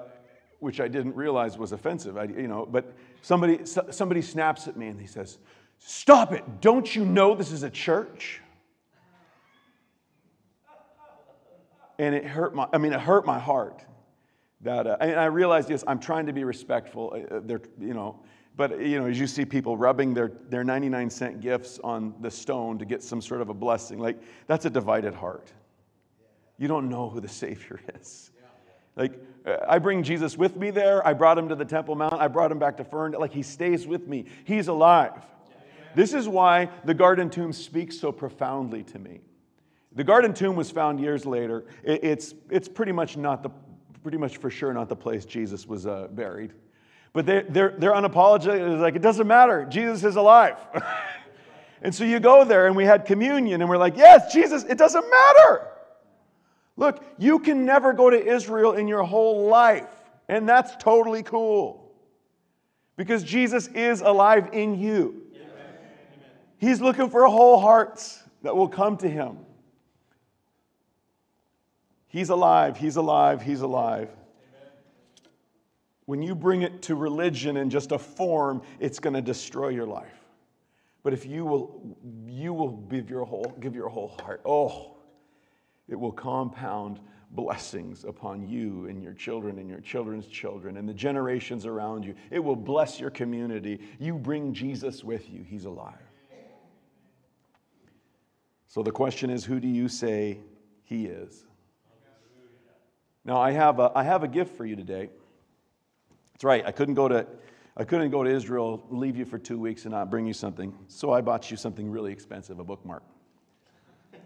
which 0.59 0.81
I 0.81 0.87
didn't 0.87 1.15
realize 1.15 1.57
was 1.57 1.71
offensive. 1.71 2.17
I, 2.17 2.23
you 2.23 2.47
know, 2.47 2.65
but 2.65 2.93
somebody, 3.21 3.59
somebody 3.65 4.21
snaps 4.21 4.67
at 4.67 4.75
me 4.75 4.87
and 4.87 4.99
he 4.99 5.07
says, 5.07 5.37
Stop 5.77 6.31
it! 6.31 6.61
Don't 6.61 6.95
you 6.95 7.03
know 7.03 7.35
this 7.35 7.51
is 7.51 7.63
a 7.63 7.69
church? 7.69 8.41
And 11.99 12.15
it 12.15 12.25
hurt 12.25 12.55
my, 12.55 12.67
I 12.73 12.77
mean, 12.77 12.93
it 12.93 12.99
hurt 12.99 13.25
my 13.25 13.37
heart. 13.37 13.83
That, 14.61 14.87
uh, 14.87 14.97
and 14.99 15.19
I 15.19 15.25
realized, 15.25 15.69
yes, 15.69 15.83
I'm 15.85 15.99
trying 15.99 16.25
to 16.27 16.33
be 16.33 16.43
respectful. 16.43 17.13
Uh, 17.13 17.35
uh 17.35 17.41
they're, 17.43 17.61
you 17.79 17.93
know, 17.93 18.21
but 18.55 18.79
you 18.79 18.99
know, 18.99 19.07
as 19.07 19.19
you 19.19 19.27
see 19.27 19.45
people 19.45 19.77
rubbing 19.77 20.13
their, 20.13 20.31
their 20.49 20.63
99 20.63 21.09
cent 21.09 21.41
gifts 21.41 21.79
on 21.83 22.13
the 22.21 22.29
stone 22.29 22.77
to 22.77 22.85
get 22.85 23.01
some 23.01 23.21
sort 23.21 23.41
of 23.41 23.49
a 23.49 23.53
blessing, 23.53 23.99
like 23.99 24.17
that's 24.47 24.65
a 24.65 24.69
divided 24.69 25.13
heart. 25.13 25.51
You 26.57 26.67
don't 26.67 26.89
know 26.89 27.09
who 27.09 27.19
the 27.19 27.27
Savior 27.27 27.79
is. 27.99 28.31
Like, 28.95 29.13
I 29.67 29.79
bring 29.79 30.03
Jesus 30.03 30.37
with 30.37 30.55
me 30.55 30.69
there. 30.69 31.05
I 31.05 31.13
brought 31.13 31.37
him 31.37 31.49
to 31.49 31.55
the 31.55 31.65
Temple 31.65 31.95
Mount. 31.95 32.13
I 32.13 32.27
brought 32.27 32.51
him 32.51 32.59
back 32.59 32.77
to 32.77 32.83
Fern. 32.83 33.13
Like, 33.13 33.33
he 33.33 33.41
stays 33.41 33.87
with 33.87 34.07
me. 34.07 34.25
He's 34.45 34.67
alive. 34.67 35.25
This 35.95 36.13
is 36.13 36.27
why 36.27 36.69
the 36.85 36.93
garden 36.93 37.29
tomb 37.29 37.53
speaks 37.53 37.99
so 37.99 38.11
profoundly 38.11 38.83
to 38.83 38.99
me. 38.99 39.21
The 39.95 40.03
garden 40.03 40.33
tomb 40.33 40.55
was 40.55 40.71
found 40.71 40.99
years 40.99 41.25
later. 41.25 41.65
It's, 41.83 42.33
it's 42.49 42.67
pretty 42.67 42.91
much 42.91 43.15
not 43.17 43.43
the, 43.43 43.49
pretty 44.01 44.17
much 44.17 44.37
for 44.37 44.49
sure 44.49 44.73
not 44.73 44.89
the 44.89 44.95
place 44.95 45.25
Jesus 45.25 45.67
was 45.67 45.85
uh, 45.85 46.07
buried. 46.11 46.53
But 47.13 47.27
they're, 47.27 47.43
they're, 47.43 47.75
they're 47.77 47.93
unapologetic. 47.93 48.73
It's 48.73 48.81
like, 48.81 48.95
it 48.95 49.01
doesn't 49.01 49.27
matter. 49.27 49.65
Jesus 49.65 50.03
is 50.03 50.15
alive. 50.15 50.57
and 51.81 51.93
so 51.93 52.03
you 52.03 52.19
go 52.19 52.43
there, 52.43 52.65
and 52.65 52.75
we 52.75 52.85
had 52.85 53.05
communion, 53.05 53.61
and 53.61 53.69
we're 53.69 53.77
like, 53.77 53.95
yes, 53.95 54.33
Jesus, 54.33 54.63
it 54.63 54.79
doesn't 54.79 55.05
matter. 55.09 55.67
Look, 56.75 57.05
you 57.19 57.37
can 57.37 57.65
never 57.65 57.93
go 57.93 58.09
to 58.09 58.25
Israel 58.25 58.73
in 58.73 58.87
your 58.87 59.03
whole 59.03 59.47
life, 59.47 59.87
and 60.27 60.49
that's 60.49 60.75
totally 60.77 61.21
cool. 61.21 61.91
Because 62.97 63.23
Jesus 63.23 63.67
is 63.67 64.01
alive 64.01 64.49
in 64.53 64.79
you. 64.79 65.21
He's 66.57 66.81
looking 66.81 67.09
for 67.09 67.25
whole 67.27 67.59
hearts 67.59 68.23
that 68.41 68.55
will 68.55 68.69
come 68.69 68.97
to 68.97 69.09
him. 69.09 69.37
He's 72.07 72.29
alive, 72.29 72.77
he's 72.77 72.95
alive, 72.95 73.41
he's 73.41 73.61
alive. 73.61 74.09
When 76.05 76.21
you 76.21 76.35
bring 76.35 76.63
it 76.63 76.81
to 76.83 76.95
religion 76.95 77.57
in 77.57 77.69
just 77.69 77.91
a 77.91 77.99
form, 77.99 78.61
it's 78.79 78.99
going 78.99 79.13
to 79.13 79.21
destroy 79.21 79.69
your 79.69 79.85
life. 79.85 80.19
But 81.01 81.13
if 81.13 81.25
you 81.25 81.45
will, 81.45 81.97
you 82.25 82.53
will 82.53 82.71
give 82.71 83.09
your 83.09 83.25
whole, 83.25 83.55
give 83.59 83.75
your 83.75 83.89
whole 83.89 84.09
heart. 84.21 84.41
Oh, 84.45 84.97
it 85.87 85.99
will 85.99 86.11
compound 86.11 86.99
blessings 87.31 88.05
upon 88.05 88.47
you 88.47 88.87
and 88.87 89.01
your 89.01 89.13
children 89.13 89.59
and 89.59 89.69
your 89.69 89.81
children's 89.81 90.27
children 90.27 90.77
and 90.77 90.87
the 90.87 90.93
generations 90.93 91.65
around 91.65 92.05
you. 92.05 92.15
It 92.31 92.39
will 92.39 92.55
bless 92.55 92.99
your 92.99 93.09
community. 93.09 93.81
You 93.99 94.13
bring 94.15 94.53
Jesus 94.53 95.03
with 95.03 95.29
you, 95.29 95.43
He's 95.43 95.65
alive. 95.65 95.95
So 98.67 98.81
the 98.81 98.91
question 98.91 99.29
is 99.29 99.45
who 99.45 99.59
do 99.59 99.67
you 99.67 99.87
say 99.87 100.39
He 100.83 101.05
is? 101.05 101.45
Now, 103.25 103.39
I 103.39 103.51
have 103.51 103.79
a, 103.79 103.91
I 103.95 104.03
have 104.03 104.23
a 104.23 104.27
gift 104.27 104.57
for 104.57 104.65
you 104.65 104.75
today. 104.75 105.09
That's 106.43 106.49
right, 106.49 106.65
I 106.65 106.73
couldn't 106.73 106.95
go 106.95 107.07
to. 107.07 107.25
I 107.77 107.85
couldn't 107.85 108.11
go 108.11 108.21
to 108.21 108.29
Israel, 108.29 108.85
leave 108.89 109.15
you 109.15 109.23
for 109.23 109.37
two 109.37 109.57
weeks, 109.57 109.85
and 109.85 109.93
not 109.93 110.11
bring 110.11 110.27
you 110.27 110.33
something. 110.33 110.77
So 110.89 111.13
I 111.13 111.21
bought 111.21 111.49
you 111.49 111.55
something 111.55 111.89
really 111.89 112.11
expensive 112.11 112.59
a 112.59 112.65
bookmark. 112.65 113.03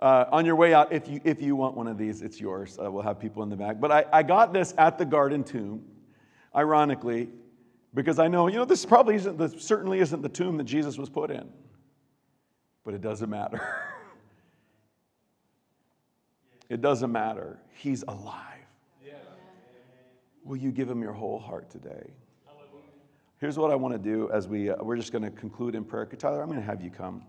Uh, 0.00 0.26
on 0.32 0.44
your 0.44 0.56
way 0.56 0.74
out, 0.74 0.92
if 0.92 1.08
you, 1.08 1.20
if 1.24 1.40
you 1.40 1.56
want 1.56 1.74
one 1.74 1.86
of 1.86 1.96
these, 1.96 2.20
it's 2.20 2.40
yours. 2.40 2.78
Uh, 2.82 2.90
we'll 2.90 3.02
have 3.02 3.18
people 3.18 3.42
in 3.42 3.48
the 3.48 3.56
back. 3.56 3.80
But 3.80 3.90
I, 3.90 4.04
I 4.12 4.22
got 4.22 4.52
this 4.52 4.74
at 4.76 4.98
the 4.98 5.04
garden 5.04 5.44
tomb, 5.44 5.84
ironically, 6.54 7.28
because 7.94 8.18
I 8.18 8.28
know, 8.28 8.48
you 8.48 8.56
know, 8.56 8.66
this 8.66 8.84
probably 8.84 9.14
isn't, 9.14 9.38
the, 9.38 9.48
certainly 9.48 10.00
isn't 10.00 10.20
the 10.20 10.28
tomb 10.28 10.56
that 10.56 10.64
Jesus 10.64 10.98
was 10.98 11.08
put 11.08 11.30
in. 11.30 11.48
But 12.84 12.94
it 12.94 13.02
doesn't 13.02 13.30
matter. 13.30 13.60
it 16.68 16.82
doesn't 16.82 17.12
matter. 17.12 17.60
He's 17.74 18.02
alive. 18.08 18.53
Will 20.44 20.56
you 20.56 20.70
give 20.70 20.88
him 20.88 21.02
your 21.02 21.12
whole 21.12 21.38
heart 21.38 21.70
today? 21.70 22.10
Here's 23.40 23.58
what 23.58 23.70
I 23.70 23.74
want 23.74 23.94
to 23.94 23.98
do 23.98 24.30
as 24.30 24.46
we, 24.46 24.70
uh, 24.70 24.76
we're 24.82 24.96
just 24.96 25.10
going 25.10 25.24
to 25.24 25.30
conclude 25.30 25.74
in 25.74 25.84
prayer. 25.84 26.06
Tyler, 26.06 26.40
I'm 26.40 26.48
going 26.48 26.60
to 26.60 26.66
have 26.66 26.80
you 26.80 26.90
come 26.90 27.24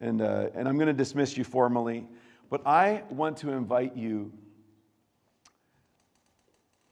and, 0.00 0.20
uh, 0.20 0.48
and 0.54 0.68
I'm 0.68 0.76
going 0.76 0.88
to 0.88 0.92
dismiss 0.92 1.36
you 1.36 1.44
formally, 1.44 2.06
but 2.50 2.66
I 2.66 3.02
want 3.10 3.36
to 3.38 3.50
invite 3.50 3.96
you 3.96 4.32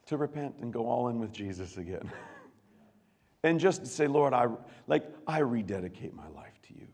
to 0.07 0.17
repent 0.17 0.55
and 0.61 0.71
go 0.71 0.87
all 0.87 1.09
in 1.09 1.19
with 1.19 1.31
Jesus 1.31 1.77
again. 1.77 2.09
and 3.43 3.59
just 3.59 3.85
say, 3.85 4.07
Lord, 4.07 4.33
I, 4.33 4.47
like, 4.87 5.05
I 5.27 5.39
rededicate 5.39 6.13
my 6.13 6.27
life 6.29 6.59
to 6.67 6.73
you. 6.73 6.87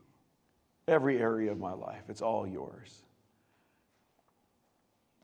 Every 0.88 1.20
area 1.20 1.52
of 1.52 1.60
my 1.60 1.74
life, 1.74 2.04
it's 2.10 2.22
all 2.22 2.46
yours. 2.48 3.03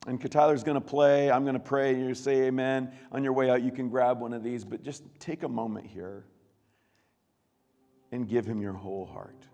And 0.10 0.32
Tyler's 0.32 0.64
going 0.64 0.74
to 0.74 0.82
play. 0.82 1.30
I'm 1.30 1.43
going 1.43 1.53
to 1.53 1.60
pray. 1.60 1.93
and 1.93 2.07
You 2.07 2.16
say 2.16 2.47
amen. 2.47 2.91
On 3.12 3.24
your 3.24 3.32
way 3.32 3.51
out, 3.51 3.62
you 3.62 3.72
can 3.72 3.89
grab 3.89 4.20
one 4.20 4.34
of 4.34 4.43
these, 4.43 4.66
but 4.66 4.82
just 4.82 5.03
take 5.20 5.43
a 5.43 5.47
moment 5.47 5.86
here 5.86 6.26
and 8.12 8.28
give 8.28 8.43
him 8.43 8.60
your 8.60 8.74
whole 8.74 9.05
heart. 9.05 9.47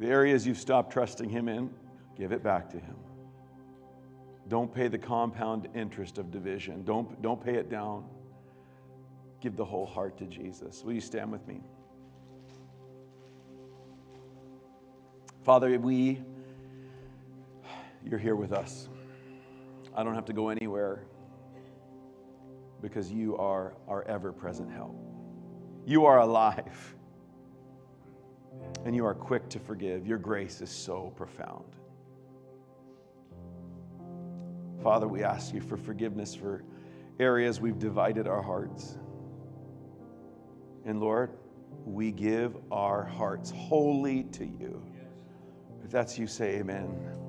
The 0.00 0.06
areas 0.06 0.46
you've 0.46 0.58
stopped 0.58 0.90
trusting 0.90 1.28
Him 1.28 1.48
in, 1.48 1.70
give 2.16 2.32
it 2.32 2.42
back 2.42 2.70
to 2.70 2.78
Him. 2.78 2.96
Don't 4.48 4.74
pay 4.74 4.88
the 4.88 4.98
compound 4.98 5.68
interest 5.74 6.16
of 6.16 6.30
division. 6.30 6.84
Don't, 6.84 7.20
don't 7.20 7.44
pay 7.44 7.56
it 7.56 7.68
down. 7.68 8.06
Give 9.42 9.54
the 9.54 9.66
whole 9.66 9.86
heart 9.86 10.16
to 10.16 10.24
Jesus. 10.24 10.82
Will 10.82 10.94
you 10.94 11.00
stand 11.02 11.30
with 11.30 11.46
me? 11.46 11.60
Father, 15.44 15.78
we, 15.78 16.22
you're 18.04 18.18
here 18.18 18.36
with 18.36 18.52
us. 18.52 18.88
I 19.94 20.02
don't 20.02 20.14
have 20.14 20.24
to 20.26 20.32
go 20.32 20.48
anywhere 20.48 21.04
because 22.80 23.10
you 23.10 23.36
are 23.36 23.74
our 23.88 24.02
ever 24.04 24.32
present 24.32 24.70
help. 24.70 24.96
You 25.86 26.04
are 26.06 26.20
alive 26.20 26.94
and 28.84 28.94
you 28.94 29.04
are 29.04 29.14
quick 29.14 29.48
to 29.50 29.58
forgive. 29.58 30.06
Your 30.06 30.18
grace 30.18 30.60
is 30.60 30.70
so 30.70 31.12
profound. 31.16 31.64
Father, 34.82 35.06
we 35.06 35.22
ask 35.22 35.54
you 35.54 35.60
for 35.60 35.76
forgiveness 35.76 36.34
for 36.34 36.64
areas 37.20 37.60
we've 37.60 37.78
divided 37.78 38.26
our 38.26 38.42
hearts. 38.42 38.98
And 40.84 41.00
Lord, 41.00 41.30
we 41.84 42.10
give 42.10 42.56
our 42.72 43.04
hearts 43.04 43.50
wholly 43.50 44.24
to 44.24 44.44
you. 44.44 44.82
If 45.84 45.90
that's 45.90 46.18
you, 46.18 46.26
say 46.26 46.56
amen. 46.56 47.21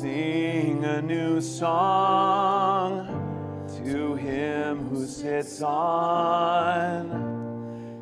sing 0.00 0.82
a 0.82 1.02
new 1.02 1.42
song 1.42 3.06
to 3.84 4.14
him 4.14 4.78
who 4.88 5.06
sits 5.06 5.60
on 5.60 7.10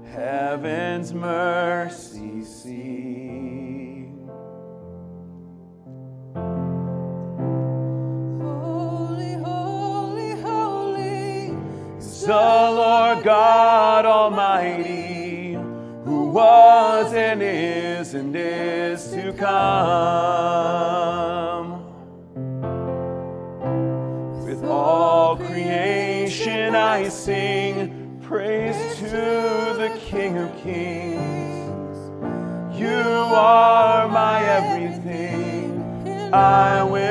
heaven's 0.05 1.13
mercy 1.13 2.45
seat. 2.45 3.09
the 12.29 12.35
Lord 12.35 13.25
God 13.25 14.05
Almighty, 14.05 15.55
who 16.05 16.29
was 16.29 17.13
and 17.15 17.43
is 17.43 18.15
and 18.15 18.37
is 18.37 19.11
to 19.13 19.33
come. 19.33 20.68
I 26.99 27.09
sing 27.11 28.19
praise 28.25 28.97
to 28.97 29.07
the 29.07 29.97
King 30.01 30.37
of 30.37 30.51
Kings. 30.65 31.97
You 32.77 32.89
are 32.89 34.09
my 34.09 34.45
everything. 34.45 36.35
I 36.35 36.83
will. 36.83 37.08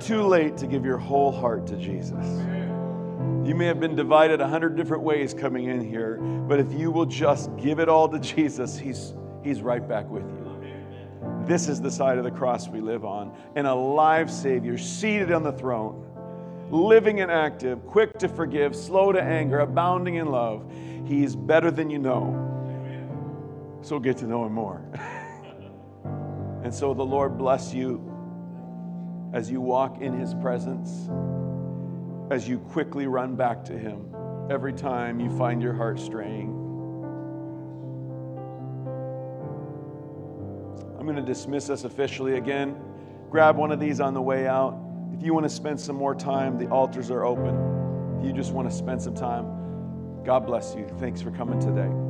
Too 0.00 0.22
late 0.22 0.56
to 0.56 0.66
give 0.66 0.84
your 0.84 0.98
whole 0.98 1.30
heart 1.30 1.66
to 1.68 1.76
Jesus. 1.76 2.26
You 3.46 3.54
may 3.54 3.66
have 3.66 3.80
been 3.80 3.96
divided 3.96 4.40
a 4.40 4.48
hundred 4.48 4.76
different 4.76 5.02
ways 5.02 5.34
coming 5.34 5.66
in 5.66 5.80
here, 5.80 6.16
but 6.16 6.58
if 6.58 6.72
you 6.72 6.90
will 6.90 7.06
just 7.06 7.54
give 7.56 7.78
it 7.78 7.88
all 7.88 8.08
to 8.08 8.18
Jesus, 8.18 8.78
He's, 8.78 9.14
he's 9.42 9.62
right 9.62 9.86
back 9.86 10.08
with 10.08 10.24
you. 10.24 10.40
This 11.46 11.68
is 11.68 11.80
the 11.80 11.90
side 11.90 12.18
of 12.18 12.24
the 12.24 12.30
cross 12.30 12.68
we 12.68 12.80
live 12.80 13.04
on, 13.04 13.34
and 13.56 13.66
a 13.66 13.74
live 13.74 14.30
Savior 14.30 14.78
seated 14.78 15.32
on 15.32 15.42
the 15.42 15.52
throne, 15.52 16.06
living 16.70 17.20
and 17.20 17.30
active, 17.30 17.84
quick 17.86 18.18
to 18.18 18.28
forgive, 18.28 18.76
slow 18.76 19.12
to 19.12 19.22
anger, 19.22 19.60
abounding 19.60 20.16
in 20.16 20.26
love. 20.26 20.70
He's 21.06 21.34
better 21.34 21.70
than 21.70 21.90
you 21.90 21.98
know. 21.98 22.46
So 23.82 23.98
get 23.98 24.18
to 24.18 24.26
know 24.26 24.44
Him 24.44 24.52
more. 24.52 24.82
and 26.62 26.72
so 26.72 26.94
the 26.94 27.04
Lord 27.04 27.36
bless 27.36 27.74
you 27.74 28.09
as 29.32 29.50
you 29.50 29.60
walk 29.60 30.00
in 30.00 30.12
His 30.12 30.34
presence, 30.34 31.08
as 32.30 32.48
you 32.48 32.58
quickly 32.58 33.06
run 33.06 33.36
back 33.36 33.64
to 33.66 33.78
Him 33.78 34.06
every 34.50 34.72
time 34.72 35.20
you 35.20 35.30
find 35.38 35.62
your 35.62 35.72
heart 35.72 36.00
straying. 36.00 36.48
I'm 40.98 41.06
going 41.06 41.16
to 41.16 41.22
dismiss 41.22 41.70
us 41.70 41.84
officially 41.84 42.36
again. 42.36 42.76
Grab 43.30 43.56
one 43.56 43.72
of 43.72 43.80
these 43.80 44.00
on 44.00 44.12
the 44.12 44.20
way 44.20 44.46
out. 44.46 44.78
If 45.14 45.22
you 45.22 45.32
want 45.32 45.44
to 45.44 45.50
spend 45.50 45.80
some 45.80 45.96
more 45.96 46.14
time, 46.14 46.58
the 46.58 46.68
altars 46.68 47.10
are 47.10 47.24
open. 47.24 48.18
If 48.18 48.26
you 48.26 48.32
just 48.32 48.52
want 48.52 48.68
to 48.68 48.74
spend 48.74 49.00
some 49.00 49.14
time, 49.14 50.24
God 50.24 50.46
bless 50.46 50.74
you. 50.74 50.86
Thanks 50.98 51.22
for 51.22 51.30
coming 51.30 51.58
today. 51.60 52.09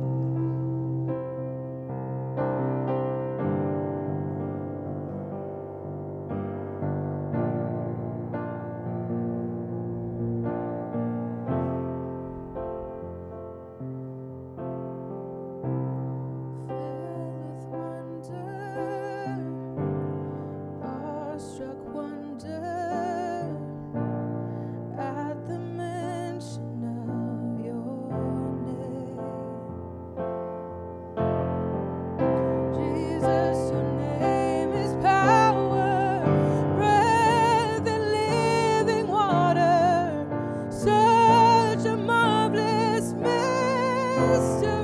Mystery. 44.31 44.80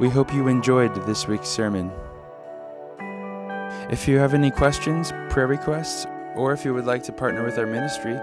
We 0.00 0.08
hope 0.08 0.32
you 0.32 0.48
enjoyed 0.48 0.94
this 1.04 1.28
week's 1.28 1.50
sermon. 1.50 1.92
If 3.90 4.08
you 4.08 4.16
have 4.16 4.32
any 4.32 4.50
questions, 4.50 5.12
prayer 5.28 5.46
requests, 5.46 6.06
or 6.36 6.54
if 6.54 6.64
you 6.64 6.72
would 6.72 6.86
like 6.86 7.02
to 7.02 7.12
partner 7.12 7.44
with 7.44 7.58
our 7.58 7.66
ministry, 7.66 8.18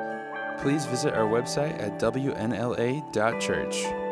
please 0.57 0.88
visit 0.88 1.13
our 1.13 1.28
website 1.28 1.80
at 1.80 1.99
wnla.church. 1.99 4.07